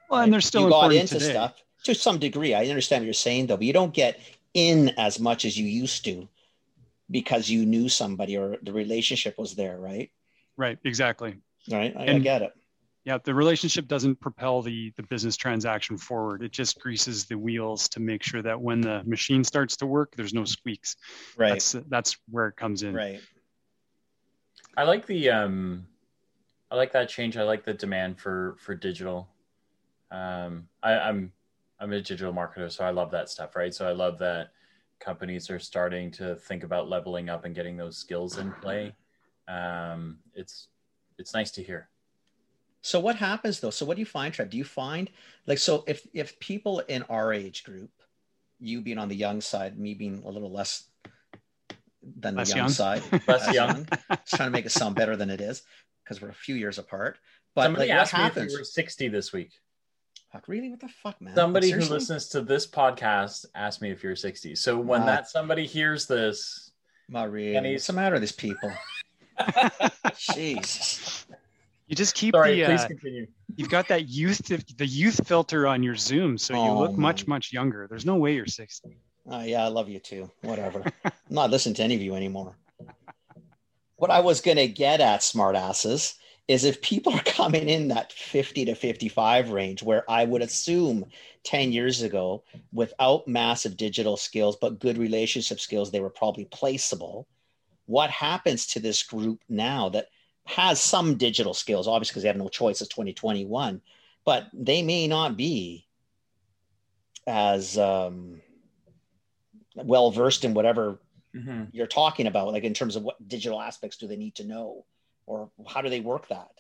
Well, 0.09 0.23
and 0.23 0.33
they're 0.33 0.41
still 0.41 0.65
you 0.65 0.71
got 0.71 0.93
into 0.93 1.19
today. 1.19 1.31
stuff 1.31 1.63
to 1.85 1.95
some 1.95 2.19
degree. 2.19 2.55
I 2.55 2.67
understand 2.67 3.03
what 3.03 3.07
you're 3.07 3.15
saying 3.15 3.47
though, 3.47 3.57
but 3.57 3.67
you 3.67 3.73
don't 3.73 3.95
get 3.95 4.21
in 4.55 4.91
as 4.99 5.19
much 5.19 5.45
as 5.45 5.59
you 5.59 5.67
used 5.67 6.05
to 6.05 6.29
because 7.11 7.51
you 7.51 7.67
knew 7.67 7.89
somebody 7.89 8.37
or 8.37 8.57
the 8.63 8.73
relationship 8.73 9.39
was 9.39 9.55
there, 9.55 9.79
right? 9.79 10.11
Right, 10.57 10.79
exactly. 10.85 11.39
Right. 11.71 11.95
I, 11.97 12.05
I 12.05 12.19
get 12.19 12.43
it. 12.43 12.53
Yeah, 13.05 13.19
the 13.25 13.35
relationship 13.35 13.89
doesn't 13.89 14.21
propel 14.21 14.63
the 14.63 14.93
the 14.97 15.03
business 15.03 15.37
transaction 15.37 15.97
forward. 15.97 16.43
It 16.43 16.53
just 16.53 16.81
greases 16.81 17.25
the 17.25 17.37
wheels 17.37 17.89
to 17.91 18.01
make 18.01 18.23
sure 18.23 18.43
that 18.43 18.61
when 18.61 18.81
the 18.81 19.03
machine 19.05 19.43
starts 19.43 19.77
to 19.79 19.87
work, 19.87 20.15
there's 20.17 20.33
no 20.33 20.45
squeaks. 20.45 20.97
Right. 21.37 21.51
That's 21.51 21.77
that's 21.89 22.17
where 22.31 22.47
it 22.49 22.57
comes 22.57 22.83
in. 22.85 22.95
right. 22.95 23.21
I 24.77 24.85
like 24.85 25.07
the 25.07 25.31
um, 25.31 25.87
I 26.71 26.77
like 26.77 26.93
that 26.93 27.09
change. 27.09 27.37
I 27.37 27.43
like 27.43 27.65
the 27.65 27.75
demand 27.75 28.19
for 28.19 28.57
for 28.59 28.75
digital. 28.75 29.29
Um, 30.11 30.69
I, 30.83 30.93
I'm 30.93 31.33
I'm 31.81 31.93
a 31.93 32.01
digital 32.01 32.33
marketer, 32.33 32.71
so 32.71 32.85
I 32.85 32.91
love 32.91 33.11
that 33.11 33.29
stuff, 33.29 33.57
right? 33.57 33.75
So 33.75 33.87
I 33.87 33.93
love 33.93 34.19
that 34.21 34.53
companies 35.01 35.51
are 35.51 35.59
starting 35.59 36.11
to 36.13 36.37
think 36.37 36.63
about 36.63 36.89
leveling 36.89 37.29
up 37.29 37.45
and 37.45 37.55
getting 37.55 37.77
those 37.77 37.99
skills 37.99 38.39
in 38.39 38.53
play. 38.53 38.95
Um, 39.49 40.19
it's 40.35 40.69
it's 41.19 41.35
nice 41.35 41.51
to 41.53 41.63
hear. 41.63 41.89
So 42.83 43.01
what 43.01 43.17
happens 43.17 43.61
though? 43.61 43.71
So 43.71 43.87
what 43.87 43.95
do 43.97 44.01
you 44.01 44.07
find, 44.07 44.35
Trev? 44.35 44.51
Do 44.51 44.57
you 44.59 44.65
find 44.65 45.09
like 45.47 45.59
so 45.59 45.85
if 45.87 46.07
if 46.13 46.39
people 46.41 46.81
in 46.81 47.03
our 47.05 47.33
age 47.33 47.65
group, 47.65 47.91
you 48.61 48.81
being 48.81 48.99
on 48.99 49.09
the 49.09 49.15
young 49.17 49.41
side, 49.41 49.79
me 49.79 49.95
being 49.95 50.23
a 50.25 50.29
little 50.29 50.51
less 50.53 50.85
than 52.03 52.35
Less 52.35 52.51
the 52.51 52.57
young, 52.57 52.65
young. 52.67 52.73
side, 52.73 53.03
Less 53.29 53.55
young. 53.55 53.87
Just 54.11 54.35
trying 54.35 54.49
to 54.49 54.51
make 54.51 54.67
it 54.67 54.73
sound 54.73 54.97
better 54.97 55.17
than 55.17 55.31
it 55.31 55.41
is 55.41 55.63
because 56.03 56.21
we're 56.21 56.29
a 56.31 56.35
few 56.35 56.57
years 56.57 56.79
apart. 56.79 57.19
But 57.55 57.65
Somebody 57.65 57.89
like, 57.89 57.97
what 57.97 58.01
asked 58.03 58.15
me 58.15 58.19
if 58.21 58.25
happens? 58.35 58.53
you 58.53 58.59
were 58.59 58.65
60 58.65 59.09
this 59.09 59.33
week. 59.33 59.51
Fuck, 60.33 60.49
really? 60.49 60.71
What 60.71 60.81
the 60.81 60.89
fuck, 60.89 61.21
man? 61.21 61.35
Somebody 61.35 61.71
who 61.71 61.81
listens 61.83 62.29
to 62.31 62.41
this 62.41 62.67
podcast 62.67 63.45
asked 63.55 63.83
me 63.83 63.91
if 63.91 64.03
you're 64.03 64.17
60. 64.17 64.55
So 64.57 64.79
when 64.79 65.03
Ah. 65.03 65.07
that 65.07 65.29
somebody 65.29 65.67
hears 65.67 66.07
this, 66.07 66.73
Not 67.09 67.31
really. 67.31 67.55
And 67.57 67.65
What's 67.67 67.71
he's- 67.73 67.87
the 67.87 67.93
matter 67.93 68.15
with 68.15 68.23
these 68.23 68.33
people? 68.33 68.73
Jesus. 70.19 71.27
You 71.93 71.97
just 71.97 72.15
keep 72.15 72.35
sorry, 72.35 72.55
the 72.55 72.65
please 72.65 72.81
uh, 72.81 72.87
continue. 72.89 73.27
you've 73.55 73.69
got 73.69 73.87
that 73.89 74.09
youth 74.09 74.39
the 74.79 74.87
youth 74.87 75.29
filter 75.29 75.67
on 75.67 75.83
your 75.83 75.95
Zoom, 75.95 76.39
so 76.39 76.55
you 76.55 76.71
Oh, 76.71 76.79
look 76.79 76.97
much 76.97 77.27
man. 77.27 77.35
much 77.35 77.53
younger. 77.53 77.87
There's 77.87 78.07
no 78.07 78.17
way 78.17 78.35
you're 78.35 78.47
60. 78.47 78.97
Oh, 79.27 79.43
yeah, 79.43 79.63
I 79.63 79.69
love 79.69 79.91
you 79.91 79.99
too. 79.99 80.31
Whatever. 80.41 80.85
I'm 81.05 81.13
not 81.29 81.51
listening 81.51 81.75
to 81.75 81.83
any 81.83 81.95
of 81.95 82.01
you 82.01 82.15
anymore. 82.15 82.57
What 83.97 84.11
I 84.11 84.21
was 84.21 84.41
going 84.41 84.57
to 84.57 84.69
get 84.69 85.03
at, 85.03 85.21
smartasses, 85.21 86.15
is 86.49 86.65
if 86.65 86.81
people 86.81 87.13
are 87.13 87.23
coming 87.27 87.69
in 87.69 87.89
that 87.89 88.11
50 88.11 88.65
to 88.65 88.75
55 88.75 89.51
range, 89.51 89.83
where 89.83 90.11
I 90.11 90.25
would 90.25 90.41
assume 90.41 91.05
10 91.45 91.73
years 91.73 92.01
ago, 92.01 92.43
without 92.73 93.29
massive 93.29 93.77
digital 93.77 94.17
skills, 94.17 94.57
but 94.59 94.81
good 94.81 94.97
relationship 94.97 95.61
skills, 95.61 95.91
they 95.91 96.01
were 96.01 96.09
probably 96.09 96.47
placeable. 96.47 97.27
What 97.85 98.09
happens 98.09 98.67
to 98.69 98.81
this 98.81 99.03
group 99.03 99.43
now 99.51 99.91
that 99.91 100.07
has 100.45 100.81
some 100.81 101.17
digital 101.17 101.55
skills, 101.55 101.87
obviously, 101.89 102.13
because 102.13 102.23
they 102.23 102.29
have 102.29 102.37
no 102.37 102.49
choice, 102.49 102.81
it's 102.81 102.89
2021, 102.89 103.81
but 104.25 104.49
they 104.53 104.83
may 104.83 105.07
not 105.07 105.37
be 105.37 105.87
as 107.27 107.79
um, 107.79 108.41
well 109.77 110.11
versed 110.11 110.45
in 110.45 110.55
whatever 110.55 111.01
Mhm. 111.35 111.69
you're 111.73 111.87
talking 111.87 112.27
about, 112.27 112.53
like 112.53 112.65
in 112.65 112.75
terms 112.75 112.97
of 112.97 113.03
what 113.03 113.27
digital 113.27 113.61
aspects 113.61 113.97
do 113.97 114.07
they 114.07 114.17
need 114.17 114.35
to 114.37 114.45
know, 114.45 114.85
or 115.27 115.51
how 115.67 115.81
do 115.81 115.89
they 115.89 116.01
work 116.01 116.29
that? 116.29 116.51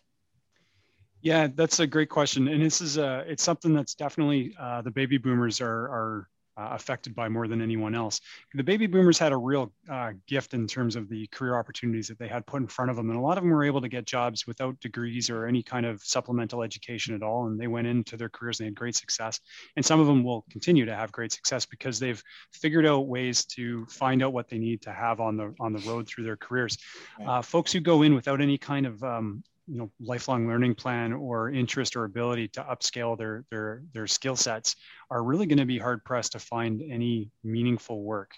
Yeah, 1.21 1.49
that's 1.55 1.79
a 1.79 1.87
great 1.87 2.09
question, 2.09 2.49
and 2.49 2.63
this 2.63 2.81
is 2.81 2.99
uh, 2.99 3.25
it's 3.27 3.43
something 3.45 3.73
that's 3.73 3.95
definitely 3.95 4.57
uh, 4.59 4.83
the 4.83 4.91
baby 4.91 5.19
boomers 5.19 5.61
are 5.61 5.89
are 5.89 6.29
uh, 6.57 6.69
affected 6.73 7.15
by 7.15 7.29
more 7.29 7.49
than 7.49 7.63
anyone 7.63 7.95
else. 7.95 8.21
The 8.55 8.63
baby 8.63 8.87
boomers 8.87 9.19
had 9.19 9.33
a 9.33 9.37
real 9.37 9.73
uh, 9.91 10.13
gift 10.27 10.55
in 10.55 10.67
terms 10.67 10.97
of 10.97 11.09
the 11.09 11.27
career 11.29 11.57
opportunities 11.59 12.09
that 12.09 12.19
they 12.19 12.29
had 12.29 12.47
put 12.47 12.61
in 12.61 12.69
front 12.69 12.91
of 12.91 12.97
them, 12.97 13.11
and 13.11 13.19
a 13.19 13.23
lot 13.23 13.39
of 13.39 13.45
them 13.45 13.51
were 13.51 13.65
able 13.65 13.81
to 13.81 13.89
get 13.89 14.05
jobs 14.05 14.47
without 14.47 14.79
degrees 14.81 15.31
or 15.31 15.47
any 15.47 15.63
kind 15.63 15.87
of 15.87 16.03
supplemental 16.03 16.63
education 16.63 17.15
at 17.15 17.23
all, 17.23 17.47
and 17.47 17.59
they 17.59 17.69
went 17.69 17.87
into 17.87 18.17
their 18.17 18.29
careers 18.29 18.61
and 18.61 18.67
they 18.67 18.69
had 18.69 18.75
great 18.75 18.97
success. 18.97 19.41
And 19.77 19.85
some 19.85 20.01
of 20.01 20.07
them 20.07 20.25
will 20.25 20.45
continue 20.51 20.85
to 20.87 20.95
have 20.95 21.13
great 21.13 21.33
success 21.33 21.67
because 21.67 21.99
they've 21.99 22.23
figured 22.53 22.87
out 22.87 23.07
ways 23.07 23.45
to 23.47 23.87
find 23.87 24.23
out 24.23 24.33
what 24.33 24.49
they 24.49 24.59
need 24.59 24.83
to 24.83 24.93
have 24.93 25.21
on 25.21 25.37
the 25.37 25.55
on 25.61 25.73
the 25.73 25.81
road 25.89 26.07
through 26.07 26.25
their 26.25 26.37
careers. 26.37 26.77
Right. 27.19 27.29
Uh, 27.29 27.43
folks 27.43 27.73
who 27.73 27.81
go 27.81 28.03
in 28.03 28.15
without 28.15 28.41
any 28.41 28.59
kind 28.59 28.87
of 28.87 29.03
um, 29.03 29.43
you 29.67 29.79
know 29.79 29.91
lifelong 30.01 30.47
learning 30.49 30.75
plan 30.75 31.13
or 31.13 31.51
interest 31.51 31.97
or 31.97 32.05
ability 32.05 32.49
to 32.49 32.63
upscale 32.65 33.17
their 33.17 33.45
their 33.51 33.83
their 33.93 34.07
skill 34.07 34.37
sets 34.37 34.77
are 35.11 35.23
really 35.23 35.47
going 35.47 35.59
to 35.59 35.67
be 35.67 35.79
hard 35.79 36.05
pressed 36.05 36.33
to 36.33 36.39
find 36.39 36.83
any 36.91 37.31
meaningful 37.45 38.03
work 38.03 38.33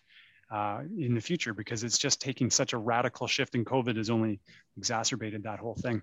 uh, 0.51 0.81
in 0.99 1.15
the 1.15 1.21
future 1.21 1.55
because 1.55 1.83
it's 1.83 1.99
just 1.99 2.21
taking 2.21 2.51
such 2.51 2.73
a 2.73 2.79
radical 2.79 3.27
shift 3.27 3.55
and 3.55 3.65
covid 3.65 3.97
has 3.97 4.11
only 4.11 4.41
exacerbated 4.77 5.43
that 5.43 5.59
whole 5.59 5.77
thing 5.77 6.03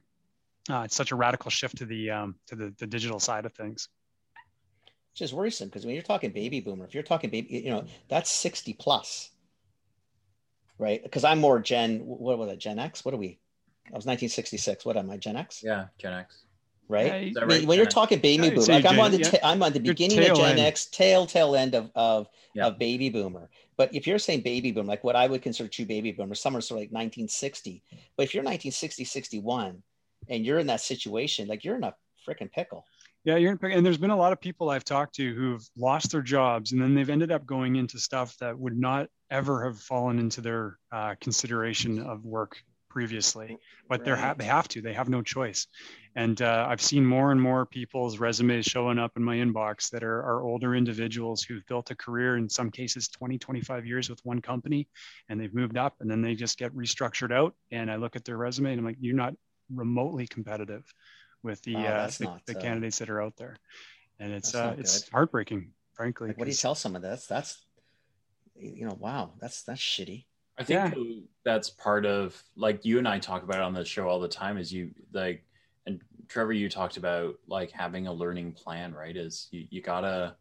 uh, 0.69 0.81
it's 0.81 0.95
such 0.95 1.11
a 1.11 1.15
radical 1.15 1.51
shift 1.51 1.77
to 1.77 1.85
the 1.85 2.09
um, 2.09 2.35
to 2.47 2.55
the, 2.55 2.73
the 2.79 2.87
digital 2.87 3.19
side 3.19 3.45
of 3.45 3.53
things 3.53 3.89
Which 5.13 5.21
is 5.21 5.33
worrisome 5.33 5.67
because 5.67 5.85
when 5.85 5.93
you're 5.93 6.03
talking 6.03 6.31
baby 6.31 6.61
boomer, 6.61 6.85
if 6.85 6.93
you're 6.93 7.03
talking 7.03 7.29
baby, 7.29 7.61
you 7.65 7.69
know, 7.69 7.83
that's 8.07 8.29
60 8.29 8.73
plus, 8.73 9.29
right? 10.79 11.03
Because 11.03 11.25
I'm 11.25 11.39
more 11.39 11.59
Gen, 11.59 11.99
what 11.99 12.37
was 12.37 12.49
it, 12.49 12.59
Gen 12.59 12.79
X? 12.79 13.03
What 13.03 13.13
are 13.13 13.17
we? 13.17 13.40
I 13.93 13.97
was 13.97 14.05
1966. 14.05 14.85
What 14.85 14.97
am 14.97 15.09
I, 15.09 15.17
Gen 15.17 15.35
X? 15.35 15.61
Yeah, 15.63 15.85
Gen 15.97 16.13
X. 16.13 16.43
Right? 16.87 17.05
Yeah, 17.05 17.15
Is 17.29 17.37
I 17.37 17.39
mean, 17.41 17.49
right, 17.59 17.67
when 17.67 17.77
you're 17.77 17.85
talking 17.87 18.19
baby 18.19 18.47
I'd 18.47 18.55
boomer, 18.55 18.73
like 18.73 18.85
I'm 18.85 18.99
on 18.99 19.11
the 19.11 19.19
yeah. 19.19 19.29
ta- 19.31 19.37
I'm 19.43 19.63
on 19.63 19.71
the 19.71 19.81
You're 19.81 19.93
beginning 19.93 20.19
of 20.19 20.25
tail 20.25 20.35
Gen 20.35 20.49
end. 20.51 20.59
X, 20.59 20.85
tail 20.87 21.25
tail 21.25 21.55
end 21.55 21.73
of 21.75 21.89
of, 21.95 22.27
Yeah. 22.53 22.67
of 22.67 22.79
baby 22.79 23.09
boomer. 23.09 23.49
But 23.77 23.95
if 23.95 24.05
you're 24.07 24.19
saying 24.19 24.41
baby 24.41 24.71
boom, 24.71 24.87
like 24.87 25.03
what 25.03 25.15
I 25.15 25.27
would 25.27 25.41
consider 25.41 25.69
true 25.69 25.85
baby 25.85 26.11
boomers, 26.11 26.41
some 26.41 26.55
are 26.55 26.61
sort 26.61 26.77
of 26.79 26.81
like 26.83 26.91
1960. 26.91 27.81
But 28.17 28.23
if 28.23 28.33
you're 28.33 28.43
1960, 28.43 29.05
61, 29.05 29.81
and 30.29 30.45
you're 30.45 30.59
in 30.59 30.67
that 30.67 30.81
situation, 30.81 31.47
like 31.47 31.63
you're 31.63 31.75
in 31.77 31.83
a 31.83 31.95
freaking 32.27 32.51
pickle. 32.51 32.85
Yeah, 33.23 33.37
you're 33.37 33.51
in, 33.51 33.55
a 33.55 33.59
pickle. 33.59 33.77
and 33.77 33.85
there's 33.85 33.97
been 33.97 34.09
a 34.11 34.17
lot 34.17 34.33
of 34.33 34.41
people 34.41 34.69
I've 34.69 34.83
talked 34.83 35.15
to 35.15 35.33
who've 35.33 35.65
lost 35.77 36.11
their 36.11 36.21
jobs 36.21 36.71
and 36.73 36.81
then 36.81 36.93
they've 36.93 37.09
ended 37.09 37.31
up 37.31 37.45
going 37.45 37.75
into 37.77 37.99
stuff 37.99 38.35
that 38.39 38.57
would 38.57 38.77
not 38.77 39.07
ever 39.29 39.63
have 39.63 39.79
fallen 39.79 40.19
into 40.19 40.41
their 40.41 40.77
uh, 40.91 41.15
consideration 41.21 41.99
of 41.99 42.25
work 42.25 42.57
previously, 42.91 43.57
but 43.87 44.03
they're 44.03 44.17
ha- 44.17 44.35
they 44.37 44.45
have 44.45 44.67
to. 44.67 44.81
They 44.81 44.93
have 44.93 45.07
no 45.07 45.21
choice. 45.21 45.67
And 46.15 46.41
uh, 46.41 46.65
I've 46.69 46.81
seen 46.81 47.05
more 47.05 47.31
and 47.31 47.41
more 47.41 47.65
people's 47.65 48.19
resumes 48.19 48.65
showing 48.65 48.99
up 48.99 49.13
in 49.15 49.23
my 49.23 49.37
inbox 49.37 49.89
that 49.91 50.03
are, 50.03 50.19
are 50.23 50.43
older 50.43 50.75
individuals 50.75 51.41
who've 51.41 51.65
built 51.67 51.91
a 51.91 51.95
career 51.95 52.35
in 52.35 52.49
some 52.49 52.69
cases 52.69 53.07
20, 53.07 53.37
25 53.37 53.85
years 53.85 54.09
with 54.09 54.19
one 54.23 54.41
company 54.41 54.89
and 55.29 55.39
they've 55.39 55.53
moved 55.53 55.77
up 55.77 55.95
and 56.01 56.11
then 56.11 56.21
they 56.21 56.35
just 56.35 56.57
get 56.57 56.75
restructured 56.75 57.31
out. 57.31 57.55
And 57.71 57.89
I 57.89 57.95
look 57.95 58.17
at 58.17 58.25
their 58.25 58.37
resume 58.37 58.71
and 58.71 58.79
I'm 58.79 58.85
like, 58.85 58.97
you're 58.99 59.15
not 59.15 59.33
remotely 59.73 60.27
competitive 60.27 60.83
with 61.43 61.61
the 61.63 61.75
Oh, 61.75 61.85
uh, 61.85 62.07
the, 62.19 62.25
not, 62.25 62.45
the 62.45 62.57
uh, 62.57 62.61
candidates 62.61 62.99
that 62.99 63.09
are 63.09 63.21
out 63.21 63.35
there, 63.37 63.55
and 64.19 64.31
it's 64.31 64.53
uh, 64.53 64.75
it's 64.77 65.09
heartbreaking, 65.09 65.71
frankly. 65.93 66.27
Like, 66.27 66.37
what 66.37 66.45
do 66.45 66.51
you 66.51 66.57
tell 66.57 66.75
some 66.75 66.95
of 66.95 67.01
that's 67.01 67.25
that's 67.25 67.65
you 68.55 68.85
know, 68.85 68.95
wow, 68.99 69.33
that's 69.39 69.63
that's 69.63 69.81
shitty. 69.81 70.25
I 70.61 70.63
think 70.63 70.95
Yeah. 70.95 71.23
that's 71.43 71.69
part 71.71 72.05
of 72.05 72.41
like 72.55 72.85
you 72.85 72.99
and 72.99 73.07
I 73.07 73.17
talk 73.17 73.43
about 73.43 73.57
it 73.57 73.63
on 73.63 73.73
the 73.73 73.83
show 73.83 74.07
all 74.07 74.19
the 74.19 74.27
time 74.27 74.57
is 74.57 74.71
you 74.71 74.91
like 75.11 75.43
and 75.87 75.99
Trevor 76.27 76.53
you 76.53 76.69
talked 76.69 76.97
about 76.97 77.35
like 77.47 77.71
having 77.71 78.05
a 78.05 78.13
learning 78.13 78.51
plan, 78.51 78.93
right? 78.93 79.17
Is 79.17 79.47
you, 79.51 79.65
you 79.71 79.81
gotta 79.81 80.35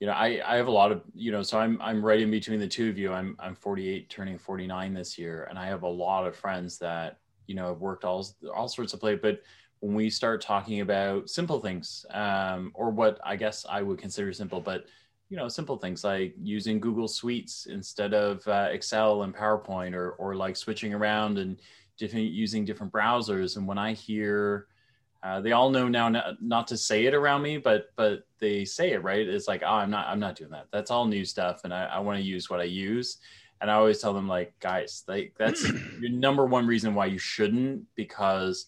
you 0.00 0.06
know, 0.06 0.14
I, 0.14 0.40
I 0.44 0.56
have 0.56 0.66
a 0.66 0.72
lot 0.72 0.90
of 0.90 1.02
you 1.14 1.30
know, 1.30 1.42
so 1.42 1.58
I'm 1.58 1.80
I'm 1.80 2.04
right 2.04 2.20
in 2.20 2.30
between 2.30 2.58
the 2.58 2.66
two 2.66 2.88
of 2.88 2.98
you. 2.98 3.12
I'm 3.12 3.36
I'm 3.38 3.54
48 3.54 4.10
turning 4.10 4.38
49 4.38 4.94
this 4.94 5.18
year, 5.18 5.46
and 5.48 5.58
I 5.58 5.66
have 5.66 5.82
a 5.82 5.88
lot 5.88 6.26
of 6.26 6.34
friends 6.34 6.78
that, 6.78 7.18
you 7.46 7.54
know, 7.54 7.68
have 7.68 7.80
worked 7.80 8.04
all 8.04 8.26
all 8.52 8.66
sorts 8.66 8.92
of 8.92 9.00
play, 9.00 9.14
but 9.14 9.42
when 9.80 9.94
we 9.94 10.10
start 10.10 10.40
talking 10.40 10.80
about 10.80 11.30
simple 11.30 11.60
things, 11.60 12.04
um, 12.10 12.72
or 12.74 12.90
what 12.90 13.20
I 13.24 13.36
guess 13.36 13.64
I 13.68 13.82
would 13.82 13.98
consider 13.98 14.32
simple, 14.32 14.60
but 14.60 14.86
you 15.30 15.36
know, 15.36 15.48
simple 15.48 15.76
things 15.76 16.02
like 16.02 16.34
using 16.42 16.80
Google 16.80 17.06
Suites 17.06 17.66
instead 17.66 18.14
of 18.14 18.46
uh, 18.48 18.68
Excel 18.72 19.22
and 19.22 19.34
PowerPoint, 19.34 19.94
or 19.94 20.10
or 20.12 20.34
like 20.34 20.56
switching 20.56 20.92
around 20.92 21.38
and 21.38 21.60
different 21.96 22.26
using 22.26 22.64
different 22.64 22.92
browsers. 22.92 23.56
And 23.56 23.66
when 23.66 23.78
I 23.78 23.92
hear, 23.92 24.66
uh, 25.22 25.40
they 25.40 25.52
all 25.52 25.70
know 25.70 25.86
now 25.86 26.08
not, 26.08 26.42
not, 26.42 26.66
to 26.68 26.76
say 26.76 27.06
it 27.06 27.14
around 27.14 27.42
me, 27.42 27.58
but 27.58 27.90
but 27.94 28.26
they 28.40 28.64
say 28.64 28.90
it 28.90 29.04
right. 29.04 29.26
It's 29.26 29.46
like, 29.46 29.62
oh, 29.64 29.74
I'm 29.74 29.90
not 29.90 30.08
I'm 30.08 30.18
not 30.18 30.34
doing 30.34 30.50
that. 30.50 30.66
That's 30.72 30.90
all 30.90 31.06
new 31.06 31.24
stuff, 31.24 31.60
and 31.62 31.72
I, 31.72 31.84
I 31.84 32.00
want 32.00 32.18
to 32.18 32.24
use 32.24 32.50
what 32.50 32.60
I 32.60 32.64
use. 32.64 33.18
And 33.60 33.70
I 33.70 33.74
always 33.74 34.00
tell 34.00 34.14
them 34.14 34.26
like, 34.26 34.58
guys, 34.58 35.04
like 35.06 35.34
that's 35.38 35.62
your 36.00 36.10
number 36.10 36.44
one 36.44 36.66
reason 36.66 36.92
why 36.92 37.06
you 37.06 37.18
shouldn't, 37.18 37.84
because 37.94 38.66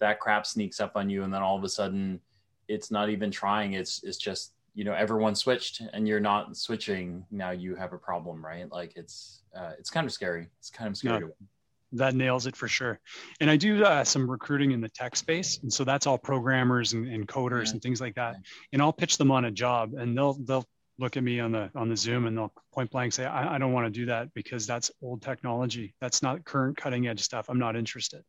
that 0.00 0.18
crap 0.18 0.44
sneaks 0.44 0.80
up 0.80 0.96
on 0.96 1.08
you, 1.08 1.22
and 1.22 1.32
then 1.32 1.42
all 1.42 1.56
of 1.56 1.62
a 1.62 1.68
sudden, 1.68 2.18
it's 2.66 2.90
not 2.90 3.10
even 3.10 3.30
trying. 3.30 3.74
It's 3.74 4.02
it's 4.02 4.18
just 4.18 4.54
you 4.74 4.84
know 4.84 4.92
everyone 4.92 5.34
switched 5.34 5.82
and 5.92 6.06
you're 6.06 6.20
not 6.20 6.56
switching 6.56 7.24
now 7.30 7.50
you 7.50 7.74
have 7.74 7.92
a 7.92 7.98
problem 7.98 8.44
right? 8.44 8.70
Like 8.70 8.92
it's 8.96 9.42
uh, 9.54 9.72
it's 9.78 9.90
kind 9.90 10.06
of 10.06 10.12
scary. 10.12 10.48
It's 10.58 10.70
kind 10.70 10.88
of 10.88 10.96
scary 10.96 11.22
yeah, 11.22 11.46
that 11.92 12.14
nails 12.14 12.46
it 12.46 12.56
for 12.56 12.68
sure. 12.68 13.00
And 13.40 13.50
i 13.50 13.56
do 13.56 13.84
uh, 13.84 14.04
some 14.04 14.30
recruiting 14.30 14.72
in 14.72 14.80
the 14.80 14.88
tech 14.88 15.16
space 15.16 15.58
and 15.62 15.72
so 15.72 15.84
that's 15.84 16.06
all 16.06 16.18
programmers 16.18 16.92
and, 16.92 17.06
and 17.08 17.26
coders 17.26 17.66
yeah. 17.66 17.72
and 17.72 17.82
things 17.82 18.00
like 18.00 18.14
that. 18.14 18.36
And 18.72 18.82
i'll 18.82 18.92
pitch 18.92 19.18
them 19.18 19.30
on 19.30 19.44
a 19.44 19.50
job 19.50 19.94
and 19.94 20.16
they'll 20.16 20.34
they'll 20.34 20.66
look 20.98 21.16
at 21.16 21.22
me 21.22 21.40
on 21.40 21.50
the 21.50 21.70
on 21.74 21.88
the 21.88 21.96
zoom 21.96 22.26
and 22.26 22.36
they'll 22.36 22.52
point 22.72 22.90
blank 22.90 23.12
say 23.12 23.24
I, 23.24 23.54
I 23.54 23.58
don't 23.58 23.72
want 23.72 23.86
to 23.86 23.90
do 23.90 24.06
that 24.06 24.32
because 24.34 24.66
that's 24.66 24.90
old 25.02 25.22
technology. 25.22 25.94
That's 26.00 26.22
not 26.22 26.44
current 26.44 26.76
cutting 26.76 27.08
edge 27.08 27.20
stuff. 27.20 27.46
I'm 27.48 27.58
not 27.58 27.74
interested 27.74 28.22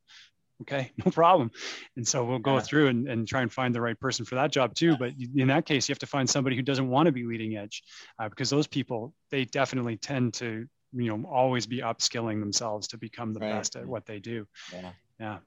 okay 0.61 0.91
no 1.05 1.11
problem. 1.11 1.51
And 1.95 2.07
so 2.07 2.23
we'll 2.23 2.39
go 2.39 2.55
yeah. 2.55 2.61
through 2.61 2.87
and, 2.87 3.07
and 3.07 3.27
try 3.27 3.41
and 3.41 3.51
find 3.51 3.73
the 3.75 3.81
right 3.81 3.99
person 3.99 4.25
for 4.25 4.35
that 4.35 4.51
job 4.51 4.73
too 4.75 4.95
but 4.97 5.13
in 5.35 5.47
that 5.47 5.65
case 5.65 5.87
you 5.87 5.93
have 5.93 5.99
to 5.99 6.07
find 6.07 6.29
somebody 6.29 6.55
who 6.55 6.61
doesn't 6.61 6.89
want 6.89 7.07
to 7.07 7.11
be 7.11 7.23
leading 7.23 7.57
edge 7.57 7.83
uh, 8.19 8.29
because 8.29 8.49
those 8.49 8.67
people 8.67 9.13
they 9.29 9.45
definitely 9.45 9.97
tend 9.97 10.33
to 10.35 10.67
you 10.93 11.15
know 11.15 11.27
always 11.29 11.65
be 11.65 11.79
upskilling 11.79 12.39
themselves 12.39 12.87
to 12.89 12.97
become 12.97 13.33
the 13.33 13.39
right. 13.39 13.51
best 13.51 13.75
at 13.75 13.85
what 13.85 14.05
they 14.05 14.19
do. 14.19 14.47
Yeah. 14.73 14.91
Yeah. 15.19 15.37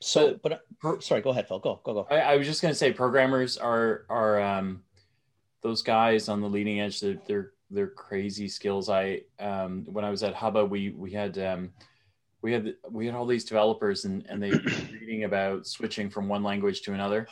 So 0.00 0.38
but 0.42 0.52
uh, 0.84 1.00
sorry 1.00 1.20
go 1.20 1.30
ahead 1.30 1.48
phil. 1.48 1.58
Go 1.58 1.80
go 1.84 1.94
go. 1.94 2.06
I, 2.10 2.20
I 2.20 2.36
was 2.36 2.46
just 2.46 2.62
going 2.62 2.72
to 2.72 2.78
say 2.78 2.92
programmers 2.92 3.58
are 3.58 4.06
are 4.08 4.40
um 4.40 4.82
those 5.62 5.82
guys 5.82 6.28
on 6.28 6.40
the 6.40 6.48
leading 6.48 6.80
edge 6.80 7.00
they're 7.00 7.18
they're, 7.26 7.52
they're 7.70 7.88
crazy 7.88 8.48
skills. 8.48 8.88
I 8.88 9.22
um 9.38 9.84
when 9.86 10.04
i 10.04 10.10
was 10.10 10.22
at 10.22 10.34
hubba 10.34 10.64
we 10.64 10.90
we 10.90 11.12
had 11.12 11.38
um 11.38 11.70
we 12.42 12.52
had 12.52 12.74
we 12.90 13.06
had 13.06 13.14
all 13.14 13.26
these 13.26 13.44
developers 13.44 14.04
and 14.04 14.24
and 14.28 14.42
they 14.42 14.50
were 14.50 14.58
reading 15.00 15.24
about 15.24 15.66
switching 15.66 16.08
from 16.08 16.28
one 16.28 16.42
language 16.42 16.82
to 16.82 16.94
another. 16.94 17.26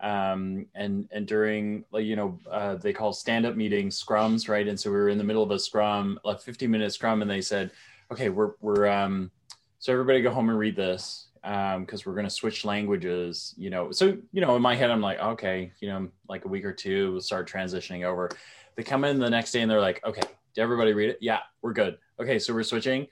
Um, 0.00 0.66
and 0.74 1.08
and 1.12 1.26
during 1.26 1.84
like 1.92 2.04
you 2.04 2.16
know 2.16 2.38
uh, 2.50 2.74
they 2.74 2.92
call 2.92 3.12
stand 3.12 3.46
up 3.46 3.54
meetings 3.54 4.02
scrums 4.02 4.48
right? 4.48 4.66
And 4.66 4.78
so 4.78 4.90
we 4.90 4.96
were 4.96 5.08
in 5.08 5.18
the 5.18 5.24
middle 5.24 5.42
of 5.42 5.50
a 5.50 5.58
scrum 5.58 6.18
like 6.24 6.40
15 6.40 6.70
minute 6.70 6.92
scrum 6.92 7.22
and 7.22 7.30
they 7.30 7.40
said 7.40 7.70
okay 8.10 8.28
we're 8.28 8.52
we're 8.60 8.88
um, 8.88 9.30
so 9.78 9.92
everybody 9.92 10.20
go 10.20 10.30
home 10.30 10.48
and 10.48 10.58
read 10.58 10.76
this 10.76 11.28
because 11.42 11.76
um, 11.76 12.02
we're 12.04 12.14
going 12.14 12.26
to 12.26 12.30
switch 12.30 12.64
languages 12.64 13.54
you 13.56 13.70
know? 13.70 13.92
So 13.92 14.16
you 14.32 14.40
know 14.40 14.56
in 14.56 14.62
my 14.62 14.74
head 14.74 14.90
i'm 14.90 15.00
like 15.00 15.20
okay 15.20 15.70
you 15.80 15.88
know 15.88 16.08
like 16.28 16.44
a 16.44 16.48
week 16.48 16.64
or 16.64 16.72
two 16.72 17.12
we'll 17.12 17.20
start 17.20 17.48
transitioning 17.48 18.04
over. 18.04 18.30
They 18.74 18.82
come 18.82 19.04
in 19.04 19.18
the 19.18 19.30
next 19.30 19.52
day 19.52 19.60
and 19.60 19.70
they're 19.70 19.80
like 19.80 20.04
okay 20.04 20.22
did 20.54 20.62
everybody 20.62 20.94
read 20.94 21.10
it? 21.10 21.18
Yeah 21.20 21.40
we're 21.62 21.74
good. 21.74 21.98
Okay 22.18 22.40
so 22.40 22.52
we're 22.52 22.64
switching 22.64 23.06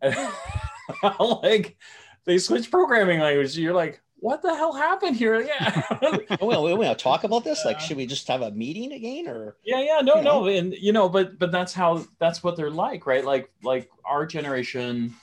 like 1.42 1.76
they 2.24 2.38
switch 2.38 2.70
programming 2.70 3.20
language. 3.20 3.56
You're 3.56 3.74
like, 3.74 4.00
what 4.20 4.42
the 4.42 4.54
hell 4.54 4.72
happened 4.72 5.16
here? 5.16 5.40
Yeah. 5.48 5.82
Oh, 6.02 6.46
well, 6.46 6.64
we 6.64 6.74
want 6.74 6.96
to 6.96 7.02
talk 7.02 7.24
about 7.24 7.44
this. 7.44 7.64
Like, 7.64 7.80
should 7.80 7.96
we 7.96 8.06
just 8.06 8.26
have 8.28 8.42
a 8.42 8.50
meeting 8.50 8.92
again, 8.92 9.28
or? 9.28 9.56
Yeah, 9.64 9.80
yeah, 9.80 10.00
no, 10.02 10.14
no, 10.14 10.22
know? 10.22 10.46
and 10.46 10.74
you 10.74 10.92
know, 10.92 11.08
but 11.08 11.38
but 11.38 11.50
that's 11.52 11.72
how 11.72 12.04
that's 12.18 12.42
what 12.42 12.56
they're 12.56 12.70
like, 12.70 13.06
right? 13.06 13.24
Like 13.24 13.50
like 13.62 13.88
our 14.04 14.26
generation, 14.26 15.14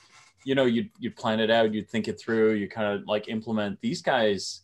you 0.44 0.54
know, 0.54 0.64
you 0.64 0.88
you 0.98 1.10
plan 1.10 1.40
it 1.40 1.50
out, 1.50 1.74
you 1.74 1.82
think 1.82 2.08
it 2.08 2.18
through, 2.18 2.54
you 2.54 2.68
kind 2.68 2.98
of 2.98 3.06
like 3.06 3.28
implement. 3.28 3.80
These 3.80 4.02
guys, 4.02 4.62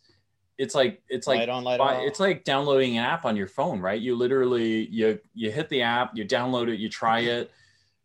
it's 0.59 0.75
like 0.75 1.03
it's 1.09 1.27
like 1.27 1.39
light 1.39 1.49
on, 1.49 1.65
light 1.65 1.81
on. 1.81 2.01
it's 2.01 2.21
like 2.21 2.45
downloading 2.45 2.99
an 2.99 3.05
app 3.05 3.25
on 3.25 3.37
your 3.37 3.49
phone, 3.49 3.81
right? 3.81 4.01
You 4.01 4.17
literally 4.17 4.87
you 4.89 5.19
you 5.35 5.51
hit 5.51 5.69
the 5.69 5.83
app, 5.83 6.17
you 6.17 6.25
download 6.25 6.69
it, 6.69 6.79
you 6.79 6.89
try 6.89 7.23
mm-hmm. 7.23 7.43
it 7.43 7.53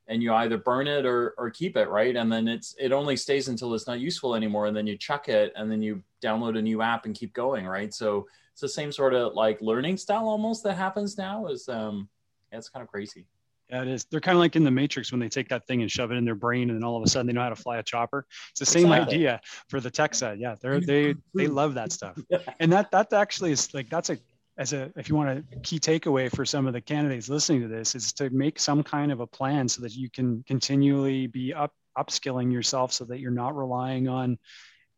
and 0.07 0.23
you 0.23 0.33
either 0.33 0.57
burn 0.57 0.87
it 0.87 1.05
or, 1.05 1.33
or 1.37 1.49
keep 1.49 1.75
it 1.77 1.89
right 1.89 2.15
and 2.15 2.31
then 2.31 2.47
it's 2.47 2.75
it 2.79 2.91
only 2.91 3.15
stays 3.15 3.47
until 3.47 3.73
it's 3.73 3.87
not 3.87 3.99
useful 3.99 4.35
anymore 4.35 4.67
and 4.67 4.75
then 4.75 4.87
you 4.87 4.97
chuck 4.97 5.29
it 5.29 5.51
and 5.55 5.71
then 5.71 5.81
you 5.81 6.01
download 6.23 6.57
a 6.57 6.61
new 6.61 6.81
app 6.81 7.05
and 7.05 7.15
keep 7.15 7.33
going 7.33 7.65
right 7.65 7.93
so 7.93 8.27
it's 8.51 8.61
the 8.61 8.69
same 8.69 8.91
sort 8.91 9.13
of 9.13 9.33
like 9.33 9.61
learning 9.61 9.97
style 9.97 10.27
almost 10.27 10.63
that 10.63 10.75
happens 10.75 11.17
now 11.17 11.47
is 11.47 11.67
um 11.69 12.07
yeah, 12.51 12.57
it's 12.57 12.69
kind 12.69 12.83
of 12.83 12.89
crazy 12.89 13.25
yeah, 13.69 13.81
it 13.81 13.89
is. 13.89 14.05
They're 14.05 14.21
kind 14.21 14.37
of 14.37 14.39
like 14.39 14.55
in 14.55 14.63
the 14.63 14.71
Matrix 14.71 15.11
when 15.11 15.19
they 15.19 15.27
take 15.27 15.49
that 15.49 15.67
thing 15.67 15.81
and 15.81 15.91
shove 15.91 16.11
it 16.11 16.15
in 16.15 16.23
their 16.23 16.35
brain, 16.35 16.69
and 16.69 16.79
then 16.79 16.85
all 16.85 16.95
of 16.95 17.03
a 17.03 17.09
sudden 17.09 17.27
they 17.27 17.33
know 17.33 17.41
how 17.41 17.49
to 17.49 17.55
fly 17.55 17.77
a 17.77 17.83
chopper. 17.83 18.25
It's 18.51 18.59
the 18.59 18.65
same 18.65 18.85
exactly. 18.85 19.15
idea 19.15 19.41
for 19.67 19.81
the 19.81 19.91
tech 19.91 20.15
side. 20.15 20.39
Yeah, 20.39 20.55
they're 20.61 20.79
they 20.79 21.15
they 21.35 21.47
love 21.47 21.73
that 21.73 21.91
stuff, 21.91 22.17
and 22.61 22.71
that 22.71 22.91
that 22.91 23.11
actually 23.11 23.51
is 23.51 23.73
like 23.73 23.89
that's 23.89 24.09
a 24.09 24.17
as 24.57 24.73
a 24.73 24.91
if 24.95 25.09
you 25.09 25.15
want 25.15 25.29
a 25.29 25.59
key 25.59 25.79
takeaway 25.79 26.33
for 26.33 26.45
some 26.45 26.67
of 26.67 26.73
the 26.73 26.81
candidates 26.81 27.29
listening 27.29 27.61
to 27.61 27.67
this 27.67 27.95
is 27.95 28.13
to 28.13 28.29
make 28.29 28.59
some 28.59 28.83
kind 28.83 29.11
of 29.11 29.19
a 29.19 29.27
plan 29.27 29.67
so 29.67 29.81
that 29.81 29.93
you 29.93 30.09
can 30.09 30.43
continually 30.47 31.27
be 31.27 31.53
up 31.53 31.73
upskilling 31.97 32.51
yourself 32.51 32.93
so 32.93 33.05
that 33.05 33.19
you're 33.19 33.31
not 33.31 33.55
relying 33.55 34.07
on 34.07 34.31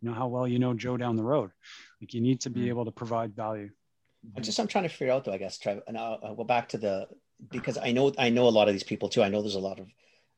you 0.02 0.10
know 0.10 0.14
how 0.14 0.28
well 0.28 0.48
you 0.48 0.60
know 0.60 0.74
joe 0.74 0.98
down 0.98 1.16
the 1.16 1.24
road. 1.24 1.52
Like 2.02 2.14
you 2.14 2.22
need 2.22 2.42
to 2.42 2.50
be 2.50 2.62
mm-hmm. 2.62 2.70
able 2.70 2.86
to 2.86 2.92
provide 2.92 3.36
value. 3.36 3.70
I 4.36 4.42
just 4.42 4.60
i'm 4.60 4.68
trying 4.68 4.84
to 4.84 4.90
figure 4.90 5.14
out 5.14 5.26
though 5.26 5.34
i 5.34 5.38
guess 5.38 5.58
Trev, 5.58 5.82
and 5.88 5.98
I'll, 5.98 6.20
I'll, 6.24 6.36
go 6.36 6.44
back 6.44 6.70
to 6.70 6.78
the 6.78 7.08
because 7.52 7.78
i 7.78 7.94
know 7.94 8.12
i 8.18 8.30
know 8.30 8.48
a 8.48 8.50
lot 8.50 8.68
of 8.68 8.74
these 8.74 8.84
people 8.84 9.10
too. 9.10 9.24
I 9.24 9.30
know 9.30 9.42
there's 9.42 9.56
a 9.56 9.60
lot 9.60 9.80
of 9.80 9.88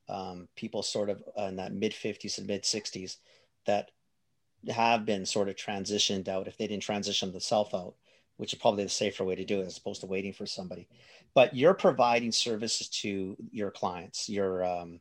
um, 0.10 0.50
people 0.56 0.84
sort 0.84 1.10
of 1.10 1.24
in 1.38 1.56
that 1.56 1.74
mid 1.74 1.94
50s 1.94 2.38
and 2.38 2.48
mid 2.48 2.64
60s 2.64 3.18
that 3.66 3.92
have 4.70 5.06
been 5.06 5.26
sort 5.26 5.50
of 5.50 5.56
transitioned 5.56 6.28
out 6.28 6.48
if 6.48 6.58
they 6.58 6.68
didn't 6.68 6.84
transition 6.84 7.32
themselves 7.32 7.74
out 7.74 7.96
which 8.42 8.54
is 8.54 8.60
probably 8.60 8.84
the 8.84 8.90
safer 8.90 9.24
way 9.24 9.36
to 9.36 9.46
do 9.46 9.62
it 9.62 9.68
as 9.68 9.78
opposed 9.78 10.02
to 10.02 10.08
waiting 10.08 10.34
for 10.34 10.48
somebody. 10.48 10.88
But 11.36 11.56
you're 11.56 11.76
providing 11.76 12.32
services 12.32 12.90
to 13.02 13.38
your 13.52 13.70
clients, 13.70 14.28
your 14.28 14.66
um, 14.66 15.00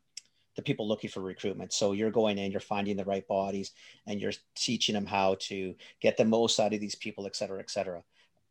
the 0.55 0.61
people 0.61 0.87
looking 0.87 1.09
for 1.09 1.21
recruitment. 1.21 1.73
So 1.73 1.93
you're 1.93 2.11
going 2.11 2.37
in, 2.37 2.51
you're 2.51 2.59
finding 2.59 2.97
the 2.97 3.03
right 3.03 3.27
bodies, 3.27 3.71
and 4.05 4.21
you're 4.21 4.33
teaching 4.55 4.93
them 4.93 5.07
how 5.07 5.37
to 5.49 5.73
get 5.99 6.17
the 6.17 6.25
most 6.25 6.59
out 6.59 6.75
of 6.75 6.79
these 6.79 6.93
people, 6.93 7.25
et 7.25 7.35
cetera, 7.35 7.59
et 7.59 7.71
cetera. 7.71 8.03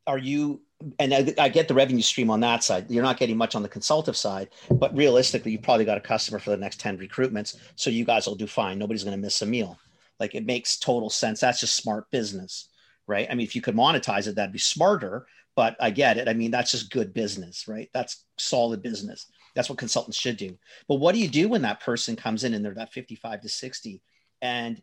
Are 0.08 0.18
you? 0.18 0.60
And 0.98 1.14
I, 1.14 1.34
I 1.38 1.48
get 1.50 1.68
the 1.68 1.74
revenue 1.74 2.02
stream 2.02 2.28
on 2.28 2.40
that 2.40 2.64
side. 2.64 2.90
You're 2.90 3.04
not 3.04 3.16
getting 3.16 3.36
much 3.36 3.54
on 3.54 3.62
the 3.62 3.68
consultative 3.68 4.16
side, 4.16 4.48
but 4.72 4.96
realistically, 4.96 5.52
you've 5.52 5.62
probably 5.62 5.84
got 5.84 5.98
a 5.98 6.00
customer 6.00 6.40
for 6.40 6.50
the 6.50 6.56
next 6.56 6.80
ten 6.80 6.98
recruitments. 6.98 7.56
So 7.76 7.90
you 7.90 8.04
guys 8.04 8.26
will 8.26 8.34
do 8.34 8.48
fine. 8.48 8.76
Nobody's 8.76 9.04
going 9.04 9.16
to 9.16 9.22
miss 9.22 9.42
a 9.42 9.46
meal. 9.46 9.78
Like 10.18 10.34
it 10.34 10.44
makes 10.44 10.78
total 10.78 11.10
sense. 11.10 11.38
That's 11.38 11.60
just 11.60 11.76
smart 11.76 12.10
business 12.10 12.66
right? 13.06 13.26
I 13.30 13.34
mean, 13.34 13.44
if 13.44 13.54
you 13.54 13.62
could 13.62 13.76
monetize 13.76 14.26
it, 14.26 14.36
that'd 14.36 14.52
be 14.52 14.58
smarter. 14.58 15.26
But 15.56 15.76
I 15.80 15.90
get 15.90 16.16
it. 16.16 16.28
I 16.28 16.32
mean, 16.32 16.52
that's 16.52 16.70
just 16.70 16.92
good 16.92 17.12
business, 17.12 17.66
right? 17.66 17.90
That's 17.92 18.24
solid 18.38 18.82
business. 18.82 19.26
That's 19.54 19.68
what 19.68 19.78
consultants 19.78 20.16
should 20.16 20.36
do. 20.36 20.56
But 20.88 20.96
what 20.96 21.12
do 21.12 21.20
you 21.20 21.28
do 21.28 21.48
when 21.48 21.62
that 21.62 21.80
person 21.80 22.14
comes 22.16 22.44
in 22.44 22.54
and 22.54 22.64
they're 22.64 22.74
that 22.74 22.92
55 22.92 23.40
to 23.42 23.48
60 23.48 24.00
and 24.40 24.80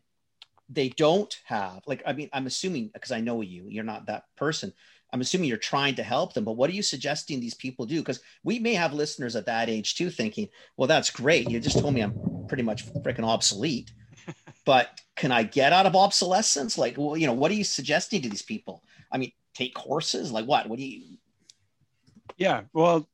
they 0.68 0.90
don't 0.90 1.34
have, 1.46 1.80
like, 1.86 2.02
I 2.06 2.12
mean, 2.12 2.28
I'm 2.32 2.46
assuming 2.46 2.90
because 2.92 3.12
I 3.12 3.20
know 3.20 3.40
you, 3.40 3.64
you're 3.68 3.82
not 3.82 4.06
that 4.06 4.24
person. 4.36 4.72
I'm 5.10 5.22
assuming 5.22 5.48
you're 5.48 5.56
trying 5.56 5.94
to 5.94 6.02
help 6.02 6.34
them, 6.34 6.44
but 6.44 6.52
what 6.52 6.68
are 6.68 6.74
you 6.74 6.82
suggesting 6.82 7.40
these 7.40 7.54
people 7.54 7.86
do? 7.86 8.00
Because 8.00 8.20
we 8.44 8.58
may 8.58 8.74
have 8.74 8.92
listeners 8.92 9.36
at 9.36 9.46
that 9.46 9.70
age 9.70 9.94
too 9.94 10.10
thinking, 10.10 10.48
well, 10.76 10.86
that's 10.86 11.10
great. 11.10 11.50
You 11.50 11.60
just 11.60 11.78
told 11.78 11.94
me 11.94 12.02
I'm 12.02 12.14
pretty 12.46 12.62
much 12.62 12.86
freaking 12.92 13.24
obsolete 13.24 13.90
but 14.68 15.00
can 15.16 15.32
I 15.32 15.44
get 15.44 15.72
out 15.72 15.86
of 15.86 15.96
obsolescence? 15.96 16.76
Like, 16.76 16.98
well, 16.98 17.16
you 17.16 17.26
know, 17.26 17.32
what 17.32 17.50
are 17.50 17.54
you 17.54 17.64
suggesting 17.64 18.20
to 18.20 18.28
these 18.28 18.42
people? 18.42 18.82
I 19.10 19.16
mean, 19.16 19.32
take 19.54 19.72
courses? 19.72 20.30
Like 20.30 20.44
what? 20.44 20.68
What 20.68 20.78
do 20.78 20.84
you? 20.84 21.16
Yeah, 22.36 22.64
well, 22.74 23.08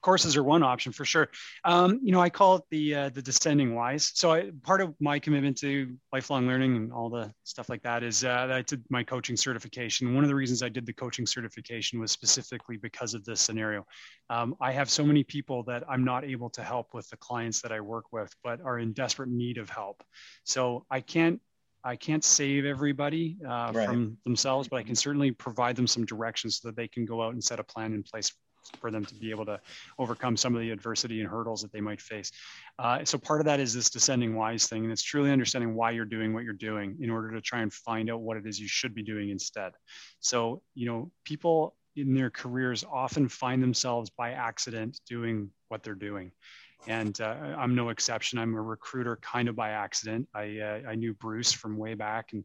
courses 0.00 0.36
are 0.36 0.42
one 0.42 0.62
option 0.62 0.92
for 0.92 1.04
sure. 1.04 1.28
Um, 1.64 2.00
you 2.02 2.12
know, 2.12 2.20
I 2.20 2.30
call 2.30 2.56
it 2.56 2.62
the 2.70 2.94
uh, 2.94 3.08
the 3.10 3.22
descending 3.22 3.74
whys. 3.74 4.12
So 4.14 4.32
I, 4.32 4.50
part 4.62 4.80
of 4.80 4.94
my 5.00 5.18
commitment 5.18 5.58
to 5.58 5.96
lifelong 6.12 6.46
learning 6.46 6.76
and 6.76 6.92
all 6.92 7.10
the 7.10 7.32
stuff 7.44 7.68
like 7.68 7.82
that 7.82 8.02
is 8.02 8.24
uh, 8.24 8.48
I 8.50 8.62
did 8.62 8.84
my 8.90 9.02
coaching 9.02 9.36
certification. 9.36 10.14
One 10.14 10.24
of 10.24 10.28
the 10.28 10.34
reasons 10.34 10.62
I 10.62 10.68
did 10.68 10.86
the 10.86 10.92
coaching 10.92 11.26
certification 11.26 12.00
was 12.00 12.12
specifically 12.12 12.76
because 12.76 13.14
of 13.14 13.24
this 13.24 13.40
scenario. 13.40 13.86
Um, 14.30 14.54
I 14.60 14.72
have 14.72 14.90
so 14.90 15.04
many 15.04 15.24
people 15.24 15.62
that 15.64 15.84
I'm 15.88 16.04
not 16.04 16.24
able 16.24 16.50
to 16.50 16.62
help 16.62 16.94
with 16.94 17.08
the 17.10 17.16
clients 17.16 17.60
that 17.62 17.72
I 17.72 17.80
work 17.80 18.06
with, 18.12 18.32
but 18.44 18.60
are 18.60 18.78
in 18.78 18.92
desperate 18.92 19.28
need 19.28 19.58
of 19.58 19.68
help. 19.68 20.02
So 20.44 20.86
I 20.90 21.00
can't 21.00 21.40
I 21.84 21.96
can't 21.96 22.24
save 22.24 22.64
everybody 22.64 23.38
uh, 23.46 23.72
right. 23.72 23.86
from 23.86 24.18
themselves, 24.24 24.68
but 24.68 24.76
I 24.76 24.82
can 24.82 24.96
certainly 24.96 25.30
provide 25.30 25.76
them 25.76 25.86
some 25.86 26.04
directions 26.04 26.58
so 26.58 26.68
that 26.68 26.76
they 26.76 26.88
can 26.88 27.04
go 27.04 27.22
out 27.22 27.34
and 27.34 27.42
set 27.42 27.60
a 27.60 27.64
plan 27.64 27.92
in 27.92 28.02
place 28.02 28.32
for 28.80 28.90
them 28.90 29.04
to 29.04 29.14
be 29.14 29.30
able 29.30 29.46
to 29.46 29.60
overcome 29.98 30.36
some 30.36 30.54
of 30.54 30.60
the 30.60 30.70
adversity 30.70 31.20
and 31.20 31.28
hurdles 31.28 31.62
that 31.62 31.72
they 31.72 31.80
might 31.80 32.00
face. 32.00 32.30
Uh, 32.78 33.04
so 33.04 33.18
part 33.18 33.40
of 33.40 33.46
that 33.46 33.60
is 33.60 33.74
this 33.74 33.90
descending 33.90 34.34
whys 34.34 34.66
thing, 34.66 34.84
and 34.84 34.92
it's 34.92 35.02
truly 35.02 35.30
understanding 35.30 35.74
why 35.74 35.90
you're 35.90 36.04
doing 36.04 36.32
what 36.32 36.44
you're 36.44 36.52
doing 36.52 36.96
in 37.00 37.10
order 37.10 37.30
to 37.32 37.40
try 37.40 37.60
and 37.60 37.72
find 37.72 38.10
out 38.10 38.20
what 38.20 38.36
it 38.36 38.46
is 38.46 38.58
you 38.58 38.68
should 38.68 38.94
be 38.94 39.02
doing 39.02 39.30
instead. 39.30 39.72
So 40.20 40.62
you 40.74 40.86
know, 40.86 41.10
people 41.24 41.74
in 41.96 42.14
their 42.14 42.30
careers 42.30 42.84
often 42.90 43.28
find 43.28 43.62
themselves 43.62 44.10
by 44.10 44.30
accident 44.32 45.00
doing 45.08 45.50
what 45.68 45.82
they're 45.82 45.94
doing. 45.94 46.30
And 46.86 47.20
uh, 47.20 47.34
I'm 47.58 47.74
no 47.74 47.88
exception. 47.88 48.38
I'm 48.38 48.54
a 48.54 48.62
recruiter 48.62 49.16
kind 49.16 49.48
of 49.48 49.56
by 49.56 49.70
accident. 49.70 50.28
I, 50.32 50.58
uh, 50.58 50.90
I 50.90 50.94
knew 50.94 51.12
Bruce 51.12 51.52
from 51.52 51.76
way 51.76 51.94
back 51.94 52.32
and 52.32 52.44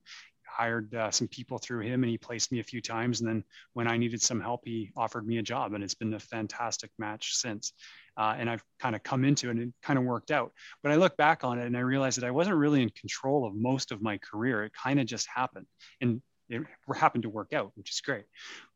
hired 0.53 0.93
uh, 0.93 1.09
some 1.11 1.27
people 1.27 1.57
through 1.57 1.81
him 1.81 2.03
and 2.03 2.09
he 2.09 2.17
placed 2.17 2.51
me 2.51 2.59
a 2.59 2.63
few 2.63 2.81
times. 2.81 3.19
And 3.19 3.29
then 3.29 3.43
when 3.73 3.87
I 3.87 3.97
needed 3.97 4.21
some 4.21 4.39
help, 4.39 4.61
he 4.65 4.91
offered 4.95 5.25
me 5.25 5.37
a 5.37 5.41
job 5.41 5.73
and 5.73 5.83
it's 5.83 5.95
been 5.95 6.13
a 6.13 6.19
fantastic 6.19 6.91
match 6.99 7.35
since. 7.35 7.73
Uh, 8.15 8.35
and 8.37 8.49
I've 8.49 8.63
kind 8.79 8.95
of 8.95 9.01
come 9.01 9.25
into 9.25 9.47
it 9.47 9.51
and 9.51 9.61
it 9.61 9.73
kind 9.81 9.97
of 9.97 10.05
worked 10.05 10.29
out. 10.29 10.51
But 10.83 10.91
I 10.91 10.95
look 10.95 11.17
back 11.17 11.43
on 11.43 11.57
it 11.57 11.65
and 11.65 11.75
I 11.75 11.79
realized 11.79 12.19
that 12.19 12.27
I 12.27 12.31
wasn't 12.31 12.57
really 12.57 12.83
in 12.83 12.89
control 12.89 13.45
of 13.45 13.55
most 13.55 13.91
of 13.91 14.01
my 14.01 14.19
career. 14.19 14.63
It 14.63 14.73
kind 14.73 14.99
of 14.99 15.07
just 15.07 15.27
happened. 15.27 15.65
And 15.99 16.21
it 16.49 16.61
happened 16.95 17.23
to 17.23 17.29
work 17.29 17.53
out, 17.53 17.71
which 17.75 17.89
is 17.89 18.01
great. 18.01 18.25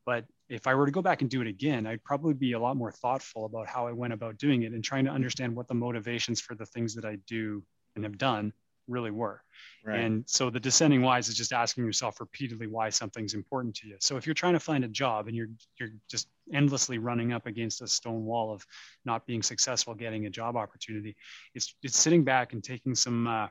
But 0.06 0.26
if 0.50 0.66
I 0.66 0.74
were 0.74 0.86
to 0.86 0.92
go 0.92 1.02
back 1.02 1.22
and 1.22 1.30
do 1.30 1.42
it 1.42 1.48
again, 1.48 1.86
I'd 1.86 2.04
probably 2.04 2.34
be 2.34 2.54
a 2.54 2.60
lot 2.60 2.78
more 2.78 2.92
thoughtful 2.92 3.46
about 3.46 3.68
how 3.68 3.88
I 3.88 3.92
went 3.92 4.14
about 4.14 4.38
doing 4.38 4.64
it 4.64 4.72
and 4.72 4.84
trying 4.84 5.06
to 5.06 5.12
understand 5.12 5.56
what 5.56 5.68
the 5.68 5.76
motivations 5.76 6.42
for 6.42 6.56
the 6.56 6.66
things 6.66 6.96
that 6.96 7.06
I 7.06 7.18
do 7.28 7.64
and 7.96 8.04
have 8.04 8.18
done 8.18 8.54
really 8.88 9.12
were. 9.12 9.42
Right. 9.86 10.00
And 10.00 10.24
so 10.28 10.50
the 10.50 10.60
descending 10.60 11.02
whys 11.02 11.30
is 11.30 11.36
just 11.36 11.54
asking 11.54 11.86
yourself 11.86 12.20
repeatedly 12.20 12.68
why 12.68 12.90
something's 12.90 13.34
important 13.34 13.76
to 13.78 13.88
you. 13.88 13.96
So 14.00 14.18
if 14.18 14.26
you're 14.26 14.34
trying 14.34 14.54
to 14.54 14.60
find 14.60 14.84
a 14.84 14.88
job 14.88 15.28
and 15.28 15.36
you're 15.36 15.50
you're 15.80 15.92
just 16.10 16.28
endlessly 16.54 16.98
running 16.98 17.32
up 17.32 17.46
against 17.46 17.82
a 17.82 17.88
stone 17.88 18.26
wall 18.26 18.54
of 18.54 18.66
not 19.06 19.26
being 19.26 19.42
successful 19.42 19.94
getting 19.94 20.26
a 20.26 20.30
job 20.30 20.56
opportunity, 20.56 21.16
it's 21.54 21.74
it's 21.84 21.98
sitting 21.98 22.24
back 22.24 22.54
and 22.54 22.64
taking 22.64 22.96
some 22.96 23.28
uh, 23.28 23.48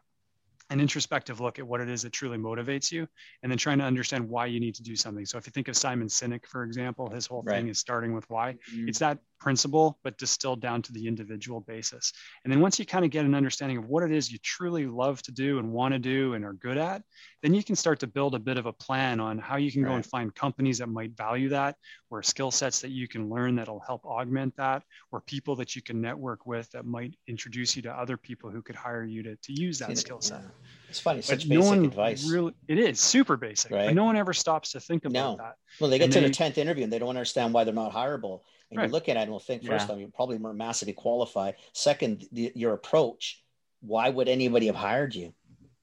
an 0.70 0.80
introspective 0.80 1.40
look 1.40 1.58
at 1.58 1.66
what 1.66 1.80
it 1.80 1.88
is 1.88 2.02
that 2.02 2.12
truly 2.12 2.36
motivates 2.36 2.90
you 2.90 3.06
and 3.42 3.50
then 3.50 3.58
trying 3.58 3.78
to 3.78 3.84
understand 3.84 4.28
why 4.28 4.46
you 4.46 4.58
need 4.58 4.74
to 4.74 4.82
do 4.82 4.96
something 4.96 5.24
so 5.24 5.38
if 5.38 5.46
you 5.46 5.52
think 5.52 5.68
of 5.68 5.76
simon 5.76 6.08
sinek 6.08 6.44
for 6.46 6.64
example 6.64 7.08
his 7.08 7.26
whole 7.26 7.42
right. 7.42 7.56
thing 7.56 7.68
is 7.68 7.78
starting 7.78 8.12
with 8.12 8.28
why 8.28 8.52
mm-hmm. 8.72 8.88
it's 8.88 8.98
that 8.98 9.18
principle 9.38 9.98
but 10.02 10.16
distilled 10.18 10.60
down 10.60 10.82
to 10.82 10.92
the 10.92 11.06
individual 11.06 11.60
basis 11.60 12.12
and 12.44 12.52
then 12.52 12.60
once 12.60 12.78
you 12.78 12.86
kind 12.86 13.04
of 13.04 13.10
get 13.10 13.24
an 13.24 13.34
understanding 13.34 13.76
of 13.76 13.86
what 13.86 14.02
it 14.02 14.10
is 14.10 14.32
you 14.32 14.38
truly 14.38 14.86
love 14.86 15.22
to 15.22 15.30
do 15.30 15.58
and 15.58 15.70
want 15.70 15.92
to 15.92 15.98
do 15.98 16.34
and 16.34 16.44
are 16.44 16.54
good 16.54 16.78
at 16.78 17.02
then 17.42 17.54
you 17.54 17.62
can 17.62 17.76
start 17.76 18.00
to 18.00 18.06
build 18.06 18.34
a 18.34 18.38
bit 18.38 18.56
of 18.56 18.66
a 18.66 18.72
plan 18.72 19.20
on 19.20 19.38
how 19.38 19.56
you 19.56 19.70
can 19.70 19.82
right. 19.82 19.90
go 19.90 19.94
and 19.96 20.06
find 20.06 20.34
companies 20.34 20.78
that 20.78 20.88
might 20.88 21.16
value 21.16 21.48
that 21.48 21.76
or 22.10 22.22
skill 22.22 22.50
sets 22.50 22.80
that 22.80 22.90
you 22.90 23.06
can 23.06 23.28
learn 23.28 23.54
that'll 23.54 23.80
help 23.80 24.04
augment 24.04 24.56
that 24.56 24.82
or 25.12 25.20
people 25.20 25.54
that 25.54 25.76
you 25.76 25.82
can 25.82 26.00
network 26.00 26.46
with 26.46 26.70
that 26.72 26.86
might 26.86 27.14
introduce 27.28 27.76
you 27.76 27.82
to 27.82 27.92
other 27.92 28.16
people 28.16 28.50
who 28.50 28.62
could 28.62 28.74
hire 28.74 29.04
you 29.04 29.22
to, 29.22 29.36
to 29.36 29.52
use 29.52 29.78
that 29.78 29.96
skill 29.98 30.20
set 30.20 30.40
yeah. 30.40 30.48
It's 30.88 31.00
funny, 31.00 31.20
such 31.20 31.48
basic 31.48 31.78
no 31.78 31.84
advice. 31.84 32.28
Really, 32.28 32.54
it 32.68 32.78
is 32.78 33.00
super 33.00 33.36
basic. 33.36 33.70
Right? 33.70 33.94
no 33.94 34.04
one 34.04 34.16
ever 34.16 34.32
stops 34.32 34.72
to 34.72 34.80
think 34.80 35.04
about 35.04 35.12
no. 35.12 35.44
that. 35.44 35.56
Well, 35.80 35.90
they 35.90 35.98
get 35.98 36.04
and 36.04 36.12
to 36.14 36.20
they, 36.20 36.26
the 36.26 36.32
tenth 36.32 36.58
interview 36.58 36.84
and 36.84 36.92
they 36.92 36.98
don't 36.98 37.10
understand 37.10 37.52
why 37.52 37.64
they're 37.64 37.74
not 37.74 37.92
hireable. 37.92 38.40
And 38.70 38.78
right. 38.78 38.86
you 38.86 38.92
look 38.92 39.08
at 39.08 39.16
it 39.16 39.20
and 39.20 39.30
will 39.30 39.38
think 39.38 39.64
first 39.64 39.88
yeah. 39.88 39.96
you're 39.96 40.08
probably 40.08 40.38
more 40.38 40.54
massively 40.54 40.94
qualified. 40.94 41.56
Second, 41.72 42.26
the, 42.32 42.52
your 42.54 42.72
approach. 42.72 43.42
Why 43.80 44.08
would 44.08 44.28
anybody 44.28 44.66
have 44.66 44.74
hired 44.74 45.14
you? 45.14 45.34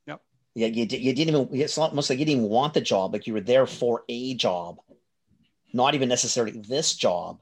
Yep. 0.08 0.22
Yeah, 0.56 0.68
you, 0.68 0.86
you 0.90 1.14
didn't 1.14 1.36
even. 1.36 1.50
It's 1.52 1.78
almost 1.78 2.10
like 2.10 2.20
you 2.20 2.26
didn't 2.26 2.40
even 2.40 2.52
want 2.52 2.74
the 2.74 2.82
job. 2.82 3.14
Like 3.14 3.28
you 3.28 3.34
were 3.34 3.42
there 3.42 3.68
for 3.68 4.04
a 4.10 4.34
job, 4.34 4.80
not 5.74 5.96
even 5.96 6.10
necessarily 6.10 6.60
this 6.60 6.96
job. 6.96 7.40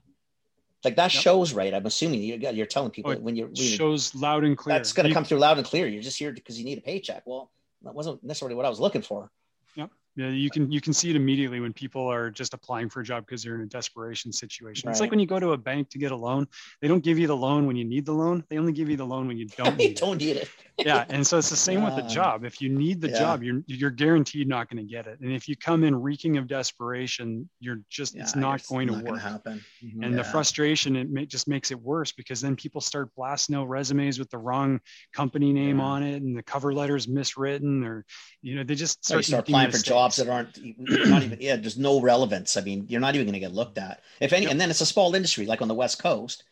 Like 0.84 0.96
that 0.96 1.14
yep. 1.14 1.22
shows 1.24 1.54
right. 1.54 1.74
I'm 1.74 1.86
assuming 1.86 2.22
you, 2.22 2.36
you're 2.36 2.66
telling 2.66 2.90
people 2.90 3.12
oh, 3.12 3.16
when 3.16 3.36
you're 3.36 3.54
shows 3.56 4.16
loud 4.16 4.44
and 4.44 4.58
clear. 4.58 4.78
That's 4.78 4.94
going 4.94 5.08
to 5.08 5.14
come 5.14 5.24
through 5.24 5.40
loud 5.40 5.58
and 5.58 5.66
clear. 5.66 5.88
You're 5.88 6.02
just 6.02 6.18
here 6.18 6.32
because 6.32 6.58
you 6.58 6.66
need 6.66 6.80
a 6.80 6.82
paycheck. 6.82 7.24
Well, 7.26 7.52
that 7.84 7.94
wasn't 7.94 8.24
necessarily 8.24 8.56
what 8.56 8.66
I 8.66 8.70
was 8.70 8.80
looking 8.80 9.02
for. 9.02 9.30
Yep. 9.76 9.92
Yeah, 10.16 10.30
you 10.30 10.50
can 10.50 10.72
you 10.72 10.82
can 10.82 10.92
see 10.92 11.10
it 11.10 11.16
immediately 11.16 11.60
when 11.60 11.72
people 11.72 12.06
are 12.08 12.30
just 12.30 12.54
applying 12.54 12.90
for 12.90 13.02
a 13.02 13.04
job 13.04 13.26
because 13.26 13.44
they're 13.44 13.56
in 13.56 13.62
a 13.62 13.66
desperation 13.66 14.32
situation. 14.32 14.88
Right. 14.88 14.92
It's 14.92 15.00
like 15.00 15.12
when 15.12 15.20
you 15.20 15.28
go 15.28 15.40
to 15.40 15.52
a 15.52 15.58
bank 15.58 15.90
to 15.92 15.98
get 15.98 16.12
a 16.12 16.16
loan, 16.16 16.48
they 16.82 16.88
don't 16.88 17.04
give 17.04 17.18
you 17.18 17.28
the 17.28 17.38
loan 17.38 17.66
when 17.68 17.76
you 17.76 17.86
need 17.86 18.06
the 18.06 18.14
loan. 18.14 18.44
They 18.50 18.58
only 18.58 18.74
give 18.74 18.90
you 18.90 18.98
the 18.98 19.06
loan 19.06 19.28
when 19.28 19.38
you 19.38 19.48
don't 19.58 19.78
need 19.78 19.98
don't 19.98 20.22
it. 20.22 20.26
need 20.26 20.38
it. 20.38 20.50
Yeah, 20.86 21.06
and 21.10 21.26
so 21.26 21.38
it's 21.38 21.50
the 21.50 21.56
same 21.56 21.84
with 21.84 21.96
the 21.96 22.04
job. 22.04 22.44
If 22.46 22.62
you 22.62 22.70
need 22.70 23.02
the 23.02 23.10
yeah. 23.10 23.20
job, 23.20 23.44
you're 23.44 23.62
you're 23.68 23.92
guaranteed 23.92 24.48
not 24.48 24.70
going 24.70 24.86
to 24.86 24.90
get 24.90 25.08
it. 25.08 25.20
And 25.20 25.32
if 25.32 25.48
you 25.48 25.56
come 25.56 25.84
in 25.84 25.96
reeking 25.96 26.38
of 26.38 26.48
desperation, 26.48 27.50
you're 27.60 27.82
just 27.90 28.16
yeah, 28.16 28.24
it's 28.24 28.36
not 28.36 28.66
going 28.68 28.88
to 28.88 28.94
work. 28.94 29.20
Happen. 29.20 29.64
Mm-hmm. 29.84 30.04
And 30.04 30.16
yeah. 30.16 30.18
the 30.18 30.24
frustration 30.24 30.96
it 30.96 31.10
may, 31.10 31.26
just 31.26 31.48
makes 31.48 31.72
it 31.72 31.80
worse 31.80 32.12
because 32.12 32.42
then 32.42 32.56
people 32.56 32.82
start 32.82 33.14
blasting 33.16 33.56
out 33.56 33.70
resumes 33.70 34.20
with 34.20 34.30
the 34.30 34.38
wrong 34.38 34.80
company 35.14 35.54
name 35.54 35.80
on 35.80 36.04
it, 36.04 36.22
and 36.22 36.38
the 36.38 36.44
cover 36.44 36.74
letters 36.74 37.08
miswritten, 37.08 37.86
or 37.86 38.06
you 38.42 38.56
know 38.56 38.64
they 38.64 38.76
just 38.76 39.04
start, 39.04 39.24
start 39.26 39.48
applying 39.48 39.72
for 39.72 39.78
jobs 39.78 40.16
that 40.16 40.30
aren't 40.30 40.58
not 40.78 41.24
even 41.24 41.38
yeah 41.42 41.56
there's 41.56 41.78
no 41.78 42.02
relevance 42.02 42.58
i 42.58 42.62
mean 42.62 42.86
you're 42.88 43.02
not 43.02 43.16
even 43.16 43.26
going 43.26 43.34
to 43.34 43.40
get 43.40 43.54
looked 43.54 43.78
at 43.78 44.02
if 44.20 44.34
any 44.34 44.44
yep. 44.44 44.52
and 44.52 44.62
then 44.62 44.70
it's 44.70 44.82
a 44.82 44.86
small 44.86 45.14
industry 45.16 45.46
like 45.46 45.62
on 45.62 45.68
the 45.68 45.74
west 45.74 46.02
coast 46.02 46.44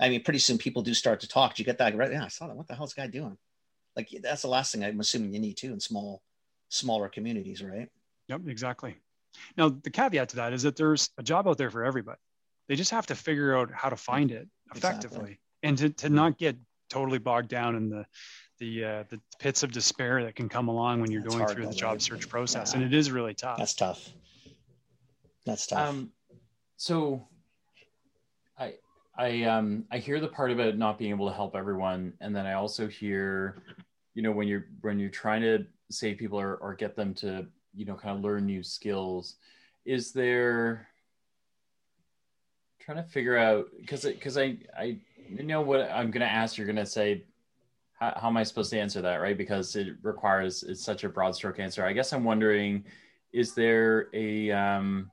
i 0.00 0.08
mean 0.08 0.22
pretty 0.22 0.38
soon 0.38 0.58
people 0.58 0.82
do 0.82 0.94
start 0.94 1.20
to 1.20 1.28
talk 1.28 1.54
Do 1.54 1.62
you 1.62 1.66
get 1.66 1.78
that 1.78 1.96
right 1.96 2.12
yeah 2.12 2.24
i 2.24 2.28
saw 2.28 2.46
that 2.46 2.56
what 2.56 2.68
the 2.68 2.74
hell's 2.74 2.94
guy 2.94 3.06
doing 3.06 3.36
like 3.96 4.08
that's 4.22 4.42
the 4.42 4.48
last 4.48 4.72
thing 4.72 4.84
i'm 4.84 5.00
assuming 5.00 5.32
you 5.32 5.40
need 5.40 5.56
to 5.56 5.68
in 5.68 5.80
small 5.80 6.22
smaller 6.68 7.08
communities 7.08 7.62
right 7.62 7.88
yep 8.28 8.40
exactly 8.46 8.96
now 9.56 9.68
the 9.68 9.90
caveat 9.90 10.30
to 10.30 10.36
that 10.36 10.52
is 10.52 10.62
that 10.62 10.76
there's 10.76 11.10
a 11.18 11.22
job 11.22 11.46
out 11.46 11.58
there 11.58 11.70
for 11.70 11.84
everybody 11.84 12.18
they 12.68 12.76
just 12.76 12.90
have 12.90 13.06
to 13.06 13.14
figure 13.14 13.56
out 13.56 13.70
how 13.72 13.88
to 13.88 13.96
find 13.96 14.30
it 14.30 14.48
effectively 14.74 15.16
exactly. 15.18 15.38
and 15.62 15.78
to, 15.78 15.90
to 15.90 16.08
not 16.08 16.38
get 16.38 16.56
totally 16.88 17.18
bogged 17.18 17.48
down 17.48 17.74
in 17.76 17.88
the 17.88 18.04
the 18.58 18.84
uh, 18.84 19.04
the 19.08 19.20
pits 19.40 19.64
of 19.64 19.72
despair 19.72 20.22
that 20.24 20.36
can 20.36 20.48
come 20.48 20.68
along 20.68 21.00
when 21.00 21.10
you're 21.10 21.22
That's 21.22 21.34
going 21.34 21.48
through 21.48 21.66
the 21.66 21.74
job 21.74 22.00
search 22.00 22.28
process, 22.28 22.72
yeah. 22.72 22.80
and 22.80 22.86
it 22.86 22.96
is 22.96 23.10
really 23.10 23.34
tough. 23.34 23.58
That's 23.58 23.74
tough. 23.74 24.08
That's 25.44 25.66
tough. 25.66 25.88
Um, 25.88 26.12
so, 26.76 27.26
I 29.22 29.44
um 29.44 29.84
I 29.92 29.98
hear 29.98 30.18
the 30.18 30.26
part 30.26 30.50
about 30.50 30.76
not 30.76 30.98
being 30.98 31.12
able 31.12 31.28
to 31.28 31.34
help 31.34 31.54
everyone, 31.54 32.12
and 32.20 32.34
then 32.34 32.44
I 32.44 32.54
also 32.54 32.88
hear, 32.88 33.62
you 34.14 34.22
know, 34.22 34.32
when 34.32 34.48
you're 34.48 34.66
when 34.80 34.98
you're 34.98 35.10
trying 35.10 35.42
to 35.42 35.64
save 35.90 36.18
people 36.18 36.40
or, 36.40 36.56
or 36.56 36.74
get 36.74 36.96
them 36.96 37.14
to 37.14 37.46
you 37.72 37.84
know 37.84 37.94
kind 37.94 38.16
of 38.16 38.24
learn 38.24 38.46
new 38.46 38.64
skills, 38.64 39.36
is 39.84 40.12
there 40.12 40.88
trying 42.80 42.96
to 42.96 43.04
figure 43.04 43.36
out 43.36 43.66
because 43.78 44.02
because 44.02 44.36
I 44.36 44.58
I 44.76 44.98
know 45.30 45.60
what 45.60 45.88
I'm 45.92 46.10
gonna 46.10 46.24
ask. 46.24 46.58
You're 46.58 46.66
gonna 46.66 46.84
say 46.84 47.22
how, 48.00 48.18
how 48.20 48.26
am 48.26 48.36
I 48.36 48.42
supposed 48.42 48.70
to 48.70 48.80
answer 48.80 49.02
that, 49.02 49.20
right? 49.20 49.38
Because 49.38 49.76
it 49.76 49.94
requires 50.02 50.64
it's 50.64 50.82
such 50.82 51.04
a 51.04 51.08
broad 51.08 51.36
stroke 51.36 51.60
answer. 51.60 51.86
I 51.86 51.92
guess 51.92 52.12
I'm 52.12 52.24
wondering, 52.24 52.84
is 53.32 53.54
there 53.54 54.08
a 54.14 54.50
um, 54.50 55.12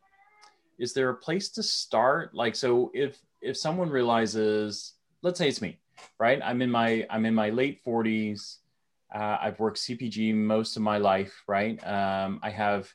is 0.80 0.94
there 0.94 1.12
a 1.12 1.16
place 1.16 1.50
to 1.50 1.62
start? 1.62 2.34
Like, 2.34 2.56
so 2.56 2.90
if 2.96 3.20
if 3.42 3.58
someone 3.58 3.90
realizes, 3.90 4.94
let's 5.22 5.38
say 5.38 5.48
it's 5.48 5.62
me, 5.62 5.80
right? 6.20 6.40
I'm 6.44 6.62
in 6.62 6.70
my 6.70 7.06
I'm 7.10 7.26
in 7.26 7.36
my 7.36 7.50
late 7.50 7.84
40s. 7.86 8.58
Uh, 9.14 9.38
I've 9.42 9.60
worked 9.60 9.78
CPG 9.78 10.36
most 10.36 10.76
of 10.76 10.84
my 10.84 10.98
life, 10.98 11.44
right? 11.48 11.80
Um, 11.86 12.40
I 12.44 12.52
have 12.52 12.94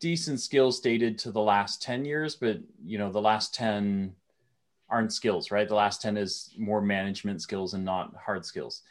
decent 0.00 0.40
skills 0.40 0.80
dated 0.80 1.16
to 1.18 1.30
the 1.30 1.40
last 1.40 1.80
10 1.80 2.04
years, 2.04 2.34
but 2.34 2.58
you 2.84 2.98
know, 2.98 3.12
the 3.12 3.20
last 3.20 3.54
10 3.54 4.14
aren't 4.90 5.12
skills, 5.12 5.50
right? 5.50 5.68
The 5.68 5.76
last 5.76 6.02
10 6.02 6.16
is 6.16 6.54
more 6.58 6.82
management 6.82 7.40
skills 7.40 7.74
and 7.74 7.84
not 7.84 8.12
hard 8.16 8.44
skills. 8.44 8.82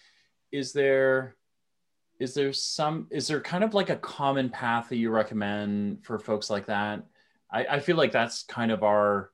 Is 0.52 0.74
there 0.74 1.36
is 2.20 2.34
there 2.34 2.54
some 2.54 3.08
is 3.10 3.28
there 3.28 3.42
kind 3.42 3.64
of 3.64 3.74
like 3.74 3.90
a 3.90 3.96
common 3.96 4.50
path 4.50 4.90
that 4.90 4.98
you 4.98 5.10
recommend 5.10 6.06
for 6.06 6.20
folks 6.20 6.50
like 6.50 6.68
that? 6.68 7.04
I, 7.52 7.66
I 7.66 7.80
feel 7.80 7.98
like 7.98 8.12
that's 8.12 8.44
kind 8.44 8.72
of 8.72 8.84
our, 8.84 9.32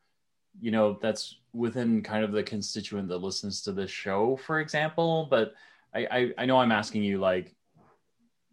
you 0.60 0.72
know, 0.72 0.97
that's 1.01 1.38
within 1.53 2.01
kind 2.01 2.24
of 2.24 2.32
the 2.32 2.43
constituent 2.43 3.08
that 3.10 3.18
listens 3.18 3.62
to 3.64 3.72
this 3.72 3.91
show, 3.91 4.38
for 4.38 4.60
example. 4.60 5.28
But 5.30 5.53
I, 5.93 6.08
I, 6.10 6.34
I 6.39 6.45
know 6.45 6.58
I'm 6.58 6.72
asking 6.72 7.03
you 7.03 7.20
like 7.20 7.55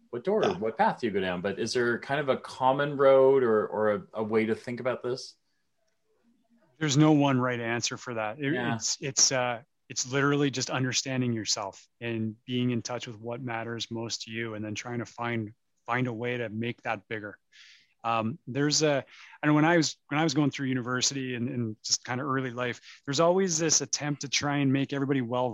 what 0.09 0.23
door, 0.23 0.43
yeah. 0.43 0.57
what 0.57 0.77
path 0.77 1.01
do 1.01 1.07
you 1.07 1.13
go 1.13 1.19
down? 1.19 1.41
But 1.41 1.59
is 1.59 1.73
there 1.73 1.99
kind 1.99 2.19
of 2.19 2.29
a 2.29 2.37
common 2.37 2.95
road 2.95 3.43
or, 3.43 3.67
or 3.67 3.93
a, 3.95 4.01
a 4.15 4.23
way 4.23 4.45
to 4.45 4.55
think 4.55 4.79
about 4.79 5.03
this? 5.03 5.35
there's 6.79 6.97
no 6.97 7.11
one 7.11 7.39
right 7.39 7.59
answer 7.59 7.97
for 7.97 8.13
that. 8.15 8.39
It, 8.39 8.53
yeah. 8.53 8.75
It's 8.75 8.97
it's 9.01 9.31
uh, 9.31 9.59
it's 9.89 10.11
literally 10.11 10.49
just 10.49 10.69
understanding 10.69 11.33
yourself 11.33 11.85
and 12.01 12.35
being 12.45 12.71
in 12.71 12.81
touch 12.81 13.07
with 13.07 13.19
what 13.19 13.41
matters 13.41 13.87
most 13.91 14.23
to 14.23 14.31
you, 14.31 14.55
and 14.55 14.63
then 14.63 14.75
trying 14.75 14.99
to 14.99 15.05
find 15.05 15.51
find 15.85 16.07
a 16.07 16.13
way 16.13 16.37
to 16.37 16.49
make 16.49 16.81
that 16.83 17.01
bigger. 17.07 17.37
Um, 18.05 18.37
there's 18.47 18.83
a, 18.83 19.03
and 19.41 19.55
when 19.55 19.65
I 19.65 19.77
was 19.77 19.97
when 20.09 20.19
I 20.19 20.23
was 20.23 20.33
going 20.33 20.51
through 20.51 20.67
university 20.67 21.35
and, 21.35 21.49
and 21.49 21.75
just 21.83 22.05
kind 22.05 22.21
of 22.21 22.27
early 22.27 22.51
life, 22.51 22.79
there's 23.05 23.19
always 23.19 23.57
this 23.57 23.81
attempt 23.81 24.21
to 24.21 24.29
try 24.29 24.57
and 24.57 24.71
make 24.71 24.93
everybody 24.93 25.21
well 25.21 25.51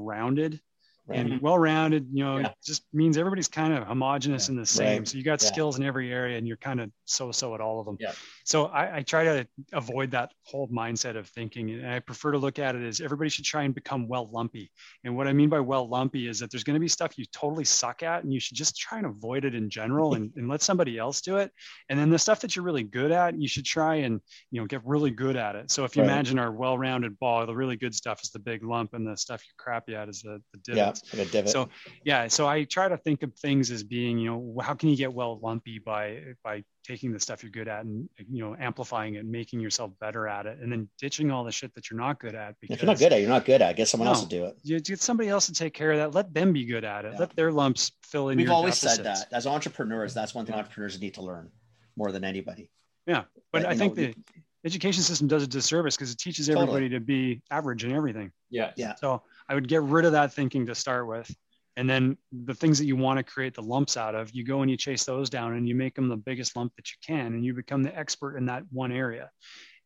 rounded 1.08 1.34
And 1.34 1.42
well-rounded, 1.42 2.08
you 2.14 2.24
know, 2.24 2.38
Yeah. 2.38 2.54
just 2.64 2.86
means 2.94 3.18
everybody's 3.18 3.48
kind 3.48 3.74
of 3.74 3.86
homogenous 3.86 4.48
Yeah. 4.48 4.52
and 4.52 4.60
the 4.60 4.66
same. 4.66 5.00
Right. 5.00 5.08
So 5.08 5.18
you 5.18 5.24
got 5.24 5.42
Yeah. 5.42 5.48
skills 5.48 5.78
in 5.80 5.84
every 5.84 6.12
area, 6.12 6.38
and 6.38 6.48
you're 6.48 6.58
kind 6.58 6.80
of 6.80 6.92
so-so 7.06 7.56
at 7.56 7.62
all 7.62 7.80
of 7.80 7.86
them. 7.86 7.98
Yeah. 8.00 8.14
So 8.46 8.66
I, 8.68 8.98
I 8.98 9.02
try 9.04 9.24
to 9.24 9.48
avoid 9.74 10.12
that 10.12 10.32
whole 10.44 10.68
mindset 10.70 11.16
of 11.18 11.28
thinking, 11.30 11.72
and 11.72 11.88
I 11.88 12.00
prefer 12.00 12.32
to 12.32 12.38
look 12.38 12.60
at 12.60 12.76
it 12.76 12.84
as 12.84 13.02
everybody 13.02 13.30
should 13.30 13.46
try 13.46 13.64
and 13.64 13.74
become 13.74 14.08
well 14.08 14.30
lumpy. 14.32 14.72
And 15.04 15.16
what 15.18 15.28
I 15.28 15.34
mean 15.34 15.50
by 15.50 15.60
well 15.60 15.88
lumpy 15.90 16.28
is 16.28 16.40
that 16.40 16.52
there's 16.52 16.64
going 16.64 16.76
to 16.76 16.80
be 16.80 16.88
stuff 16.88 17.18
you 17.18 17.26
totally 17.26 17.66
suck 17.66 18.04
at, 18.04 18.24
and 18.24 18.32
you 18.34 18.40
should 18.40 18.56
just 18.58 18.78
try 18.78 18.98
and 18.98 19.08
avoid 19.08 19.44
it 19.44 19.56
in 19.56 19.70
general, 19.70 20.14
and, 20.14 20.32
and 20.36 20.48
let 20.48 20.62
somebody 20.62 20.98
else 20.98 21.22
do 21.22 21.38
it. 21.38 21.52
And 21.90 22.00
then 22.00 22.10
the 22.10 22.20
stuff 22.20 22.40
that 22.42 22.56
you're 22.56 22.66
really 22.66 22.84
good 22.84 23.12
at, 23.12 23.40
you 23.40 23.48
should 23.48 23.66
try 23.66 23.96
and 23.96 24.22
you 24.52 24.62
know 24.62 24.68
get 24.68 24.82
really 24.86 25.12
good 25.12 25.36
at 25.36 25.56
it. 25.56 25.72
So 25.72 25.84
if 25.84 25.96
you 25.96 26.04
Right. 26.04 26.10
imagine 26.10 26.40
our 26.40 26.52
well-rounded 26.52 27.18
ball, 27.20 27.46
the 27.46 27.56
really 27.56 27.76
good 27.76 27.94
stuff 27.96 28.22
is 28.24 28.30
the 28.30 28.40
big 28.40 28.64
lump, 28.64 28.94
and 28.94 29.06
the 29.06 29.18
stuff 29.18 29.44
you're 29.46 29.54
crappy 29.58 29.96
at 29.96 30.08
is 30.10 30.22
the, 30.22 30.42
the 30.54 30.76
Yeah, 30.76 30.91
divots. 30.94 31.14
like 31.14 31.28
a 31.28 31.32
divot. 31.32 31.52
So 31.52 31.70
yeah, 32.04 32.28
so 32.28 32.48
I 32.48 32.64
try 32.64 32.88
to 32.90 32.98
think 32.98 33.24
of 33.24 33.34
things 33.36 33.72
as 33.72 33.84
being, 33.84 34.18
you 34.18 34.30
know, 34.30 34.62
how 34.62 34.74
can 34.74 34.90
you 34.90 34.96
get 34.96 35.14
well 35.14 35.40
lumpy 35.42 35.80
by 35.80 36.20
by 36.44 36.64
taking 36.84 37.12
the 37.14 37.20
stuff 37.20 37.44
you're 37.44 37.52
good 37.52 37.68
at 37.68 37.86
and 37.86 38.10
you 38.18 38.44
know 38.44 38.56
amplifying 38.60 39.16
it, 39.16 39.26
making 39.26 39.60
yourself 39.60 39.92
better 40.00 40.28
at 40.28 40.46
it, 40.46 40.58
and 40.62 40.72
then 40.72 40.90
ditching 41.00 41.32
all 41.32 41.44
the 41.44 41.52
shit 41.52 41.74
that 41.76 41.90
you're 41.90 42.00
not 42.00 42.20
good 42.20 42.36
at. 42.36 42.56
Because 42.60 42.76
if 42.76 42.82
you're 42.82 42.88
not 42.88 42.98
good 43.00 43.14
at 43.14 43.20
it, 43.20 43.22
you're 43.22 43.30
not 43.30 43.46
good 43.46 43.62
at 43.62 43.72
it. 43.72 43.78
Get 43.78 43.88
someone 43.88 44.08
else 44.08 44.22
to 44.24 44.28
do 44.30 44.46
it. 44.46 44.58
you 44.64 44.80
get 44.80 45.02
somebody 45.02 45.30
else 45.30 45.46
to 45.48 45.54
take 45.54 45.74
care 45.74 45.92
of 45.92 45.98
that. 46.00 46.14
Let 46.16 46.34
them 46.34 46.54
be 46.54 46.66
good 46.66 46.84
at 46.84 47.06
it. 47.06 47.14
Yeah. 47.14 47.20
Let 47.20 47.36
their 47.36 47.52
lumps 47.52 47.92
fill 48.04 48.30
in. 48.30 48.38
We've 48.38 48.48
your 48.48 48.56
always 48.56 48.78
said 48.78 49.04
that 49.04 49.28
as 49.32 49.46
entrepreneurs, 49.48 50.14
that's 50.14 50.34
one 50.34 50.46
thing 50.46 50.54
Yeah. 50.56 50.60
entrepreneurs 50.62 51.00
need 51.00 51.14
to 51.16 51.22
learn 51.22 51.52
more 51.96 52.12
than 52.12 52.24
anybody. 52.24 52.70
Yeah, 53.06 53.24
but 53.52 53.64
You 53.64 53.68
I 53.68 53.74
know, 53.74 53.78
think 53.80 53.96
the 53.96 54.16
education 54.64 55.02
system 55.04 55.28
does 55.28 55.44
a 55.44 55.48
disservice 55.48 55.96
because 55.96 56.12
it 56.12 56.18
teaches 56.20 56.48
Totally. 56.48 56.64
everybody 56.64 56.90
to 56.90 57.00
be 57.00 57.42
average 57.50 57.84
in 57.84 57.92
everything. 57.92 58.32
Yeah. 58.50 58.72
Yeah. 58.76 58.96
So 58.96 59.24
I 59.52 59.54
would 59.54 59.68
get 59.68 59.82
rid 59.84 60.06
of 60.06 60.14
that 60.14 60.34
thinking 60.34 60.66
to 60.68 60.76
start 60.76 61.08
with. 61.08 61.30
And 61.76 61.90
then 61.90 62.18
the 62.32 62.54
things 62.54 62.80
that 62.80 62.86
you 62.86 62.96
want 62.96 63.18
to 63.18 63.24
create 63.24 63.54
the 63.54 63.62
lumps 63.62 63.98
out 63.98 64.16
of, 64.16 64.32
you 64.32 64.46
go 64.46 64.62
and 64.62 64.72
you 64.72 64.78
chase 64.78 65.04
those 65.04 65.30
down 65.30 65.56
and 65.56 65.68
you 65.68 65.76
make 65.76 65.94
them 65.94 66.08
the 66.08 66.16
biggest 66.16 66.56
lump 66.56 66.74
that 66.78 66.90
you 66.90 66.96
can. 67.06 67.34
And 67.34 67.44
you 67.44 67.54
become 67.54 67.84
the 67.84 67.98
expert 67.98 68.38
in 68.38 68.46
that 68.46 68.64
one 68.72 68.94
area. 68.94 69.30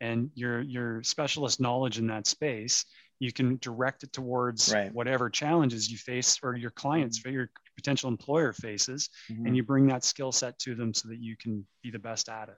And 0.01 0.29
your 0.35 0.61
your 0.61 1.01
specialist 1.01 1.59
knowledge 1.59 1.97
in 1.97 2.05
that 2.07 2.27
space, 2.27 2.85
you 3.19 3.33
can 3.33 3.57
direct 3.59 4.03
it 4.03 4.13
towards 4.13 4.71
Right. 4.71 4.93
whatever 4.93 5.31
challenges 5.31 5.91
you 5.91 5.97
face 5.97 6.37
or 6.43 6.55
your 6.55 6.71
clients 6.71 7.25
or 7.25 7.31
your 7.31 7.49
potential 7.75 8.09
employer 8.09 8.53
faces. 8.53 9.09
Mhm. 9.31 9.47
And 9.47 9.55
you 9.55 9.63
bring 9.63 9.87
that 9.87 10.03
skill 10.03 10.31
set 10.31 10.59
to 10.59 10.75
them 10.75 10.93
so 10.93 11.07
that 11.09 11.19
you 11.19 11.35
can 11.37 11.65
be 11.81 11.89
the 11.89 11.99
best 11.99 12.29
at 12.29 12.49
it. 12.49 12.57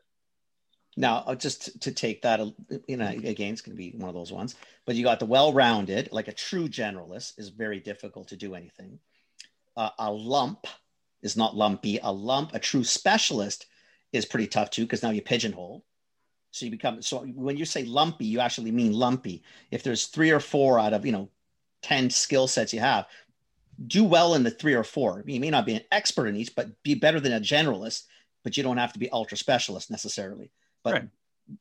Now, 1.00 1.24
uh, 1.28 1.36
just 1.36 1.80
to- 1.82 1.92
take 1.92 2.24
that, 2.24 2.40
you 2.88 2.98
know, 2.98 3.08
again, 3.08 3.54
it's 3.54 3.62
going 3.62 3.78
to 3.78 3.78
be 3.78 3.92
one 3.92 4.10
of 4.10 4.16
those 4.16 4.32
ones. 4.32 4.56
But 4.86 4.96
you 4.96 5.04
got 5.04 5.20
the 5.20 5.28
well-rounded, 5.28 6.10
like 6.12 6.28
a 6.28 6.34
true 6.34 6.68
generalist, 6.68 7.38
is 7.38 7.50
very 7.50 7.80
difficult 7.80 8.30
to 8.30 8.36
do 8.36 8.56
anything. 8.56 9.00
Uh, 9.76 9.92
a 10.00 10.12
lump 10.12 10.66
is 11.22 11.38
not 11.38 11.56
lumpy. 11.56 12.00
A 12.02 12.12
lump, 12.12 12.56
a 12.56 12.60
true 12.60 12.84
specialist, 12.84 13.68
is 14.12 14.26
pretty 14.26 14.48
tough 14.48 14.72
too 14.72 14.84
because 14.84 15.04
now 15.04 15.12
you 15.12 15.22
pigeonhole. 15.22 15.86
So 16.50 16.66
you 16.66 16.72
become 16.72 17.04
so 17.04 17.20
when 17.20 17.58
you 17.58 17.66
say 17.66 17.84
lumpy, 17.84 18.26
you 18.26 18.40
actually 18.40 18.72
mean 18.72 18.94
lumpy. 18.94 19.44
If 19.70 19.84
there's 19.84 20.08
three 20.08 20.32
or 20.32 20.40
four 20.40 20.80
out 20.80 20.94
of 20.94 21.06
you 21.06 21.12
know 21.12 21.30
ten 21.84 22.10
skill 22.10 22.48
sets 22.48 22.74
you 22.74 22.80
have, 22.80 23.06
do 23.86 24.04
well 24.04 24.34
in 24.34 24.42
the 24.42 24.50
three 24.50 24.74
or 24.74 24.84
four. 24.84 25.24
You 25.28 25.40
may 25.40 25.52
not 25.52 25.68
be 25.68 25.76
an 25.76 25.84
expert 25.92 26.26
in 26.28 26.38
each, 26.38 26.56
but 26.56 26.82
be 26.82 26.96
better 26.96 27.20
than 27.20 27.34
a 27.34 27.40
generalist. 27.40 28.04
But 28.44 28.58
you 28.58 28.64
don't 28.64 28.78
have 28.78 28.94
to 28.94 29.00
be 29.00 29.12
ultra 29.12 29.38
specialist 29.38 29.92
necessarily 29.92 30.52
but 30.88 30.94
Right. 30.94 31.10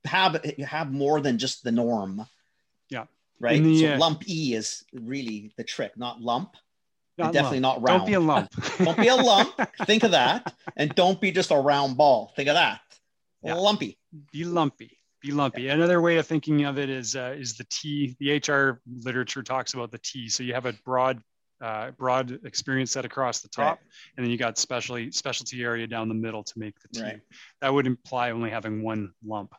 have 0.05 0.45
have 0.59 0.93
more 0.93 1.21
than 1.21 1.39
just 1.39 1.63
the 1.63 1.73
norm. 1.73 2.27
Yeah. 2.91 3.05
Right. 3.41 3.63
The, 3.63 3.81
so 3.81 3.95
uh, 3.95 3.99
lump 3.99 4.29
E 4.29 4.55
is 4.55 4.85
really 4.93 5.53
the 5.57 5.65
trick, 5.65 5.97
not 5.97 6.21
lump. 6.21 6.57
Not 7.19 7.33
definitely 7.33 7.61
lump. 7.61 7.81
not 7.83 7.89
round. 7.89 8.01
Don't 8.01 8.07
be 8.07 8.15
a 8.15 8.21
lump. 8.21 8.51
Don't 8.79 8.99
be 8.99 9.09
a 9.09 9.17
lump. 9.17 9.55
Think 9.87 10.05
of 10.05 10.11
that. 10.11 10.55
And 10.77 10.95
don't 10.95 11.19
be 11.19 11.31
just 11.31 11.51
a 11.51 11.57
round 11.57 11.97
ball. 11.97 12.33
Think 12.37 12.49
of 12.49 12.55
that. 12.55 12.81
Yeah. 13.43 13.55
Lumpy. 13.55 13.99
be 14.33 14.45
lumpy 14.45 14.99
be 15.23 15.33
lumpy 15.33 15.69
another 15.69 16.01
way 16.01 16.17
of 16.19 16.27
thinking 16.27 16.65
of 16.65 16.79
it 16.79 16.91
is 16.91 17.17
uh, 17.17 17.35
is 17.37 17.57
the 17.57 17.65
t 17.71 18.17
the 18.21 18.37
hr 18.53 18.81
literature 19.03 19.43
talks 19.43 19.75
about 19.75 19.91
the 19.91 19.99
t 19.99 20.29
so 20.29 20.43
you 20.43 20.53
have 20.53 20.67
a 20.67 20.73
broad 20.85 21.21
uh, 21.61 21.91
broad 21.93 22.39
experience 22.45 22.91
set 22.93 23.05
across 23.05 23.41
the 23.41 23.49
top 23.49 23.79
and 24.17 24.25
then 24.25 24.31
you 24.31 24.37
got 24.37 24.59
specialty 24.59 25.11
specialty 25.11 25.63
area 25.63 25.87
down 25.87 26.09
the 26.09 26.15
middle 26.15 26.43
to 26.45 26.53
make 26.59 26.75
the 26.81 26.89
t 26.89 27.03
Right. 27.03 27.21
that 27.61 27.73
would 27.73 27.87
imply 27.87 28.31
only 28.31 28.51
having 28.51 28.83
one 28.83 29.13
lump 29.25 29.53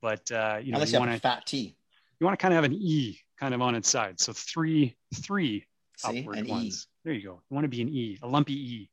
but 0.00 0.30
uh, 0.32 0.58
you 0.62 0.72
know 0.72 0.76
Unless 0.76 0.92
you 0.92 0.98
want 0.98 1.12
a 1.12 1.18
fat 1.20 1.44
T. 1.46 1.76
you 2.20 2.24
want 2.26 2.38
to 2.38 2.42
kind 2.42 2.54
of 2.54 2.56
have 2.56 2.64
an 2.64 2.74
e 2.74 3.18
kind 3.38 3.52
of 3.54 3.60
on 3.60 3.74
its 3.74 3.88
side 3.90 4.18
so 4.18 4.32
three 4.32 4.96
three 5.14 5.66
See? 5.98 6.20
upward 6.20 6.38
An 6.38 6.46
E. 6.46 6.50
ones 6.50 6.86
there 7.04 7.12
you 7.12 7.22
go 7.22 7.42
you 7.50 7.54
want 7.54 7.64
to 7.64 7.68
be 7.68 7.82
an 7.82 7.88
e 7.90 8.18
a 8.22 8.26
lumpy 8.28 8.54
e 8.54 8.90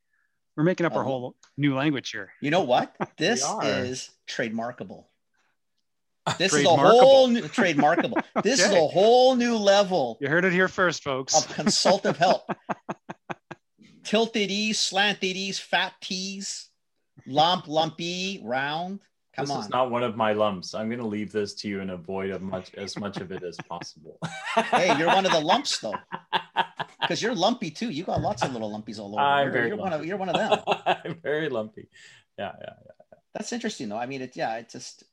we're 0.56 0.64
making 0.64 0.84
up 0.84 0.92
A 0.92 0.96
our 0.98 1.04
whole 1.04 1.36
new 1.56 1.74
language 1.74 2.10
here 2.10 2.30
You 2.42 2.50
know 2.50 2.62
what? 2.62 2.94
This 3.16 3.42
is 3.62 4.10
trademarkable. 4.28 5.04
This 6.38 6.52
is 6.52 6.64
a 6.64 6.68
whole 6.68 7.28
new 7.28 7.42
trademarkable. 7.42 8.22
This 8.42 8.60
is 8.60 8.72
a 8.72 8.86
whole 8.86 9.36
new 9.36 9.56
level 9.56 10.18
you 10.20 10.28
heard 10.28 10.44
it 10.44 10.52
here 10.52 10.68
first 10.68 11.02
folks 11.02 11.34
of 11.34 11.52
consultative 11.54 12.16
help. 12.16 12.42
Tilted 14.04 14.50
E's, 14.50 14.78
slanted 14.78 15.36
E's, 15.36 15.58
fat 15.58 15.92
T's, 16.00 16.68
lump, 17.26 17.68
lumpy, 17.68 18.40
round. 18.44 19.00
Come 19.36 19.44
this 19.44 19.50
on. 19.50 19.58
This 19.58 19.66
is 19.66 19.70
not 19.70 19.90
one 19.90 20.02
of 20.02 20.16
my 20.16 20.32
lumps. 20.32 20.74
I'm 20.74 20.88
going 20.88 21.00
to 21.00 21.06
leave 21.06 21.30
this 21.30 21.54
to 21.56 21.68
you 21.68 21.80
and 21.80 21.90
avoid 21.90 22.30
as 22.30 22.40
much 22.40 22.74
as 22.74 22.98
much 22.98 23.18
of 23.18 23.30
it 23.30 23.42
as 23.44 23.56
possible. 23.68 24.18
hey, 24.56 24.96
you're 24.98 25.06
one 25.06 25.26
of 25.26 25.32
the 25.32 25.40
lumps 25.40 25.78
though, 25.78 25.94
because 27.00 27.22
you're 27.22 27.34
lumpy 27.34 27.70
too. 27.70 27.90
You 27.90 28.04
got 28.04 28.20
lots 28.20 28.42
of 28.42 28.52
little 28.52 28.70
lumpies 28.72 28.98
all 28.98 29.12
over. 29.12 29.20
I'm 29.20 29.44
you're, 29.44 29.52
very 29.52 29.68
you're 29.68 29.76
one 29.76 29.92
of 29.92 30.04
you're 30.04 30.16
one 30.16 30.28
of 30.28 30.36
them. 30.36 30.58
I'm 30.86 31.20
very 31.22 31.48
lumpy. 31.48 31.88
Yeah, 32.38 32.52
yeah, 32.60 32.72
yeah. 32.84 33.18
That's 33.34 33.52
interesting 33.52 33.88
though. 33.88 33.98
I 33.98 34.06
mean, 34.06 34.22
it 34.22 34.34
yeah, 34.34 34.56
it 34.56 34.70
just. 34.70 35.04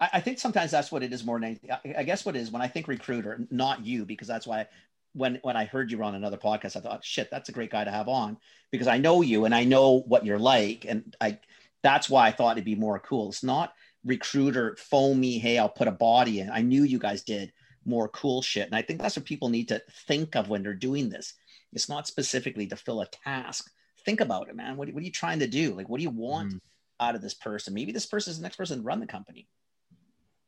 I, 0.00 0.08
I 0.14 0.20
think 0.20 0.38
sometimes 0.38 0.70
that's 0.70 0.92
what 0.92 1.02
it 1.02 1.12
is 1.12 1.24
more 1.24 1.36
than 1.38 1.44
anything. 1.44 1.70
I, 1.70 1.94
I 1.98 2.02
guess 2.02 2.24
what 2.24 2.36
it 2.36 2.40
is 2.40 2.50
when 2.50 2.62
I 2.62 2.68
think 2.68 2.88
recruiter, 2.88 3.46
not 3.50 3.84
you, 3.84 4.04
because 4.04 4.28
that's 4.28 4.46
why 4.46 4.66
when 5.14 5.38
when 5.42 5.56
I 5.56 5.64
heard 5.64 5.90
you 5.90 5.98
were 5.98 6.04
on 6.04 6.14
another 6.14 6.36
podcast, 6.36 6.76
I 6.76 6.80
thought, 6.80 7.04
shit, 7.04 7.30
that's 7.30 7.48
a 7.48 7.52
great 7.52 7.70
guy 7.70 7.84
to 7.84 7.90
have 7.90 8.08
on 8.08 8.38
because 8.70 8.86
I 8.86 8.98
know 8.98 9.22
you 9.22 9.44
and 9.44 9.54
I 9.54 9.64
know 9.64 10.00
what 10.06 10.24
you're 10.24 10.38
like, 10.38 10.84
and 10.86 11.16
I 11.20 11.38
that's 11.82 12.10
why 12.10 12.26
I 12.26 12.32
thought 12.32 12.56
it'd 12.56 12.64
be 12.64 12.74
more 12.74 12.98
cool. 12.98 13.28
It's 13.28 13.42
not 13.42 13.72
recruiter 14.04 14.76
foamy. 14.76 15.38
Hey, 15.38 15.58
I'll 15.58 15.68
put 15.68 15.88
a 15.88 15.92
body 15.92 16.40
in. 16.40 16.50
I 16.50 16.62
knew 16.62 16.82
you 16.84 16.98
guys 16.98 17.22
did 17.22 17.52
more 17.84 18.08
cool 18.08 18.42
shit, 18.42 18.66
and 18.66 18.74
I 18.76 18.82
think 18.82 19.00
that's 19.00 19.16
what 19.16 19.24
people 19.24 19.48
need 19.48 19.68
to 19.68 19.82
think 20.06 20.36
of 20.36 20.48
when 20.48 20.62
they're 20.62 20.74
doing 20.74 21.08
this. 21.08 21.34
It's 21.72 21.88
not 21.88 22.06
specifically 22.06 22.66
to 22.68 22.76
fill 22.76 23.00
a 23.00 23.06
task. 23.06 23.70
Think 24.04 24.20
about 24.20 24.48
it, 24.48 24.56
man. 24.56 24.76
What, 24.76 24.88
what 24.92 25.02
are 25.02 25.04
you 25.04 25.12
trying 25.12 25.40
to 25.40 25.46
do? 25.46 25.74
Like, 25.74 25.88
what 25.88 25.98
do 25.98 26.02
you 26.02 26.10
want 26.10 26.54
Mm. 26.54 26.60
out 27.00 27.14
of 27.14 27.22
this 27.22 27.34
person? 27.34 27.74
Maybe 27.74 27.92
this 27.92 28.06
person 28.06 28.30
is 28.30 28.38
the 28.38 28.42
next 28.42 28.56
person 28.56 28.78
to 28.78 28.82
run 28.84 29.00
the 29.00 29.06
company. 29.06 29.48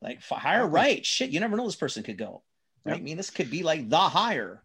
Like, 0.02 0.22
hire 0.22 0.66
right. 0.66 1.04
Shit, 1.04 1.30
you 1.30 1.40
never 1.40 1.56
know 1.56 1.66
this 1.66 1.76
person 1.76 2.02
could 2.02 2.18
go. 2.18 2.42
Right? 2.84 2.92
Yep. 2.92 3.00
I 3.00 3.02
mean, 3.02 3.16
this 3.16 3.30
could 3.30 3.50
be 3.50 3.62
like 3.62 3.88
the 3.88 3.98
hire. 3.98 4.62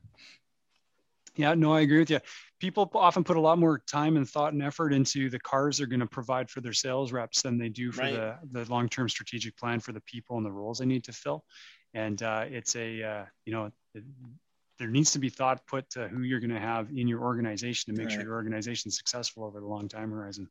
Yeah, 1.35 1.53
no, 1.53 1.73
I 1.73 1.81
agree 1.81 1.99
with 1.99 2.09
you. 2.09 2.21
People 2.59 2.89
often 2.93 3.25
put 3.25 3.35
a 3.35 3.41
lot 3.41 3.59
more 3.59 3.79
time 3.79 4.15
and 4.15 4.27
thought 4.27 4.53
and 4.53 4.63
effort 4.63 4.93
into 4.93 5.29
the 5.29 5.39
cars 5.39 5.77
they're 5.77 5.87
going 5.87 5.99
to 5.99 6.05
provide 6.05 6.49
for 6.49 6.61
their 6.61 6.71
sales 6.71 7.11
reps 7.11 7.41
than 7.41 7.57
they 7.57 7.67
do 7.67 7.91
for 7.91 8.03
Right. 8.03 8.13
the, 8.13 8.63
the 8.63 8.71
long-term 8.71 9.09
strategic 9.09 9.57
plan 9.57 9.81
for 9.81 9.91
the 9.91 9.99
people 10.01 10.37
and 10.37 10.45
the 10.45 10.51
roles 10.51 10.79
they 10.79 10.85
need 10.85 11.03
to 11.03 11.11
fill. 11.11 11.43
And 11.93 12.21
uh, 12.23 12.45
it's 12.47 12.77
a, 12.77 13.03
uh, 13.03 13.25
you 13.45 13.51
know, 13.51 13.71
it, 13.93 14.03
there 14.79 14.87
needs 14.87 15.11
to 15.11 15.19
be 15.19 15.29
thought 15.29 15.65
put 15.67 15.89
to 15.91 16.07
who 16.07 16.21
you're 16.21 16.39
going 16.39 16.53
to 16.53 16.59
have 16.59 16.89
in 16.89 17.07
your 17.07 17.21
organization 17.21 17.93
to 17.93 18.01
make 18.01 18.09
sure 18.09 18.21
your 18.23 18.33
organization 18.33 18.89
is 18.89 18.97
successful 18.97 19.43
over 19.43 19.59
the 19.59 19.65
long 19.65 19.89
time 19.89 20.11
horizon. 20.11 20.49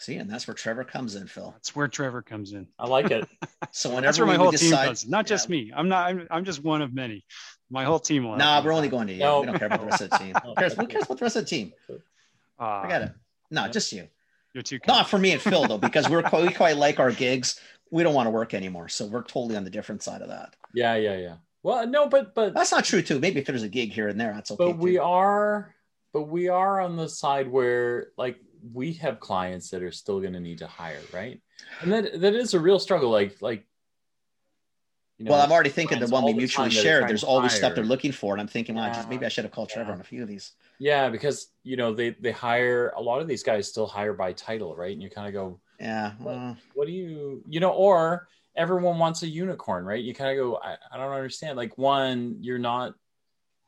See, 0.00 0.16
and 0.16 0.30
that's 0.30 0.48
where 0.48 0.54
Trevor 0.54 0.82
comes 0.82 1.14
in, 1.14 1.26
Phil. 1.26 1.50
That's 1.52 1.76
where 1.76 1.86
Trevor 1.86 2.22
comes 2.22 2.52
in. 2.52 2.66
I 2.78 2.86
like 2.86 3.10
it. 3.10 3.28
So 3.72 3.90
whenever 3.90 4.06
That's 4.06 4.18
where 4.18 4.26
my 4.26 4.32
we 4.32 4.38
whole 4.38 4.50
decide, 4.50 4.84
team 4.84 4.88
does. 4.88 5.06
Not 5.06 5.26
just 5.26 5.48
me. 5.48 5.70
I'm 5.72 5.88
not. 5.88 6.08
I'm, 6.08 6.26
I'm 6.28 6.44
just 6.44 6.64
one 6.64 6.82
of 6.82 6.92
many. 6.92 7.24
My 7.70 7.84
whole 7.84 8.00
team 8.00 8.24
will. 8.24 8.36
Nah, 8.36 8.64
we're 8.64 8.72
only 8.72 8.88
going 8.88 9.06
to 9.06 9.12
you. 9.12 9.20
No. 9.20 9.40
We 9.40 9.46
don't 9.46 9.58
care 9.58 9.66
about 9.68 9.80
the 9.80 9.86
rest 9.86 10.00
of 10.00 10.10
the 10.10 10.18
team. 10.18 10.34
Who 10.44 10.54
cares, 10.56 10.74
who 10.74 10.86
cares 10.88 11.04
about 11.04 11.18
the 11.18 11.24
rest 11.24 11.36
of 11.36 11.44
the 11.44 11.48
team? 11.50 11.72
Uh, 12.58 12.82
Forget 12.82 13.02
it. 13.02 13.12
No, 13.52 13.68
just 13.68 13.92
you. 13.92 14.08
You're 14.54 14.62
too. 14.62 14.80
Not 14.88 15.08
for 15.08 15.18
me 15.18 15.32
and 15.32 15.40
Phil 15.40 15.66
though, 15.68 15.78
because 15.78 16.08
we're 16.08 16.22
quite, 16.22 16.48
we 16.48 16.52
quite 16.52 16.78
like 16.78 16.98
our 16.98 17.12
gigs. 17.12 17.60
We 17.92 18.02
don't 18.02 18.14
want 18.14 18.26
to 18.26 18.30
work 18.30 18.54
anymore, 18.54 18.88
so 18.88 19.06
we're 19.06 19.22
totally 19.22 19.56
on 19.56 19.62
the 19.62 19.70
different 19.70 20.02
side 20.02 20.22
of 20.22 20.28
that. 20.28 20.56
Yeah, 20.74 20.96
yeah, 20.96 21.16
yeah. 21.16 21.34
Well, 21.62 21.86
no, 21.86 22.08
but 22.08 22.34
but 22.34 22.54
That's 22.54 22.72
not 22.72 22.84
true 22.84 23.02
too. 23.02 23.20
Maybe 23.20 23.38
if 23.38 23.46
there's 23.46 23.62
a 23.62 23.68
gig 23.68 23.92
here 23.92 24.08
and 24.08 24.18
there, 24.18 24.32
that's 24.32 24.50
okay. 24.50 24.64
but 24.64 24.78
we 24.78 24.94
too. 24.94 25.02
are 25.02 25.76
but 26.12 26.22
we 26.22 26.48
are 26.48 26.80
on 26.80 26.96
the 26.96 27.08
side 27.08 27.48
where 27.48 28.08
like 28.16 28.40
we 28.72 28.92
have 28.94 29.20
clients 29.20 29.70
that 29.70 29.82
are 29.82 29.92
still 29.92 30.20
going 30.20 30.32
to 30.32 30.40
need 30.40 30.58
to 30.58 30.66
hire, 30.66 31.02
right? 31.12 31.40
And 31.80 31.92
that 31.92 32.20
that 32.20 32.34
is 32.34 32.54
a 32.54 32.60
real 32.60 32.78
struggle. 32.78 33.10
Like 33.10 33.40
like 33.40 33.66
you 35.18 35.26
know, 35.26 35.32
well, 35.32 35.42
I'm 35.42 35.52
already 35.52 35.70
thinking 35.70 35.98
the 35.98 36.06
one 36.06 36.22
we 36.22 36.28
all 36.28 36.32
the 36.32 36.38
mutually 36.38 36.70
time 36.70 36.82
shared. 36.82 37.08
There's 37.08 37.20
to 37.20 37.26
always 37.26 37.52
stuff 37.52 37.74
they're 37.74 37.84
looking 37.84 38.12
for, 38.12 38.32
and 38.32 38.40
I'm 38.40 38.48
thinking, 38.48 38.74
wow, 38.74 38.86
Yeah. 38.86 39.04
maybe 39.08 39.26
I 39.26 39.28
should 39.28 39.44
have 39.44 39.52
called 39.52 39.68
Trevor 39.68 39.90
Yeah. 39.90 39.94
on 39.96 40.00
a 40.00 40.04
few 40.04 40.22
of 40.22 40.28
these. 40.28 40.52
yeah, 40.78 41.08
because 41.10 41.52
you 41.62 41.76
know 41.76 41.92
they 41.92 42.10
they 42.10 42.32
hire 42.32 42.92
a 42.96 43.00
lot 43.00 43.20
of 43.20 43.28
these 43.28 43.42
guys 43.42 43.68
still 43.68 43.86
hire 43.86 44.14
by 44.14 44.32
title, 44.32 44.74
right? 44.74 44.92
And 44.92 45.02
you 45.02 45.10
kind 45.10 45.28
of 45.28 45.34
go, 45.34 45.60
Yeah, 45.78 46.12
well, 46.18 46.56
what 46.74 46.86
do 46.86 46.92
you 46.92 47.42
you 47.48 47.60
know 47.60 47.72
or 47.72 48.28
everyone 48.56 48.98
wants 48.98 49.22
a 49.22 49.28
unicorn 49.28 49.84
right 49.84 50.02
you 50.02 50.12
kind 50.12 50.36
of 50.36 50.36
go 50.42 50.56
I, 50.56 50.76
I 50.92 50.96
don't 50.96 51.12
understand 51.12 51.56
like 51.56 51.78
one 51.78 52.36
you're 52.40 52.58
not 52.58 52.94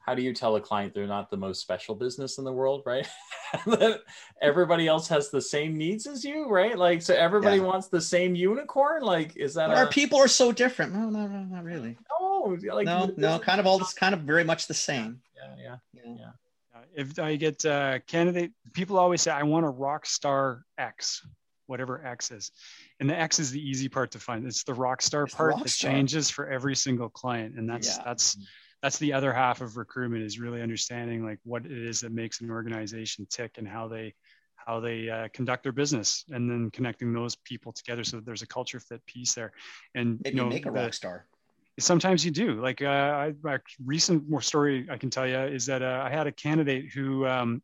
how 0.04 0.14
do 0.14 0.22
you 0.22 0.32
tell 0.34 0.56
a 0.56 0.60
client 0.60 0.94
they're 0.94 1.06
not 1.06 1.30
the 1.30 1.36
most 1.36 1.60
special 1.60 1.94
business 1.94 2.38
in 2.38 2.44
the 2.44 2.52
world, 2.52 2.82
right? 2.84 3.06
everybody 4.42 4.86
else 4.88 5.08
has 5.08 5.30
the 5.30 5.40
same 5.40 5.76
needs 5.76 6.06
as 6.06 6.24
you, 6.24 6.48
right? 6.48 6.76
Like, 6.76 7.02
so 7.02 7.14
everybody 7.14 7.58
Yeah. 7.58 7.64
wants 7.64 7.88
the 7.88 8.00
same 8.00 8.34
unicorn. 8.34 9.02
Like, 9.02 9.36
is 9.36 9.54
that 9.54 9.70
a, 9.70 9.74
our 9.76 9.88
people 9.88 10.18
are 10.18 10.28
so 10.28 10.52
different. 10.52 10.92
No, 10.92 11.08
no, 11.08 11.26
no, 11.26 11.42
not 11.44 11.64
really. 11.64 11.96
No, 12.20 12.58
like 12.72 12.86
no, 12.86 13.12
no, 13.16 13.38
kind 13.38 13.60
of 13.60 13.66
all 13.66 13.78
this, 13.78 13.92
kind 13.94 14.14
of 14.14 14.22
very 14.22 14.44
much 14.44 14.66
the 14.66 14.74
same. 14.74 15.20
Yeah, 15.36 15.76
yeah. 15.94 16.02
Yeah. 16.04 16.24
Uh, 16.74 16.80
if 16.96 17.18
I 17.18 17.36
get 17.36 17.64
uh, 17.64 18.00
candidate, 18.06 18.52
people 18.72 18.98
always 18.98 19.22
say, 19.22 19.30
I 19.30 19.42
want 19.44 19.64
a 19.66 19.68
rock 19.70 20.06
star 20.06 20.64
X, 20.78 21.24
whatever 21.66 22.04
X 22.04 22.30
is. 22.30 22.50
And 22.98 23.08
the 23.08 23.18
X 23.18 23.38
is 23.38 23.50
the 23.52 23.60
easy 23.60 23.88
part 23.88 24.10
to 24.12 24.18
find. 24.18 24.46
It's 24.46 24.64
the 24.64 24.74
rock 24.74 25.02
star 25.02 25.24
It's 25.24 25.34
part 25.34 25.50
rock 25.54 25.62
that 25.62 25.68
star. 25.68 25.90
changes 25.92 26.28
for 26.30 26.48
every 26.48 26.74
single 26.74 27.08
client. 27.08 27.56
And 27.56 27.68
that's, 27.68 27.96
Yeah. 27.96 28.02
that's, 28.04 28.36
that's 28.82 28.98
the 28.98 29.12
other 29.12 29.32
half 29.32 29.60
of 29.60 29.76
recruitment 29.76 30.24
is 30.24 30.40
really 30.40 30.60
understanding 30.60 31.24
like 31.24 31.38
what 31.44 31.64
it 31.64 31.72
is 31.72 32.00
that 32.00 32.12
makes 32.12 32.40
an 32.40 32.50
organization 32.50 33.26
tick 33.30 33.58
and 33.58 33.68
how 33.68 33.86
they, 33.86 34.12
how 34.56 34.80
they 34.80 35.08
uh, 35.08 35.28
conduct 35.32 35.62
their 35.62 35.72
business 35.72 36.24
and 36.30 36.50
then 36.50 36.70
connecting 36.70 37.12
those 37.12 37.36
people 37.36 37.72
together 37.72 38.02
so 38.02 38.16
that 38.16 38.26
there's 38.26 38.42
a 38.42 38.46
culture 38.46 38.80
fit 38.80 39.04
piece 39.06 39.34
there. 39.34 39.52
And 39.94 40.20
Maybe 40.24 40.36
you 40.36 40.42
know, 40.42 40.48
make 40.48 40.66
a 40.66 40.70
rock 40.70 40.94
star. 40.94 41.26
sometimes 41.78 42.24
you 42.24 42.30
do 42.30 42.60
like 42.60 42.82
uh, 42.82 42.86
I, 42.86 43.34
a 43.46 43.60
recent 43.84 44.28
more 44.28 44.42
story 44.42 44.86
i 44.90 44.98
can 44.98 45.10
tell 45.10 45.26
you 45.26 45.38
is 45.38 45.66
that 45.66 45.82
uh, 45.82 46.02
i 46.04 46.10
had 46.10 46.26
a 46.26 46.32
candidate 46.32 46.92
who 46.92 47.26
um, 47.26 47.62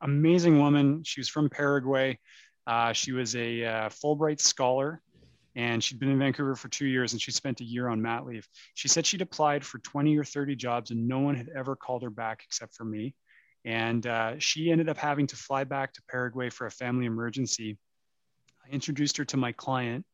amazing 0.00 0.58
woman 0.58 1.02
she 1.04 1.20
was 1.20 1.28
from 1.28 1.50
paraguay 1.50 2.18
uh, 2.66 2.92
she 2.92 3.12
was 3.12 3.36
a 3.36 3.64
uh, 3.64 3.88
fulbright 3.90 4.40
scholar 4.40 5.02
and 5.56 5.82
she'd 5.82 5.98
been 5.98 6.10
in 6.10 6.18
vancouver 6.18 6.54
for 6.54 6.68
two 6.68 6.86
years 6.86 7.12
and 7.12 7.20
she 7.20 7.30
spent 7.30 7.60
a 7.60 7.64
year 7.64 7.88
on 7.88 8.02
mat 8.02 8.24
leave 8.26 8.46
she 8.74 8.88
said 8.88 9.06
she'd 9.06 9.22
applied 9.22 9.64
for 9.64 9.78
20 9.78 10.16
or 10.16 10.24
30 10.24 10.56
jobs 10.56 10.90
and 10.90 11.08
no 11.08 11.20
one 11.20 11.34
had 11.34 11.48
ever 11.54 11.76
called 11.76 12.02
her 12.02 12.10
back 12.10 12.42
except 12.44 12.74
for 12.74 12.84
me 12.84 13.14
and 13.64 14.06
uh, 14.06 14.34
she 14.38 14.70
ended 14.70 14.90
up 14.90 14.98
having 14.98 15.26
to 15.26 15.36
fly 15.36 15.64
back 15.64 15.92
to 15.92 16.02
paraguay 16.08 16.50
for 16.50 16.66
a 16.66 16.70
family 16.70 17.06
emergency 17.06 17.78
i 18.66 18.72
introduced 18.72 19.16
her 19.16 19.24
to 19.24 19.36
my 19.36 19.52
client 19.52 20.04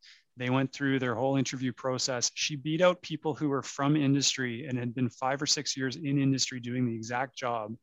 they 0.41 0.49
went 0.49 0.72
through 0.72 0.99
their 0.99 1.14
whole 1.14 1.36
interview 1.36 1.70
process. 1.70 2.30
She 2.34 2.57
beat 2.57 2.80
out 2.80 3.03
people 3.03 3.34
who 3.34 3.51
were 3.51 3.62
from 3.62 3.95
industry 3.95 4.66
and 4.66 4.78
had 4.78 4.95
been 4.95 5.11
five 5.11 5.43
or 5.43 5.47
six 5.47 5.76
years 5.76 5.97
in 5.97 6.18
industry 6.18 6.61
doing 6.61 6.86
the 6.86 6.95
exact 6.95 7.36
job. 7.36 7.74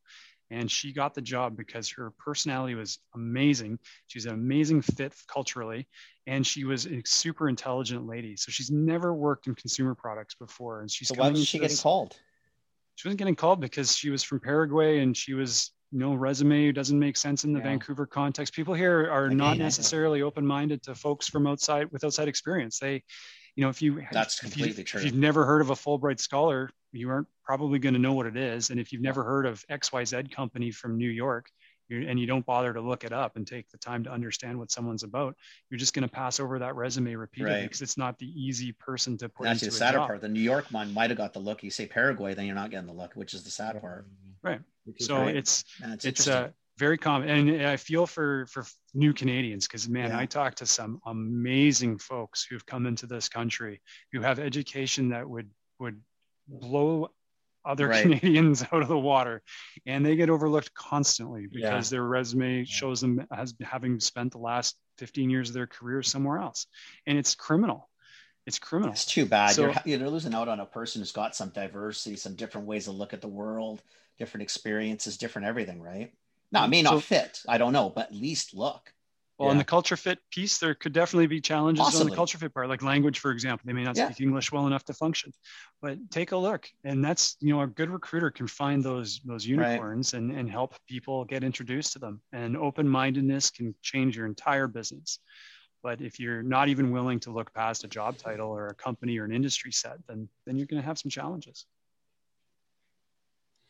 And 0.49 0.71
she 0.71 0.93
got 0.93 1.13
the 1.13 1.21
job 1.21 1.57
because 1.57 1.89
her 1.91 2.11
personality 2.17 2.73
was 2.75 2.99
amazing. 3.15 3.79
She's 4.07 4.25
an 4.25 4.33
amazing 4.33 4.81
fit 4.81 5.13
culturally, 5.27 5.87
and 6.25 6.47
she 6.47 6.63
was 6.63 6.85
a 6.85 7.01
super 7.05 7.49
intelligent 7.49 8.07
lady. 8.07 8.37
So 8.37 8.49
she's 8.51 8.71
never 8.71 9.13
worked 9.13 9.47
in 9.47 9.55
consumer 9.55 9.93
products 9.93 10.35
before. 10.35 10.79
And 10.81 10.89
she's 10.89 11.09
So 11.09 11.15
why 11.15 11.29
was 11.29 11.45
she 11.45 11.57
into 11.57 11.67
getting 11.67 11.81
called? 11.81 12.17
she 12.95 13.07
wasn't 13.07 13.19
getting 13.19 13.35
called 13.35 13.59
because 13.61 13.95
she 13.95 14.09
was 14.09 14.23
from 14.23 14.39
Paraguay 14.39 14.99
and 15.01 15.15
she 15.15 15.33
was 15.35 15.71
no 15.91 16.15
resume 16.15 16.71
doesn't 16.71 16.97
make 16.97 17.15
sense 17.15 17.43
in 17.43 17.53
the 17.53 17.59
Yeah. 17.59 17.65
Vancouver 17.65 18.05
context. 18.07 18.53
People 18.53 18.73
here 18.73 19.09
are 19.11 19.25
Again, 19.25 19.37
not 19.37 19.57
necessarily 19.57 20.21
open-minded 20.21 20.81
to 20.83 20.95
folks 20.95 21.27
from 21.29 21.45
outside 21.45 21.91
with 21.91 22.03
outside 22.03 22.27
experience. 22.27 22.79
They, 22.79 23.03
you 23.55 23.63
know, 23.63 23.69
if 23.69 23.81
you 23.81 24.03
That's 24.11 24.37
if 24.43 24.57
you- 24.57 24.63
completely 24.63 24.83
true. 24.83 24.99
If 24.99 25.05
you've 25.05 25.15
never 25.15 25.45
heard 25.45 25.61
of 25.61 25.69
a 25.69 25.75
Fulbright 25.75 26.19
scholar, 26.19 26.71
you 26.91 27.09
aren't 27.09 27.27
probably 27.43 27.79
going 27.79 27.93
to 27.93 27.99
know 27.99 28.13
what 28.13 28.25
it 28.25 28.37
is. 28.37 28.69
And 28.69 28.79
if 28.79 28.91
you've 28.91 29.01
never 29.01 29.23
heard 29.23 29.45
of 29.45 29.63
XYZ 29.69 30.31
company 30.31 30.71
from 30.71 30.97
New 30.97 31.09
York, 31.09 31.49
and 31.89 32.19
you 32.19 32.27
don't 32.27 32.45
bother 32.45 32.73
to 32.73 32.81
look 32.81 33.05
it 33.05 33.13
up 33.13 33.37
and 33.37 33.47
take 33.47 33.69
the 33.69 33.77
time 33.77 34.03
to 34.03 34.11
understand 34.11 34.59
what 34.59 34.69
someone's 34.69 35.03
about, 35.03 35.35
you're 35.69 35.77
just 35.77 35.93
going 35.93 36.05
to 36.05 36.13
pass 36.13 36.37
over 36.41 36.59
that 36.59 36.75
resume 36.75 37.15
repeatedly 37.15 37.53
Right. 37.53 37.63
because 37.63 37.81
it's 37.81 37.97
not 37.97 38.19
the 38.19 38.25
easy 38.27 38.73
person 38.73 39.17
to 39.19 39.29
put 39.29 39.45
That's 39.45 39.61
into 39.61 39.71
the 39.71 39.75
a 39.77 39.79
sadder 39.79 39.97
job. 39.99 40.07
part, 40.07 40.21
the 40.21 40.27
New 40.27 40.41
York 40.41 40.65
one 40.71 40.93
might 40.93 41.09
have 41.11 41.17
got 41.17 41.31
the 41.31 41.39
look. 41.39 41.63
You 41.63 41.71
say 41.71 41.85
Paraguay, 41.87 42.33
then 42.33 42.45
you're 42.45 42.55
not 42.55 42.71
getting 42.71 42.87
the 42.87 42.93
look, 42.93 43.13
which 43.13 43.33
is 43.33 43.43
the 43.43 43.49
sad 43.51 43.79
part. 43.79 44.05
Right. 44.43 44.59
So 44.99 45.17
right. 45.19 45.35
it's 45.37 45.63
And 45.81 45.93
it's, 45.93 46.03
it's 46.03 46.27
interesting. 46.27 46.49
uh, 46.49 46.51
very 46.77 46.97
common 46.99 47.27
and 47.49 47.65
i 47.65 47.75
feel 47.75 48.05
for 48.05 48.45
for 48.45 48.63
new 48.93 49.11
canadians 49.11 49.65
because 49.65 49.89
man 49.89 50.11
Yeah. 50.11 50.19
i 50.19 50.27
talk 50.27 50.53
to 50.55 50.65
some 50.67 50.99
amazing 51.07 51.97
folks 51.97 52.45
who've 52.47 52.63
come 52.67 52.85
into 52.85 53.07
this 53.07 53.27
country 53.29 53.81
who 54.11 54.21
have 54.21 54.37
education 54.37 55.09
that 55.09 55.27
would 55.27 55.49
would 55.79 55.99
blow 56.47 57.11
other 57.65 57.87
Right. 57.89 58.03
canadians 58.03 58.63
out 58.71 58.81
of 58.81 58.87
the 58.87 58.97
water 58.97 59.41
and 59.85 60.05
they 60.05 60.15
get 60.15 60.29
overlooked 60.29 60.73
constantly 60.73 61.47
Yeah. 61.51 61.69
because 61.71 61.89
their 61.89 62.03
resume 62.03 62.63
shows 62.63 63.01
them 63.01 63.27
as 63.35 63.53
having 63.61 63.99
spent 63.99 64.31
the 64.31 64.37
last 64.37 64.77
15 64.99 65.29
years 65.29 65.49
of 65.49 65.53
their 65.55 65.67
career 65.67 66.01
somewhere 66.01 66.37
else 66.39 66.67
and 67.05 67.17
it's 67.17 67.35
criminal 67.35 67.89
it's 68.45 68.59
criminal 68.59 68.93
It's 68.93 69.03
too 69.05 69.25
bad. 69.25 69.49
So- 69.51 69.73
you're, 69.85 69.97
you're 69.99 70.09
losing 70.09 70.33
out 70.33 70.47
on 70.47 70.61
a 70.61 70.65
person 70.65 71.01
who's 71.01 71.11
got 71.11 71.35
some 71.35 71.49
diversity, 71.49 72.15
some 72.15 72.35
different 72.35 72.65
ways 72.65 72.85
to 72.85 72.91
look 72.91 73.11
at 73.13 73.19
the 73.19 73.27
world, 73.27 73.81
different 74.17 74.43
experiences, 74.43 75.17
different 75.17 75.49
everything, 75.49 75.81
right? 75.81 76.13
Now, 76.53 76.63
it 76.63 76.67
mm, 76.67 76.71
may 76.71 76.81
not 76.81 76.93
So- 76.93 76.99
fit. 77.01 77.41
I 77.49 77.57
don't 77.57 77.73
know, 77.73 77.89
but 77.89 78.05
at 78.07 78.15
least 78.15 78.53
look. 78.53 78.93
Well, 79.37 79.51
in 79.51 79.57
Yeah. 79.57 79.61
the 79.61 79.65
culture 79.65 79.95
fit 79.95 80.19
piece, 80.31 80.57
there 80.57 80.73
could 80.73 80.93
definitely 80.93 81.27
be 81.27 81.39
challenges 81.39 81.93
on 81.93 82.09
the 82.09 82.15
culture 82.15 82.39
fit 82.39 82.53
part, 82.55 82.69
like 82.69 82.81
language, 82.81 83.19
for 83.19 83.29
example. 83.31 83.63
They 83.67 83.73
may 83.73 83.83
not 83.83 83.95
Yeah. 83.95 84.09
speak 84.09 84.19
English 84.19 84.51
well 84.51 84.65
enough 84.65 84.83
to 84.85 84.93
function, 84.93 85.31
but 85.79 85.99
take 86.09 86.31
a 86.31 86.37
look. 86.37 86.67
And 86.83 87.05
that's, 87.05 87.37
you 87.39 87.53
know, 87.53 87.61
a 87.61 87.67
good 87.67 87.91
recruiter 87.91 88.31
can 88.31 88.47
find 88.47 88.83
those 88.83 89.19
those 89.25 89.45
Right. 89.45 89.49
unicorns 89.49 90.13
and, 90.15 90.31
and 90.31 90.49
help 90.49 90.73
people 90.87 91.23
get 91.23 91.43
introduced 91.43 91.93
to 91.93 91.99
them. 91.99 92.19
And 92.31 92.57
open-mindedness 92.57 93.51
can 93.51 93.75
change 93.83 94.17
your 94.17 94.25
entire 94.25 94.67
business. 94.67 95.19
But 95.83 96.01
if 96.01 96.19
you're 96.19 96.41
not 96.41 96.67
even 96.69 96.91
willing 96.91 97.19
to 97.21 97.31
look 97.31 97.53
past 97.53 97.83
a 97.83 97.87
job 97.87 98.17
title 98.17 98.49
or 98.49 98.67
a 98.67 98.73
company 98.75 99.19
or 99.19 99.25
an 99.25 99.31
industry 99.31 99.71
set, 99.71 99.97
then 100.07 100.27
then 100.47 100.57
you're 100.57 100.65
going 100.65 100.81
to 100.81 100.85
have 100.87 100.97
some 100.97 101.11
challenges. 101.11 101.67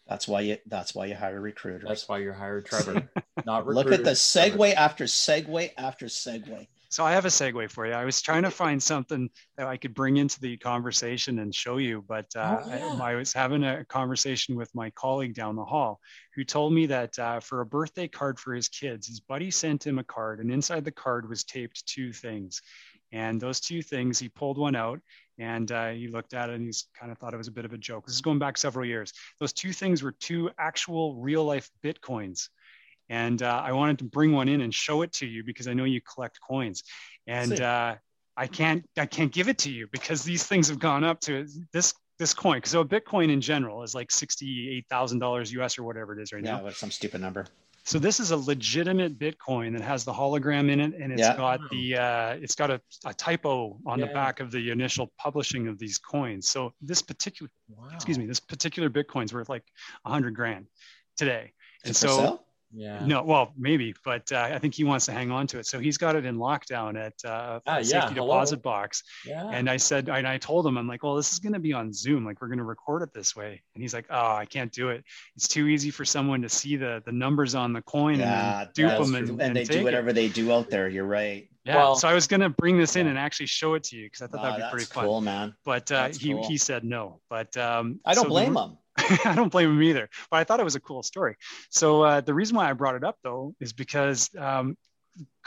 That's 0.07 0.27
why 0.27 0.41
you. 0.41 0.57
That's 0.65 0.95
why 0.95 1.07
you 1.07 1.15
hire 1.15 1.41
recruiters. 1.41 1.87
That's 1.87 2.07
why 2.07 2.19
you're 2.19 2.33
hired 2.33 2.65
Trevor, 2.65 3.11
not 3.47 3.65
Look 3.65 3.91
at 3.93 4.03
the 4.03 4.11
segue 4.11 4.73
after 4.73 5.05
segue 5.05 5.71
after 5.77 6.07
segue. 6.07 6.67
So 6.89 7.05
I 7.05 7.13
have 7.13 7.25
a 7.25 7.29
segue 7.29 7.69
for 7.71 7.87
you. 7.87 7.93
I 7.93 8.05
was 8.05 8.21
trying 8.21 8.43
to 8.43 8.51
find 8.51 8.81
something 8.81 9.29
that 9.57 9.67
I 9.67 9.77
could 9.77 9.93
bring 9.93 10.17
into 10.17 10.39
the 10.39 10.57
conversation 10.57 11.39
and 11.39 11.53
show 11.55 11.77
you, 11.77 12.03
but 12.07 12.25
uh, 12.35 12.61
Oh, 12.61 12.69
yeah. 12.69 12.97
I, 13.01 13.11
I 13.11 13.15
was 13.15 13.33
having 13.33 13.63
a 13.63 13.85
conversation 13.85 14.55
with 14.55 14.73
my 14.75 14.89
colleague 14.91 15.33
down 15.33 15.55
the 15.55 15.65
hall 15.65 15.99
who 16.35 16.43
told 16.43 16.73
me 16.73 16.85
that 16.87 17.17
uh, 17.17 17.39
for 17.39 17.61
a 17.61 17.65
birthday 17.65 18.07
card 18.07 18.37
for 18.37 18.53
his 18.53 18.67
kids, 18.67 19.07
his 19.07 19.21
buddy 19.21 19.49
sent 19.49 19.87
him 19.87 19.97
a 19.97 20.03
card, 20.03 20.39
and 20.39 20.51
inside 20.51 20.83
the 20.85 20.91
card 20.91 21.27
was 21.27 21.43
taped 21.43 21.85
two 21.87 22.11
things. 22.11 22.61
And 23.13 23.39
those 23.39 23.61
two 23.61 23.81
things, 23.81 24.19
he 24.19 24.27
pulled 24.27 24.57
one 24.57 24.75
out 24.75 24.99
and 25.39 25.71
uh, 25.71 25.89
he 25.91 26.07
looked 26.07 26.33
at 26.33 26.49
it 26.49 26.55
and 26.55 26.65
he's 26.65 26.87
kind 26.99 27.11
of 27.11 27.17
thought 27.17 27.33
it 27.33 27.37
was 27.37 27.47
a 27.47 27.53
bit 27.53 27.63
of 27.63 27.71
a 27.71 27.77
joke. 27.77 28.05
This 28.05 28.15
is 28.15 28.21
going 28.21 28.39
back 28.39 28.57
several 28.57 28.85
years. 28.85 29.13
Those 29.39 29.53
two 29.53 29.71
things 29.71 30.03
were 30.03 30.11
two 30.11 30.49
actual 30.59 31.15
real 31.15 31.45
life 31.45 31.69
Bitcoins. 31.83 32.49
And 33.09 33.41
uh, 33.41 33.61
I 33.63 33.71
wanted 33.71 33.99
to 33.99 34.03
bring 34.05 34.31
one 34.33 34.49
in 34.49 34.61
and 34.61 34.73
show 34.73 35.01
it 35.01 35.13
to 35.13 35.25
you 35.25 35.43
because 35.43 35.67
I 35.67 35.73
know 35.73 35.85
you 35.85 36.01
collect 36.01 36.39
coins. 36.41 36.83
And 37.25 37.59
uh, 37.61 37.95
I 38.35 38.47
can't 38.47 38.85
I 38.97 39.05
can't 39.05 39.31
give 39.31 39.47
it 39.47 39.57
to 39.59 39.71
you 39.71 39.87
because 39.91 40.23
these 40.23 40.43
things 40.43 40.67
have 40.69 40.79
gone 40.79 41.03
up 41.03 41.19
to 41.21 41.47
this 41.73 41.93
this 42.19 42.33
coin. 42.33 42.61
So 42.65 42.81
a 42.81 42.85
Bitcoin 42.85 43.31
in 43.31 43.41
general 43.41 43.83
is 43.83 43.93
like 43.95 44.11
sixty 44.11 44.75
eight 44.75 44.85
thousand 44.89 45.19
dollars 45.19 45.51
US 45.53 45.77
or 45.77 45.83
whatever 45.83 46.17
it 46.17 46.21
is 46.21 46.33
right 46.33 46.43
Yeah, 46.43 46.57
now. 46.57 46.63
with 46.65 46.75
some 46.75 46.91
stupid 46.91 47.21
number. 47.21 47.47
So 47.83 47.99
this 47.99 48.19
is 48.19 48.31
a 48.31 48.37
legitimate 48.37 49.17
Bitcoin 49.17 49.71
that 49.71 49.81
has 49.81 50.03
the 50.03 50.11
hologram 50.11 50.69
in 50.69 50.81
it, 50.81 50.93
and 50.93 51.13
it's 51.13 51.21
Yeah. 51.21 51.37
got 51.37 51.61
the 51.69 51.95
uh, 51.95 52.33
it's 52.33 52.53
got 52.55 52.69
a, 52.69 52.81
a 53.05 53.13
typo 53.13 53.79
on 53.85 54.01
the 54.01 54.07
back 54.07 54.41
of 54.41 54.51
the 54.51 54.71
initial 54.71 55.11
publishing 55.17 55.69
of 55.69 55.79
these 55.79 55.97
coins. 55.97 56.47
So 56.49 56.73
this 56.81 57.01
particular 57.01 57.49
Wow. 57.69 57.87
excuse 57.93 58.17
me, 58.19 58.25
this 58.25 58.41
particular 58.41 58.89
Bitcoin's 58.89 59.33
worth 59.33 59.47
like 59.47 59.63
a 60.05 60.09
hundred 60.09 60.35
grand 60.35 60.67
today. 61.15 61.53
And 61.85 61.91
Is 61.91 61.97
so? 61.97 62.41
Yeah. 62.73 63.05
no, 63.05 63.23
well, 63.23 63.53
maybe, 63.57 63.95
but 64.03 64.29
uh, 64.31 64.49
I 64.53 64.59
think 64.59 64.75
he 64.75 64.83
wants 64.83 65.05
to 65.05 65.13
hang 65.13 65.31
on 65.31 65.47
to 65.47 65.59
it. 65.59 65.65
So 65.65 65.79
he's 65.79 65.97
got 65.97 66.15
it 66.17 66.25
in 66.25 66.37
lockdown 66.37 66.97
at 66.97 67.13
uh, 67.23 67.59
Ah, 67.65 67.77
a 67.77 67.79
yeah, 67.79 67.83
safety 67.83 68.15
hello. 68.15 68.27
deposit 68.27 68.61
box. 68.61 69.03
Yeah. 69.25 69.49
And 69.49 69.69
I 69.69 69.77
said, 69.77 70.09
and 70.09 70.27
I 70.27 70.37
told 70.37 70.67
him, 70.67 70.77
I'm 70.77 70.87
like, 70.87 71.01
well, 71.01 71.15
this 71.15 71.31
is 71.31 71.39
going 71.39 71.53
to 71.53 71.59
be 71.59 71.71
on 71.73 71.93
Zoom. 71.93 72.25
Like, 72.25 72.41
we're 72.41 72.49
going 72.49 72.57
to 72.57 72.65
record 72.65 73.03
it 73.03 73.13
this 73.13 73.35
way. 73.35 73.61
And 73.73 73.81
he's 73.81 73.93
like, 73.93 74.05
oh, 74.09 74.35
I 74.35 74.45
can't 74.45 74.71
do 74.71 74.89
it. 74.89 75.03
It's 75.37 75.47
too 75.47 75.67
easy 75.67 75.91
for 75.91 76.03
someone 76.05 76.41
to 76.41 76.49
see 76.49 76.75
the 76.75 77.01
the 77.05 77.11
numbers 77.13 77.55
on 77.55 77.71
the 77.73 77.81
coin 77.81 78.19
Yeah, 78.19 78.59
and 78.61 78.69
then 78.75 78.89
dupe 78.89 78.97
them 78.99 79.09
true. 79.11 79.17
and, 79.33 79.41
and, 79.41 79.55
they 79.55 79.63
take 79.63 79.71
do 79.71 79.79
it. 79.79 79.83
whatever 79.85 80.11
they 80.11 80.27
do 80.27 80.51
out 80.51 80.69
there. 80.69 80.89
You're 80.89 81.05
right. 81.05 81.49
Yeah. 81.63 81.75
Well- 81.77 81.95
so 81.95 82.07
I 82.09 82.13
was 82.13 82.27
going 82.27 82.41
to 82.41 82.49
bring 82.49 82.77
this 82.77 82.95
in 82.97 83.05
Yeah. 83.05 83.11
and 83.11 83.19
actually 83.19 83.45
show 83.47 83.75
it 83.75 83.83
to 83.85 83.95
you 83.95 84.07
because 84.07 84.21
I 84.23 84.27
thought 84.27 84.39
Ah, 84.39 84.43
that'd 84.43 84.57
be 84.57 84.61
that's 84.63 84.71
pretty 84.73 84.85
fun. 84.87 85.05
cool, 85.05 85.21
man. 85.21 85.55
But 85.63 85.91
uh, 85.91 86.09
he 86.09 86.33
cool. 86.33 86.47
he 86.47 86.57
said 86.57 86.83
no. 86.83 87.21
But 87.29 87.55
um, 87.57 87.99
I 88.05 88.13
don't 88.13 88.23
so 88.25 88.29
blame 88.29 88.49
re- 88.49 88.55
them. 88.63 88.77
I 89.25 89.33
don't 89.35 89.51
blame 89.51 89.71
him 89.71 89.83
either. 89.83 90.09
But 90.31 90.37
I 90.37 90.43
thought 90.43 90.59
it 90.59 90.63
was 90.63 90.75
a 90.75 90.79
cool 90.79 91.03
story. 91.03 91.35
So 91.69 92.01
uh, 92.03 92.21
the 92.21 92.33
reason 92.33 92.55
why 92.57 92.69
I 92.69 92.73
brought 92.73 92.95
it 92.95 93.03
up 93.03 93.17
though 93.23 93.53
is 93.59 93.73
because 93.73 94.29
um, 94.37 94.77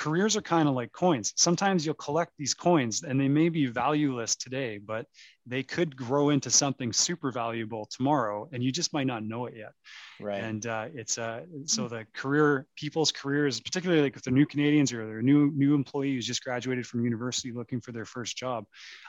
careers 0.00 0.34
are 0.34 0.40
kind 0.40 0.66
of 0.66 0.74
like 0.74 0.90
coins. 0.92 1.34
Sometimes 1.36 1.84
you'll 1.84 1.94
collect 1.94 2.32
these 2.38 2.54
coins 2.54 3.02
and 3.02 3.20
they 3.20 3.28
may 3.28 3.50
be 3.50 3.66
valueless 3.66 4.34
today, 4.34 4.78
but 4.78 5.04
they 5.46 5.62
could 5.62 5.96
grow 5.96 6.30
into 6.30 6.48
something 6.50 6.92
super 6.92 7.32
valuable 7.32 7.86
tomorrow, 7.90 8.48
and 8.52 8.62
you 8.62 8.70
just 8.70 8.92
might 8.92 9.06
not 9.06 9.24
know 9.24 9.46
it 9.46 9.54
yet. 9.56 9.72
Right. 10.20 10.42
And 10.42 10.64
uh, 10.66 10.86
it's 10.94 11.18
uh, 11.18 11.42
so 11.64 11.88
the 11.88 12.06
career 12.14 12.66
people's 12.76 13.10
careers, 13.10 13.58
particularly 13.60 14.02
like 14.02 14.16
if 14.16 14.22
they're 14.22 14.32
new 14.32 14.46
Canadians 14.46 14.92
or 14.92 15.06
they're 15.06 15.22
new 15.22 15.50
new 15.56 15.74
employee 15.74 16.14
who's 16.14 16.26
just 16.26 16.44
graduated 16.44 16.86
from 16.86 17.04
university 17.04 17.52
looking 17.52 17.80
for 17.80 17.92
their 17.92 18.04
first 18.04 18.36
job, 18.36 18.64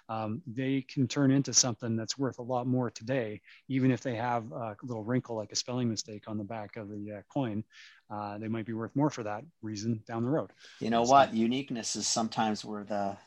um, 0.10 0.42
they 0.48 0.86
can 0.88 1.08
turn 1.08 1.32
into 1.32 1.54
something 1.54 1.96
that's 1.96 2.18
worth 2.18 2.39
a 2.39 2.44
lot 2.44 2.66
more 2.66 2.89
today, 2.89 3.39
even 3.68 3.92
if 3.92 4.02
they 4.02 4.16
have 4.16 4.52
a 4.52 4.76
little 4.84 5.04
wrinkle 5.04 5.36
like 5.36 5.52
a 5.52 5.56
spelling 5.56 5.89
mistake 5.89 6.24
on 6.28 6.38
the 6.38 6.44
back 6.44 6.76
of 6.76 6.89
the 6.89 7.18
uh, 7.18 7.22
coin. 7.32 7.64
Uh, 8.10 8.38
they 8.38 8.50
might 8.50 8.66
be 8.66 8.74
worth 8.74 8.94
more 8.94 9.10
for 9.10 9.24
that 9.24 9.42
reason 9.62 10.04
down 10.06 10.22
the 10.22 10.30
road. 10.30 10.52
You 10.82 10.90
know 10.90 11.06
So- 11.06 11.12
what? 11.12 11.34
Uniqueness 11.34 11.96
is 11.96 12.08
sometimes 12.08 12.66
where 12.66 12.84
the 12.84 13.18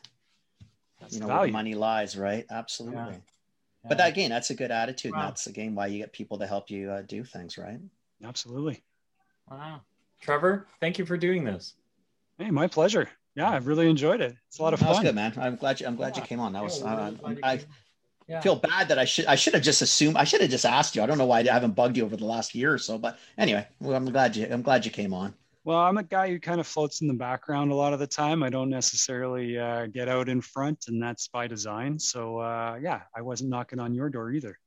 That's 0.99 1.13
you 1.13 1.19
the 1.21 1.27
know 1.27 1.37
where 1.37 1.45
the 1.47 1.51
money 1.53 1.73
lies, 1.75 2.17
right? 2.17 2.45
Absolutely. 2.49 2.97
Yeah. 3.13 3.17
But 3.87 3.97
that, 3.99 4.09
again, 4.09 4.29
that's 4.31 4.49
a 4.49 4.55
good 4.55 4.71
attitude. 4.71 5.13
and 5.13 5.21
Wow. 5.21 5.27
That's 5.27 5.47
again 5.47 5.75
why 5.75 5.87
you 5.87 5.99
get 5.99 6.11
people 6.11 6.39
to 6.39 6.47
help 6.47 6.69
you 6.71 6.89
uh, 6.91 7.01
do 7.03 7.23
things, 7.23 7.57
right? 7.57 7.79
Absolutely. 8.23 8.83
wow. 9.49 9.81
Trevor, 10.21 10.65
thank 10.79 10.97
you 10.97 11.05
for 11.05 11.17
doing 11.17 11.43
this. 11.43 11.73
Hey, 12.39 12.49
my 12.49 12.67
pleasure. 12.67 13.09
Yeah, 13.35 13.51
I've 13.51 13.67
really 13.67 13.87
enjoyed 13.89 14.21
it. 14.21 14.35
It's 14.47 14.57
a 14.59 14.63
lot 14.63 14.73
of 14.73 14.79
That 14.79 14.89
was 14.89 14.97
fun. 14.97 15.05
good, 15.05 15.15
man. 15.15 15.33
I'm 15.37 15.55
glad 15.57 15.79
you. 15.79 15.85
I'm 15.87 15.95
glad 15.97 16.15
you 16.17 16.23
came 16.23 16.39
on. 16.39 16.53
That 16.53 16.63
was. 16.63 16.79
Yeah, 16.79 16.85
we're 16.95 17.01
uh, 17.01 17.11
really 17.29 17.43
I. 17.43 17.59
Yeah. 18.27 18.41
feel 18.41 18.55
bad 18.55 18.87
that 18.87 18.97
I 18.97 19.05
should. 19.05 19.25
I 19.27 19.35
should 19.35 19.53
have 19.53 19.61
just 19.61 19.81
assumed. 19.83 20.17
I 20.17 20.23
should 20.23 20.41
have 20.41 20.49
just 20.49 20.65
asked 20.65 20.95
you. 20.95 21.03
I 21.03 21.05
don't 21.05 21.17
know 21.19 21.27
why 21.27 21.41
I 21.41 21.43
haven't 21.53 21.73
bugged 21.75 21.95
you 21.97 22.05
over 22.05 22.15
the 22.17 22.25
last 22.25 22.55
year 22.55 22.73
or 22.73 22.79
so. 22.79 22.97
But 22.97 23.19
anyway, 23.37 23.67
well, 23.79 23.95
I'm 23.95 24.05
glad 24.09 24.35
you. 24.35 24.47
I'm 24.49 24.63
glad 24.63 24.83
you 24.85 24.89
came 24.91 25.13
on. 25.13 25.35
Well, 25.65 25.79
I'm 25.79 25.97
a 25.97 26.03
guy 26.03 26.29
who 26.29 26.39
kind 26.39 26.59
of 26.59 26.67
floats 26.67 27.01
in 27.01 27.07
the 27.07 27.15
background 27.15 27.71
a 27.71 27.75
lot 27.75 27.91
of 27.91 27.97
the 27.97 28.05
time. 28.05 28.43
I 28.43 28.51
don't 28.51 28.69
necessarily 28.69 29.57
uh, 29.57 29.87
get 29.87 30.07
out 30.07 30.29
in 30.29 30.39
front, 30.39 30.85
and 30.87 31.01
that's 31.01 31.27
by 31.27 31.47
design. 31.47 31.97
So, 31.97 32.37
uh, 32.37 32.77
yeah, 32.79 33.01
I 33.15 33.23
wasn't 33.23 33.49
knocking 33.49 33.79
on 33.79 33.95
your 33.95 34.11
door 34.11 34.31
either. 34.31 34.59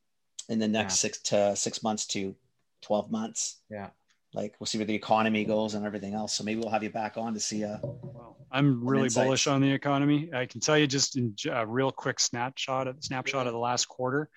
in 0.49 0.59
the 0.59 0.69
next 0.69 0.95
Yeah. 0.95 1.09
six 1.09 1.23
to 1.23 1.57
six 1.57 1.83
months 1.83 2.07
to 2.09 2.35
12 2.83 3.11
months. 3.11 3.63
Yeah. 3.71 3.91
Like 4.35 4.55
we'll 4.59 4.67
see 4.67 4.79
where 4.79 4.87
the 4.87 4.95
economy 4.95 5.45
goes 5.45 5.75
and 5.75 5.85
everything 5.87 6.15
else. 6.15 6.33
So 6.35 6.45
maybe 6.45 6.61
we'll 6.61 6.71
have 6.71 6.83
you 6.83 6.91
back 6.91 7.17
on 7.17 7.35
to 7.35 7.41
see. 7.41 7.65
Uh, 7.65 7.79
Well, 7.83 8.37
I'm 8.51 8.85
really 8.87 9.09
bullish 9.09 9.47
on 9.47 9.61
the 9.63 9.71
economy. 9.71 10.31
I 10.35 10.47
can 10.47 10.61
tell 10.61 10.77
you 10.77 10.87
just 10.87 11.17
in 11.17 11.35
a 11.51 11.67
real 11.67 11.91
quick 11.93 12.21
snapshot 12.21 12.89
of, 12.89 13.03
snapshot 13.03 13.47
of 13.47 13.53
the 13.53 13.59
last 13.59 13.87
quarter. 13.89 14.29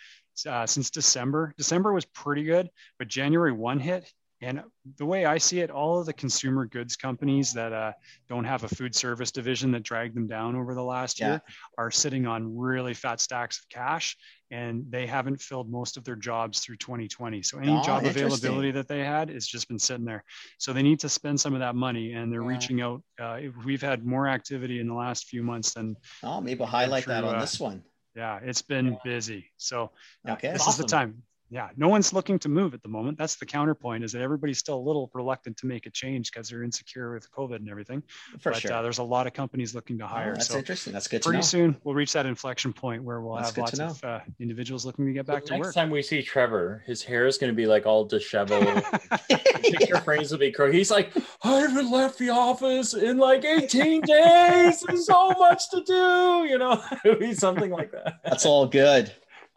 Uh, 0.46 0.66
since 0.66 0.90
December, 0.90 1.54
December 1.58 1.94
was 1.94 2.04
pretty 2.06 2.44
good, 2.44 2.70
but 3.00 3.08
January 3.08 3.54
one 3.54 3.80
hit. 3.80 4.12
And 4.46 4.62
the 4.98 5.06
way 5.08 5.26
I 5.26 5.40
see 5.40 5.62
it, 5.62 5.72
all 5.72 6.00
of 6.00 6.06
the 6.06 6.14
consumer 6.14 6.68
goods 6.68 6.96
companies 6.96 7.52
that 7.54 7.74
uh, 7.74 7.94
don't 8.30 8.44
have 8.44 8.64
a 8.64 8.68
food 8.68 8.94
service 8.94 9.32
division 9.32 9.72
that 9.72 9.82
dragged 9.82 10.16
them 10.16 10.28
down 10.28 10.56
over 10.56 10.76
the 10.76 10.84
last 10.84 11.20
Yeah. 11.20 11.28
year 11.30 11.42
are 11.80 11.90
sitting 11.90 12.28
on 12.28 12.56
really 12.56 12.94
fat 12.94 13.20
stacks 13.20 13.58
of 13.58 13.68
cash, 13.70 14.16
and 14.52 14.86
they 14.92 15.08
haven't 15.08 15.42
filled 15.42 15.72
most 15.72 15.98
of 15.98 16.04
their 16.04 16.16
jobs 16.16 16.60
through 16.60 16.78
2020. 16.78 17.42
So 17.42 17.58
any 17.58 17.76
Oh, 17.78 17.82
job 17.82 18.06
availability 18.06 18.70
that 18.70 18.88
they 18.88 19.04
had 19.04 19.30
has 19.32 19.48
just 19.48 19.68
been 19.68 19.80
sitting 19.80 20.06
there. 20.06 20.24
So 20.60 20.74
they 20.74 20.84
need 20.84 21.00
to 21.00 21.10
spend 21.10 21.40
some 21.40 21.56
of 21.56 21.60
that 21.62 21.74
money, 21.76 22.14
and 22.14 22.32
they're 22.32 22.44
Yeah. 22.44 22.48
reaching 22.50 22.82
out. 22.82 23.02
Uh, 23.20 23.40
we've 23.66 23.82
had 23.82 24.06
more 24.06 24.28
activity 24.28 24.80
in 24.80 24.88
the 24.88 24.94
last 24.94 25.26
few 25.26 25.42
months 25.42 25.74
than 25.74 25.96
oh, 26.22 26.40
maybe 26.40 26.60
we'll 26.60 26.68
highlight 26.68 27.08
that 27.08 27.24
on 27.24 27.38
uh, 27.38 27.40
this 27.42 27.60
one. 27.60 27.84
yeah. 28.16 28.40
It's 28.44 28.62
been 28.62 28.92
Yeah. 28.94 29.00
busy. 29.04 29.50
So 29.58 29.92
yeah, 30.24 30.34
Okay. 30.34 30.52
this 30.52 30.62
Awesome. 30.68 30.72
is 30.72 30.78
the 30.78 30.84
time. 30.98 31.24
Yeah, 31.52 31.70
no 31.78 31.88
one's 31.88 32.12
looking 32.12 32.40
to 32.40 32.50
move 32.50 32.74
at 32.74 32.82
the 32.82 32.90
moment. 32.90 33.20
That's 33.20 33.36
the 33.36 33.46
counterpoint 33.46 34.04
is 34.04 34.12
that 34.14 34.22
everybody's 34.24 34.58
still 34.58 34.78
a 34.78 34.82
little 34.82 35.12
reluctant 35.14 35.56
to 35.58 35.68
make 35.68 35.86
a 35.86 35.92
change 35.92 36.32
because 36.32 36.50
they're 36.50 36.64
insecure 36.64 37.14
with 37.14 37.32
COVID 37.32 37.58
and 37.58 37.70
everything. 37.70 38.02
For 38.40 38.52
but 38.52 38.62
sure. 38.62 38.74
uh, 38.74 38.82
there's 38.82 38.98
a 38.98 39.04
lot 39.04 39.28
of 39.28 39.34
companies 39.34 39.76
looking 39.76 40.00
to 40.00 40.06
Oh, 40.06 40.08
hire. 40.08 40.34
that's 40.34 40.48
so 40.48 40.58
interesting. 40.58 40.92
That's 40.94 41.08
good 41.08 41.22
to 41.22 41.28
pretty 41.30 41.38
know. 41.38 41.44
soon 41.44 41.78
we'll 41.84 41.94
reach 41.94 42.14
that 42.14 42.26
inflection 42.26 42.74
point 42.74 43.04
where 43.04 43.22
we'll 43.22 43.36
That's 43.36 43.50
have 43.50 43.56
good 43.56 43.80
lots 43.80 44.00
of 44.02 44.04
uh, 44.04 44.20
individuals 44.40 44.88
looking 44.88 45.06
to 45.06 45.14
get 45.14 45.28
back 45.28 45.44
The 45.44 45.48
to 45.50 45.54
next 45.54 45.60
work. 45.60 45.68
Next 45.68 45.76
time 45.76 45.90
we 45.92 46.02
see 46.02 46.24
Trevor, 46.24 46.84
his 46.88 47.04
hair 47.04 47.28
is 47.28 47.38
going 47.38 47.52
to 47.52 47.56
be 47.56 47.68
like 47.68 47.86
all 47.86 48.06
disheveled. 48.06 48.84
Picture 49.30 49.98
frames 50.02 50.32
will 50.32 50.40
be 50.40 50.52
crooked. 50.52 50.74
He's 50.74 50.90
like, 50.92 51.14
I 51.44 51.60
haven't 51.60 51.92
left 51.92 52.18
the 52.18 52.30
office 52.32 52.96
in 52.96 53.18
like 53.20 53.46
18 53.46 54.02
days. 54.02 54.82
There's 54.82 55.06
so 55.06 55.30
much 55.38 55.70
to 55.70 55.84
do. 55.86 56.48
You 56.50 56.58
know, 56.58 56.84
it'll 57.06 57.20
be 57.20 57.36
something 57.36 57.70
like 57.70 57.92
that. 57.92 58.16
That's 58.24 58.46
all 58.48 58.66
good. 58.66 59.14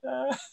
Uh, 0.07 0.37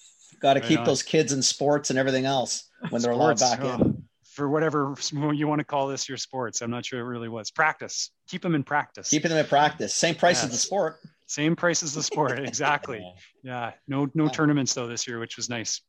Got 0.45 0.53
to 0.53 0.59
Right 0.59 0.69
keep 0.69 0.79
on. 0.81 0.85
those 0.85 1.01
kids 1.01 1.33
in 1.33 1.41
sports 1.41 1.89
and 1.89 1.97
everything 1.97 2.25
else 2.25 2.69
when 2.91 3.01
they're 3.01 3.13
allowed 3.13 3.39
Sports, 3.39 3.55
back 3.55 3.65
oh, 3.65 3.83
in. 3.83 4.03
For 4.21 4.47
whatever 4.47 4.93
you 5.33 5.47
want 5.47 5.57
to 5.57 5.65
call 5.65 5.87
this 5.87 6.07
your 6.07 6.19
sports. 6.19 6.61
I'm 6.61 6.69
not 6.69 6.85
sure 6.85 6.99
it 6.99 7.03
really 7.03 7.29
was. 7.29 7.49
Practice. 7.49 8.11
Keep 8.27 8.43
them 8.43 8.53
in 8.53 8.63
practice. 8.63 9.09
Keeping 9.09 9.29
them 9.29 9.39
in 9.39 9.47
practice. 9.47 9.95
Same 9.95 10.13
price 10.13 10.43
as 10.43 10.51
the 10.51 10.57
sport. 10.57 10.99
Same 11.25 11.55
price 11.55 11.81
as 11.81 11.95
the 11.95 12.03
sport. 12.03 12.37
exactly. 12.47 13.03
Yeah. 13.41 13.71
No 13.87 14.07
no 14.13 14.25
Yeah. 14.25 14.29
tournaments 14.29 14.75
though 14.75 14.85
this 14.85 15.07
year, 15.07 15.17
which 15.17 15.35
was 15.35 15.49
nice. 15.49 15.81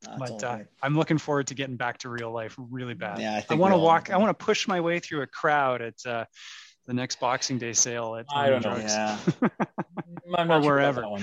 That's 0.00 0.18
but 0.18 0.42
uh, 0.42 0.56
good. 0.56 0.68
I'm 0.82 0.96
looking 0.96 1.18
forward 1.18 1.48
to 1.48 1.54
getting 1.54 1.76
back 1.76 1.98
to 1.98 2.08
real 2.08 2.32
life 2.32 2.56
really 2.56 2.94
bad. 2.94 3.18
Yeah, 3.18 3.34
I 3.34 3.44
I 3.52 3.56
want 3.56 3.74
to 3.74 3.78
walk. 3.78 4.10
I 4.10 4.16
want 4.16 4.30
to 4.30 4.42
push 4.42 4.66
my 4.66 4.80
way 4.80 5.00
through 5.00 5.20
a 5.20 5.26
crowd 5.26 5.82
at 5.82 6.06
uh, 6.06 6.24
the 6.86 6.94
next 6.94 7.20
Boxing 7.20 7.58
Day 7.58 7.74
sale 7.74 8.16
at 8.16 8.24
I 8.34 8.48
don't 8.48 8.64
know. 8.64 8.74
Drugs. 8.74 8.94
Yeah. 8.94 9.18
I'm 10.38 10.48
not 10.48 10.60
Or 10.60 10.62
sure 10.62 10.78
about 10.78 10.94
wherever. 11.02 11.18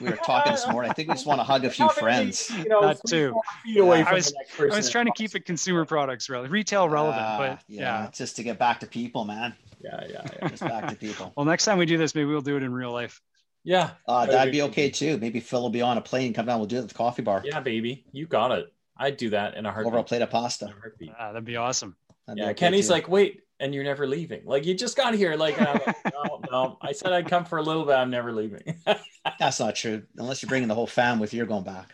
That 0.00 0.04
one. 0.04 0.12
We 0.12 0.18
were 0.18 0.24
talking 0.24 0.52
this 0.52 0.66
morning. 0.68 0.90
I 0.90 0.94
think 0.94 1.08
we 1.08 1.14
just 1.14 1.26
want 1.26 1.40
to 1.40 1.44
hug 1.44 1.64
a 1.64 1.70
few 1.70 1.88
friends. 1.90 2.50
You 2.56 2.64
know, 2.68 2.82
That 2.82 3.00
too. 3.06 3.34
away 3.78 4.00
Yeah. 4.00 4.08
I 4.08 4.14
was- 4.14 4.32
the 4.32 4.72
I 4.72 4.76
was 4.76 4.90
trying 4.90 5.06
to 5.06 5.12
keep 5.12 5.34
it 5.34 5.44
consumer 5.44 5.84
products 5.84 6.28
relevant, 6.28 6.52
retail 6.52 6.88
relevant, 6.88 7.22
Ah, 7.24 7.38
but 7.38 7.62
yeah. 7.68 8.08
Just 8.12 8.36
to 8.36 8.42
get 8.42 8.58
back 8.58 8.80
to 8.80 8.86
people, 8.86 9.24
man. 9.24 9.54
Yeah, 9.82 10.04
yeah, 10.08 10.26
yeah. 10.42 10.48
Just 10.48 10.62
back 10.62 10.88
to 10.88 10.96
people. 10.96 11.32
Well, 11.36 11.46
next 11.46 11.64
time 11.64 11.78
we 11.78 11.86
do 11.86 11.96
this, 11.98 12.14
maybe 12.14 12.26
we'll 12.30 12.40
do 12.42 12.56
it 12.56 12.62
in 12.62 12.72
real 12.72 12.92
life. 12.92 13.20
Yeah, 13.64 13.90
Uh, 14.08 14.20
That'd 14.26 14.34
that'd 14.34 14.52
be 14.52 14.58
be 14.58 14.62
okay 14.62 14.90
too. 14.90 15.18
Maybe 15.18 15.38
Phil 15.40 15.60
will 15.60 15.68
be 15.70 15.82
on 15.82 15.98
a 15.98 16.00
plane 16.00 16.32
come 16.32 16.46
down. 16.46 16.58
We'll 16.60 16.66
do 16.68 16.76
it 16.76 16.82
at 16.82 16.88
the 16.88 16.94
coffee 16.94 17.20
bar 17.22 17.42
yeah, 17.44 17.60
baby, 17.60 18.04
you 18.12 18.26
got 18.26 18.52
it. 18.52 18.72
I'd 18.96 19.16
do 19.18 19.30
that 19.30 19.54
in 19.56 19.66
a 19.66 19.74
over 19.74 19.98
a 19.98 20.02
plate 20.04 20.22
of 20.22 20.30
pasta. 20.30 20.66
a. 20.66 21.10
Ah, 21.18 21.28
that'd 21.32 21.44
be 21.44 21.56
awesome. 21.56 21.96
That'd 22.26 22.36
be 22.36 22.42
Yeah, 22.42 22.50
okay, 22.50 22.54
Kenny's 22.58 22.86
too. 22.86 22.92
like, 22.94 23.08
wait, 23.08 23.42
and 23.58 23.74
you're 23.74 23.84
never 23.84 24.06
leaving. 24.06 24.42
Like 24.46 24.64
you 24.64 24.74
just 24.74 24.96
got 24.96 25.14
here. 25.14 25.34
Like, 25.36 25.60
I'm 25.60 25.74
like, 25.86 26.04
no, 26.14 26.29
no. 26.50 26.78
I 26.80 26.92
said 26.92 27.12
I'd 27.12 27.28
come 27.28 27.44
for 27.44 27.58
a 27.58 27.62
little 27.62 27.84
bit. 27.84 27.94
I'm 27.94 28.10
never 28.10 28.32
leaving. 28.32 28.62
that's 29.38 29.60
not 29.60 29.74
true. 29.76 30.02
Unless 30.16 30.42
you're 30.42 30.48
bringing 30.48 30.68
the 30.68 30.74
whole 30.74 30.86
fam 30.86 31.18
with 31.18 31.32
you, 31.32 31.38
you're 31.38 31.46
going 31.46 31.64
back. 31.64 31.88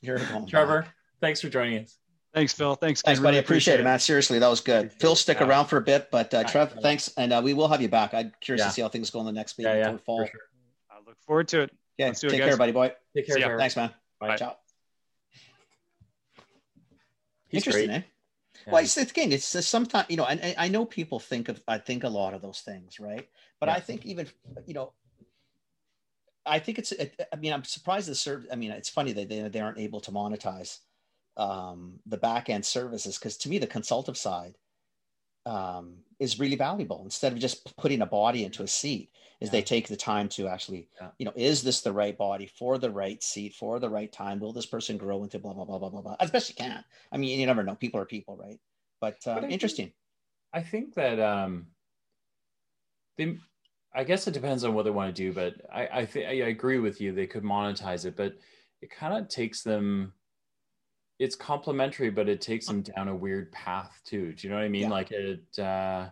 You're 0.00 0.18
going 0.18 0.46
Trevor, 0.46 0.82
back. 0.82 0.94
thanks 1.20 1.40
for 1.40 1.48
joining 1.48 1.82
us. 1.84 1.96
Thanks, 2.32 2.52
Phil. 2.52 2.74
Thanks, 2.76 3.02
Thanks, 3.02 3.18
buddy. 3.20 3.32
Really 3.32 3.38
Appreciate 3.44 3.80
it, 3.80 3.82
man. 3.84 3.98
Seriously, 3.98 4.38
that 4.38 4.48
was 4.48 4.60
good. 4.60 4.92
Phil, 4.94 5.16
stick 5.16 5.40
Yeah. 5.40 5.46
around 5.48 5.66
for 5.66 5.76
a 5.78 5.80
bit, 5.82 6.08
but 6.12 6.32
uh, 6.32 6.44
Trev, 6.44 6.72
thanks, 6.80 7.12
and 7.16 7.32
uh, 7.32 7.40
we 7.44 7.54
will 7.54 7.68
have 7.68 7.82
you 7.82 7.88
back. 7.88 8.14
I'm 8.14 8.32
curious 8.40 8.62
Yeah. 8.62 8.68
to 8.68 8.72
see 8.72 8.82
how 8.82 8.88
things 8.88 9.10
go 9.10 9.20
in 9.20 9.26
the 9.26 9.32
next 9.32 9.58
meeting 9.58 9.74
Yeah, 9.74 9.90
yeah, 9.90 9.96
fall. 9.98 10.18
for 10.24 10.30
sure. 10.30 10.40
I 10.90 10.96
look 11.06 11.16
forward 11.26 11.48
to 11.48 11.62
it. 11.62 11.70
Okay, 12.00 12.06
Let's 12.08 12.20
do 12.20 12.28
it, 12.28 12.30
take 12.30 12.42
care, 12.42 12.56
buddy 12.56 12.72
boy. 12.72 12.92
Take 13.16 13.26
care, 13.26 13.34
See 13.34 13.40
ya. 13.40 13.46
Trevor. 13.48 13.58
Thanks, 13.60 13.76
man. 13.76 13.90
Bye. 14.20 14.36
Ciao. 14.36 14.56
He's 17.48 17.66
Interesting, 17.66 17.88
great. 17.88 17.96
eh? 17.98 18.02
Yeah. 18.66 18.72
Well, 18.74 18.82
it's, 18.82 18.96
again, 18.96 19.32
it's 19.32 19.66
sometimes 19.66 20.06
you 20.08 20.16
know, 20.16 20.26
and, 20.26 20.40
and 20.40 20.54
I 20.58 20.68
know 20.68 20.84
people 20.84 21.18
think 21.18 21.48
of 21.48 21.62
I 21.66 21.78
think 21.78 22.04
a 22.04 22.08
lot 22.08 22.34
of 22.34 22.42
those 22.42 22.60
things, 22.60 23.00
right? 23.00 23.28
But 23.58 23.68
Yeah. 23.68 23.74
I 23.76 23.80
think 23.80 24.06
even 24.06 24.28
you 24.66 24.74
know, 24.74 24.92
I 26.46 26.58
think 26.58 26.78
it's. 26.78 26.92
It, 26.92 27.20
I 27.32 27.36
mean, 27.36 27.52
I'm 27.52 27.64
surprised 27.64 28.08
the 28.08 28.14
serve. 28.14 28.46
I 28.52 28.56
mean, 28.56 28.70
it's 28.70 28.88
funny 28.88 29.12
that 29.12 29.28
they, 29.28 29.48
they 29.48 29.60
aren't 29.60 29.78
able 29.78 30.00
to 30.00 30.10
monetize 30.10 30.78
um, 31.36 32.00
the 32.06 32.16
back 32.16 32.48
end 32.50 32.64
services 32.64 33.18
because 33.18 33.36
to 33.38 33.48
me, 33.48 33.58
the 33.58 33.66
consultative 33.66 34.16
side 34.16 34.56
um, 35.46 35.98
is 36.20 36.38
really 36.38 36.56
valuable. 36.56 37.00
Instead 37.02 37.32
of 37.32 37.38
just 37.38 37.76
putting 37.76 38.02
a 38.02 38.06
body 38.06 38.44
into 38.44 38.62
a 38.62 38.68
seat, 38.68 39.10
is 39.40 39.48
they 39.50 39.62
take 39.62 39.88
the 39.88 39.96
time 39.96 40.28
to 40.28 40.46
actually, 40.48 40.86
Yeah. 41.00 41.08
you 41.18 41.24
know, 41.24 41.32
is 41.34 41.62
this 41.62 41.80
the 41.80 41.92
right 41.92 42.16
body 42.16 42.46
for 42.46 42.76
the 42.78 42.90
right 42.90 43.22
seat 43.22 43.54
for 43.54 43.80
the 43.80 43.88
right 43.88 44.12
time? 44.12 44.38
Will 44.38 44.52
this 44.52 44.66
person 44.66 44.98
grow 44.98 45.22
into 45.24 45.38
blah 45.38 45.54
blah 45.54 45.64
blah 45.64 45.78
blah 45.78 45.88
blah 45.88 46.02
blah? 46.02 46.16
As 46.20 46.30
best 46.30 46.50
you 46.50 46.54
can. 46.54 46.84
I 47.10 47.16
mean, 47.16 47.40
you 47.40 47.46
never 47.46 47.64
know. 47.64 47.74
People 47.74 48.00
are 48.00 48.04
people, 48.06 48.36
right? 48.36 48.60
But, 49.00 49.14
uh, 49.26 49.34
But 49.34 49.36
I 49.36 49.40
think- 49.40 49.52
interesting. 49.54 49.92
I 50.52 50.62
think 50.62 50.94
that 50.94 51.18
um 51.18 51.68
they 53.16 53.38
i 53.94 54.04
guess 54.04 54.26
it 54.26 54.34
depends 54.34 54.64
on 54.64 54.74
what 54.74 54.84
they 54.84 54.90
want 54.90 55.14
to 55.14 55.22
do 55.22 55.32
but 55.32 55.54
i 55.72 55.86
i 56.00 56.06
think 56.06 56.26
i 56.26 56.32
agree 56.48 56.78
with 56.78 57.00
you 57.00 57.12
they 57.12 57.26
could 57.26 57.42
monetize 57.42 58.04
it 58.04 58.16
but 58.16 58.36
it 58.80 58.90
kind 58.90 59.14
of 59.16 59.28
takes 59.28 59.62
them 59.62 60.12
it's 61.20 61.36
complementary 61.36 62.10
but 62.10 62.28
it 62.28 62.40
takes 62.40 62.66
them 62.66 62.80
down 62.82 63.06
a 63.08 63.14
weird 63.14 63.52
path 63.52 64.00
too 64.04 64.32
do 64.32 64.40
you 64.46 64.48
know 64.50 64.56
what 64.58 64.64
i 64.64 64.68
mean 64.68 64.82
Yeah. 64.82 64.88
like 64.98 65.10
it 65.12 65.58
uh 65.58 66.08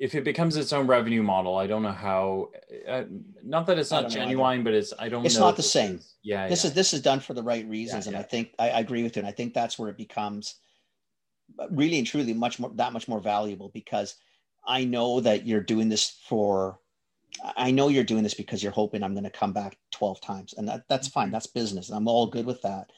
if 0.00 0.14
it 0.14 0.24
becomes 0.24 0.56
its 0.56 0.72
own 0.72 0.86
revenue 0.86 1.22
model 1.22 1.56
i 1.56 1.66
don't 1.66 1.82
know 1.82 1.92
how 1.92 2.50
uh, 2.88 3.04
not 3.44 3.66
that 3.66 3.78
it's 3.78 3.90
not 3.92 4.02
don't 4.02 4.10
know 4.14 4.16
either. 4.20 4.26
genuine 4.30 4.64
but 4.64 4.74
it's 4.74 4.92
i 4.98 5.08
don't 5.08 5.24
It's 5.24 5.38
not 5.38 5.56
the 5.56 5.62
same. 5.62 5.96
is- 5.96 6.14
yeah 6.22 6.48
this 6.48 6.64
yeah. 6.64 6.68
is 6.70 6.74
this 6.74 6.92
is 6.92 7.00
done 7.00 7.20
for 7.20 7.34
the 7.34 7.42
right 7.42 7.66
reasons 7.68 8.06
and 8.08 8.14
yeah. 8.14 8.20
i 8.20 8.22
think 8.24 8.52
I, 8.58 8.70
I 8.70 8.80
agree 8.80 9.02
with 9.04 9.16
you 9.16 9.20
and 9.20 9.28
i 9.28 9.32
think 9.32 9.54
that's 9.54 9.78
where 9.78 9.88
it 9.88 9.96
becomes 9.96 10.56
really 11.70 11.98
and 11.98 12.06
truly 12.06 12.34
much 12.34 12.58
more 12.58 12.70
that 12.74 12.92
much 12.92 13.06
more 13.08 13.20
valuable 13.20 13.70
because 13.72 14.16
i 14.66 14.84
know 14.84 15.20
that 15.20 15.46
you're 15.46 15.62
doing 15.62 15.88
this 15.88 16.18
for 16.28 16.80
i 17.56 17.70
know 17.70 17.88
you're 17.88 18.04
doing 18.12 18.22
this 18.24 18.34
because 18.34 18.62
you're 18.62 18.72
hoping 18.72 19.02
i'm 19.02 19.14
going 19.14 19.24
to 19.24 19.30
come 19.30 19.52
back 19.52 19.76
12 19.92 20.20
times 20.20 20.54
and 20.56 20.66
that, 20.68 20.82
that's 20.88 21.08
fine 21.08 21.30
that's 21.30 21.46
business 21.46 21.88
and 21.88 21.96
i'm 21.96 22.08
all 22.08 22.26
good 22.26 22.46
with 22.46 22.60
that 22.62 22.90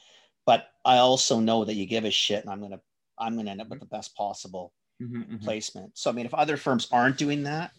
but 0.46 0.68
i 0.84 0.98
also 0.98 1.40
know 1.40 1.64
that 1.64 1.74
you 1.74 1.86
give 1.86 2.04
a 2.04 2.10
shit 2.10 2.42
and 2.42 2.50
i'm 2.50 2.58
going 2.60 2.72
to 2.72 2.80
i'm 3.18 3.34
going 3.34 3.46
to 3.46 3.52
end 3.52 3.60
up 3.60 3.68
with 3.68 3.80
the 3.80 3.86
best 3.86 4.14
possible 4.16 4.72
Mhm, 5.02 5.26
mhm. 5.32 5.42
placement. 5.42 5.98
So 5.98 6.10
I 6.10 6.12
mean, 6.12 6.26
if 6.26 6.34
other 6.34 6.56
firms 6.56 6.86
aren't 6.92 7.18
doing 7.18 7.42
that, 7.42 7.72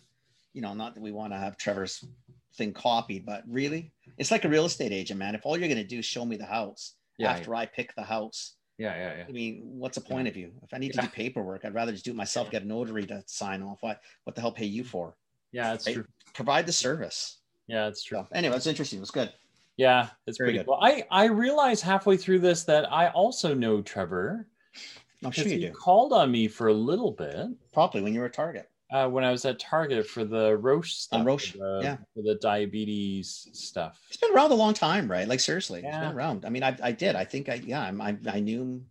you 0.53 0.61
know, 0.61 0.73
not 0.73 0.93
that 0.93 1.01
we 1.01 1.13
want 1.13 1.31
to 1.31 1.37
have 1.39 1.55
Trevor's 1.55 2.03
thing 2.57 2.73
copied, 2.73 3.25
but 3.25 3.43
really, 3.47 3.93
it's 4.17 4.29
like 4.29 4.43
a 4.43 4.49
real 4.49 4.65
estate 4.65 4.91
agent, 4.91 5.19
man. 5.19 5.33
If 5.33 5.45
all 5.45 5.57
you're 5.57 5.69
going 5.69 5.77
to 5.77 5.85
do 5.87 5.99
is 5.99 6.05
show 6.05 6.25
me 6.25 6.35
the 6.35 6.45
house 6.45 6.95
yeah 7.17 7.31
after 7.31 7.55
I 7.55 7.65
pick 7.65 7.95
the 7.95 8.03
house, 8.03 8.57
yeah 8.77 8.93
yeah 8.97 9.15
yeah 9.19 9.25
I 9.29 9.31
mean, 9.31 9.61
what's 9.63 9.95
the 9.95 10.03
point 10.03 10.27
of 10.27 10.35
you? 10.35 10.51
If 10.63 10.73
I 10.73 10.79
need 10.79 10.91
to 10.93 10.97
Yeah. 10.97 11.05
do 11.05 11.11
paperwork, 11.11 11.63
I'd 11.63 11.73
rather 11.73 11.93
just 11.93 12.03
do 12.03 12.11
it 12.11 12.17
myself, 12.17 12.51
get 12.51 12.63
a 12.63 12.67
notary 12.67 13.05
to 13.05 13.23
sign 13.25 13.63
off. 13.63 13.77
What 13.81 14.01
what 14.25 14.35
the 14.35 14.41
hell 14.41 14.51
pay 14.51 14.65
you 14.65 14.83
for? 14.83 15.15
yeah 15.53 15.73
it's 15.73 15.87
Right? 15.87 15.93
true 15.95 16.05
Provide 16.33 16.65
the 16.65 16.73
service. 16.73 17.39
yeah 17.67 17.85
that's 17.85 18.03
true 18.03 18.17
So 18.17 18.35
anyway, 18.35 18.57
it's 18.57 18.67
interesting. 18.67 18.97
It 18.99 19.07
was 19.07 19.11
good. 19.11 19.31
Yeah, 19.77 20.09
it's 20.27 20.37
Very 20.37 20.49
pretty 20.49 20.59
good. 20.59 20.65
cool. 20.67 20.79
I 20.81 21.05
I 21.09 21.25
realized 21.25 21.83
halfway 21.83 22.17
through 22.17 22.39
this 22.39 22.63
that 22.65 22.91
I 22.91 23.09
also 23.09 23.53
know 23.53 23.81
Trevor. 23.81 24.47
I'm 25.23 25.31
sure 25.31 25.45
you 25.45 25.51
he 25.51 25.59
do. 25.67 25.71
called 25.71 26.11
on 26.13 26.31
me 26.31 26.47
for 26.49 26.67
a 26.67 26.73
little 26.73 27.11
bit 27.11 27.47
Probably 27.73 28.01
when 28.01 28.13
you 28.13 28.19
were 28.19 28.25
a 28.25 28.29
target. 28.31 28.69
uh, 28.91 29.07
when 29.07 29.23
I 29.23 29.31
was 29.31 29.45
at 29.45 29.57
Target 29.57 30.05
for 30.05 30.25
the 30.25 30.57
Roche 30.57 30.91
stuff. 30.93 31.19
On 31.21 31.25
Roche, 31.25 31.53
for 31.53 31.57
the, 31.59 31.79
yeah. 31.81 31.97
for 32.13 32.21
the 32.23 32.35
diabetes 32.41 33.47
stuff. 33.53 33.99
It's 34.09 34.17
been 34.17 34.33
around 34.33 34.51
a 34.51 34.55
long 34.55 34.73
time, 34.73 35.09
right? 35.09 35.27
Like 35.27 35.39
seriously, 35.39 35.79
it's 35.79 35.85
Yeah. 35.87 36.01
been 36.01 36.15
around. 36.15 36.45
I 36.45 36.49
mean, 36.49 36.61
I, 36.61 36.77
I 36.83 36.91
did. 36.91 37.15
I 37.15 37.23
think 37.23 37.47
I 37.49 37.55
yeah, 37.55 37.83
I'm- 37.83 38.01
I 38.01 38.17
I 38.27 38.39
knew 38.41 38.61
him 38.61 38.85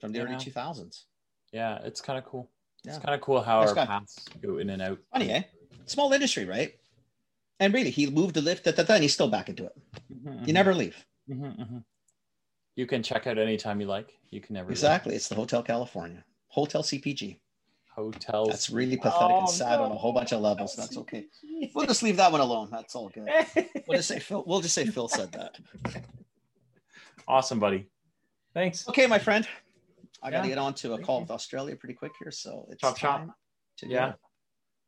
from 0.00 0.12
the 0.12 0.20
early 0.20 0.32
Yeah. 0.32 0.38
2000s. 0.38 1.04
Yeah, 1.52 1.78
it's 1.84 2.00
kind 2.00 2.18
of 2.18 2.24
cool. 2.24 2.50
It's 2.84 2.96
Yeah. 2.96 3.02
kind 3.02 3.14
of 3.14 3.20
cool 3.20 3.40
how 3.42 3.60
Nice 3.60 3.68
our 3.70 3.74
guy. 3.74 3.86
paths 3.86 4.24
go 4.40 4.56
in 4.58 4.70
and 4.70 4.80
out. 4.82 4.98
Funny, 5.12 5.30
eh? 5.30 5.42
Small 5.86 6.12
industry, 6.12 6.44
right? 6.46 6.77
And 7.60 7.74
really, 7.74 7.90
he 7.90 8.08
moved 8.08 8.34
the 8.34 8.42
lift, 8.42 8.64
da, 8.64 8.72
da, 8.72 8.82
da, 8.84 8.94
and 8.94 9.02
he's 9.02 9.14
still 9.14 9.28
back 9.28 9.48
into 9.48 9.66
it. 9.66 9.72
Mhm, 10.12 10.46
You 10.46 10.52
never 10.52 10.74
leave. 10.74 11.04
mhm, 11.28 11.58
mhm. 11.58 11.84
You 12.76 12.86
can 12.86 13.02
check 13.02 13.26
out 13.26 13.38
anytime 13.38 13.80
you 13.80 13.86
like. 13.88 14.16
You 14.30 14.40
can 14.40 14.54
never 14.54 14.68
leave. 14.68 14.72
Exactly. 14.76 15.16
It's 15.16 15.28
the 15.28 15.34
Hotel 15.34 15.62
California, 15.62 16.24
Hotel 16.48 16.82
CPG. 16.82 17.40
Hotel. 17.94 18.46
That's 18.46 18.70
really 18.70 18.96
pathetic 18.96 19.36
Oh, 19.36 19.40
and 19.40 19.48
sad 19.48 19.80
on 19.80 19.90
a 19.90 19.96
whole 19.96 20.12
bunch 20.12 20.32
of 20.32 20.40
levels. 20.40 20.76
That's 20.76 20.96
okay. 20.98 21.26
We'll 21.74 21.86
just 21.86 22.04
leave 22.04 22.16
that 22.18 22.30
one 22.30 22.40
alone. 22.40 22.68
That's 22.70 22.94
all 22.94 23.08
good. 23.08 23.28
We'll 23.88 23.96
just 23.96 24.06
say 24.06 24.20
Phil. 24.20 24.44
We'll 24.46 24.60
just 24.60 24.74
say 24.76 24.86
Phil 24.86 25.08
said 25.08 25.32
that. 25.32 25.58
awesome, 27.28 27.58
buddy. 27.58 27.88
Thanks. 28.54 28.86
Okay, 28.88 29.08
my 29.08 29.18
friend. 29.18 29.48
I 30.22 30.30
got 30.30 30.42
to 30.42 30.48
get 30.48 30.58
on 30.58 30.74
to 30.74 30.92
a 30.92 30.96
Thank 30.96 31.06
call 31.06 31.16
you. 31.16 31.22
with 31.22 31.30
Australia 31.32 31.74
pretty 31.74 31.94
quick 31.94 32.12
here, 32.20 32.30
so 32.30 32.66
it's 32.70 32.80
Chop, 32.80 32.96
chop. 32.96 33.26
Yeah. 33.82 34.12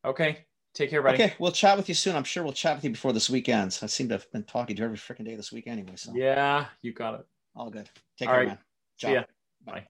Okay. 0.05 0.47
Take 0.75 0.91
care, 0.91 1.03
buddy. 1.03 1.17
Okay, 1.23 1.35
we'll 1.39 1.53
chat 1.53 1.77
with 1.77 1.89
you 1.89 1.95
soon. 1.95 2.15
I'm 2.15 2.25
sure 2.25 2.45
we'll 2.45 2.53
chat 2.53 2.77
with 2.77 2.85
you 2.85 2.91
before 2.91 3.13
this 3.13 3.29
weekend. 3.29 3.77
I 3.83 3.87
seem 3.87 4.09
to 4.09 4.15
have 4.15 4.31
been 4.33 4.45
talking 4.45 4.77
to 4.77 4.81
you 4.81 4.85
every 4.87 4.97
freaking 4.99 5.25
day 5.25 5.35
this 5.35 5.51
week 5.53 5.67
anyway, 5.67 5.97
so 5.97 6.13
Yeah, 6.15 6.67
you 6.83 6.93
got 6.93 7.15
it. 7.21 7.27
all 7.57 7.71
good. 7.71 7.89
Take 8.19 8.29
All 8.29 8.35
care, 8.35 8.41
right. 8.41 8.49
man. 8.49 8.59
See 8.97 9.07
Ciao. 9.09 9.15
ya. 9.15 9.25
Bye. 9.65 9.73
Bye. 9.73 9.87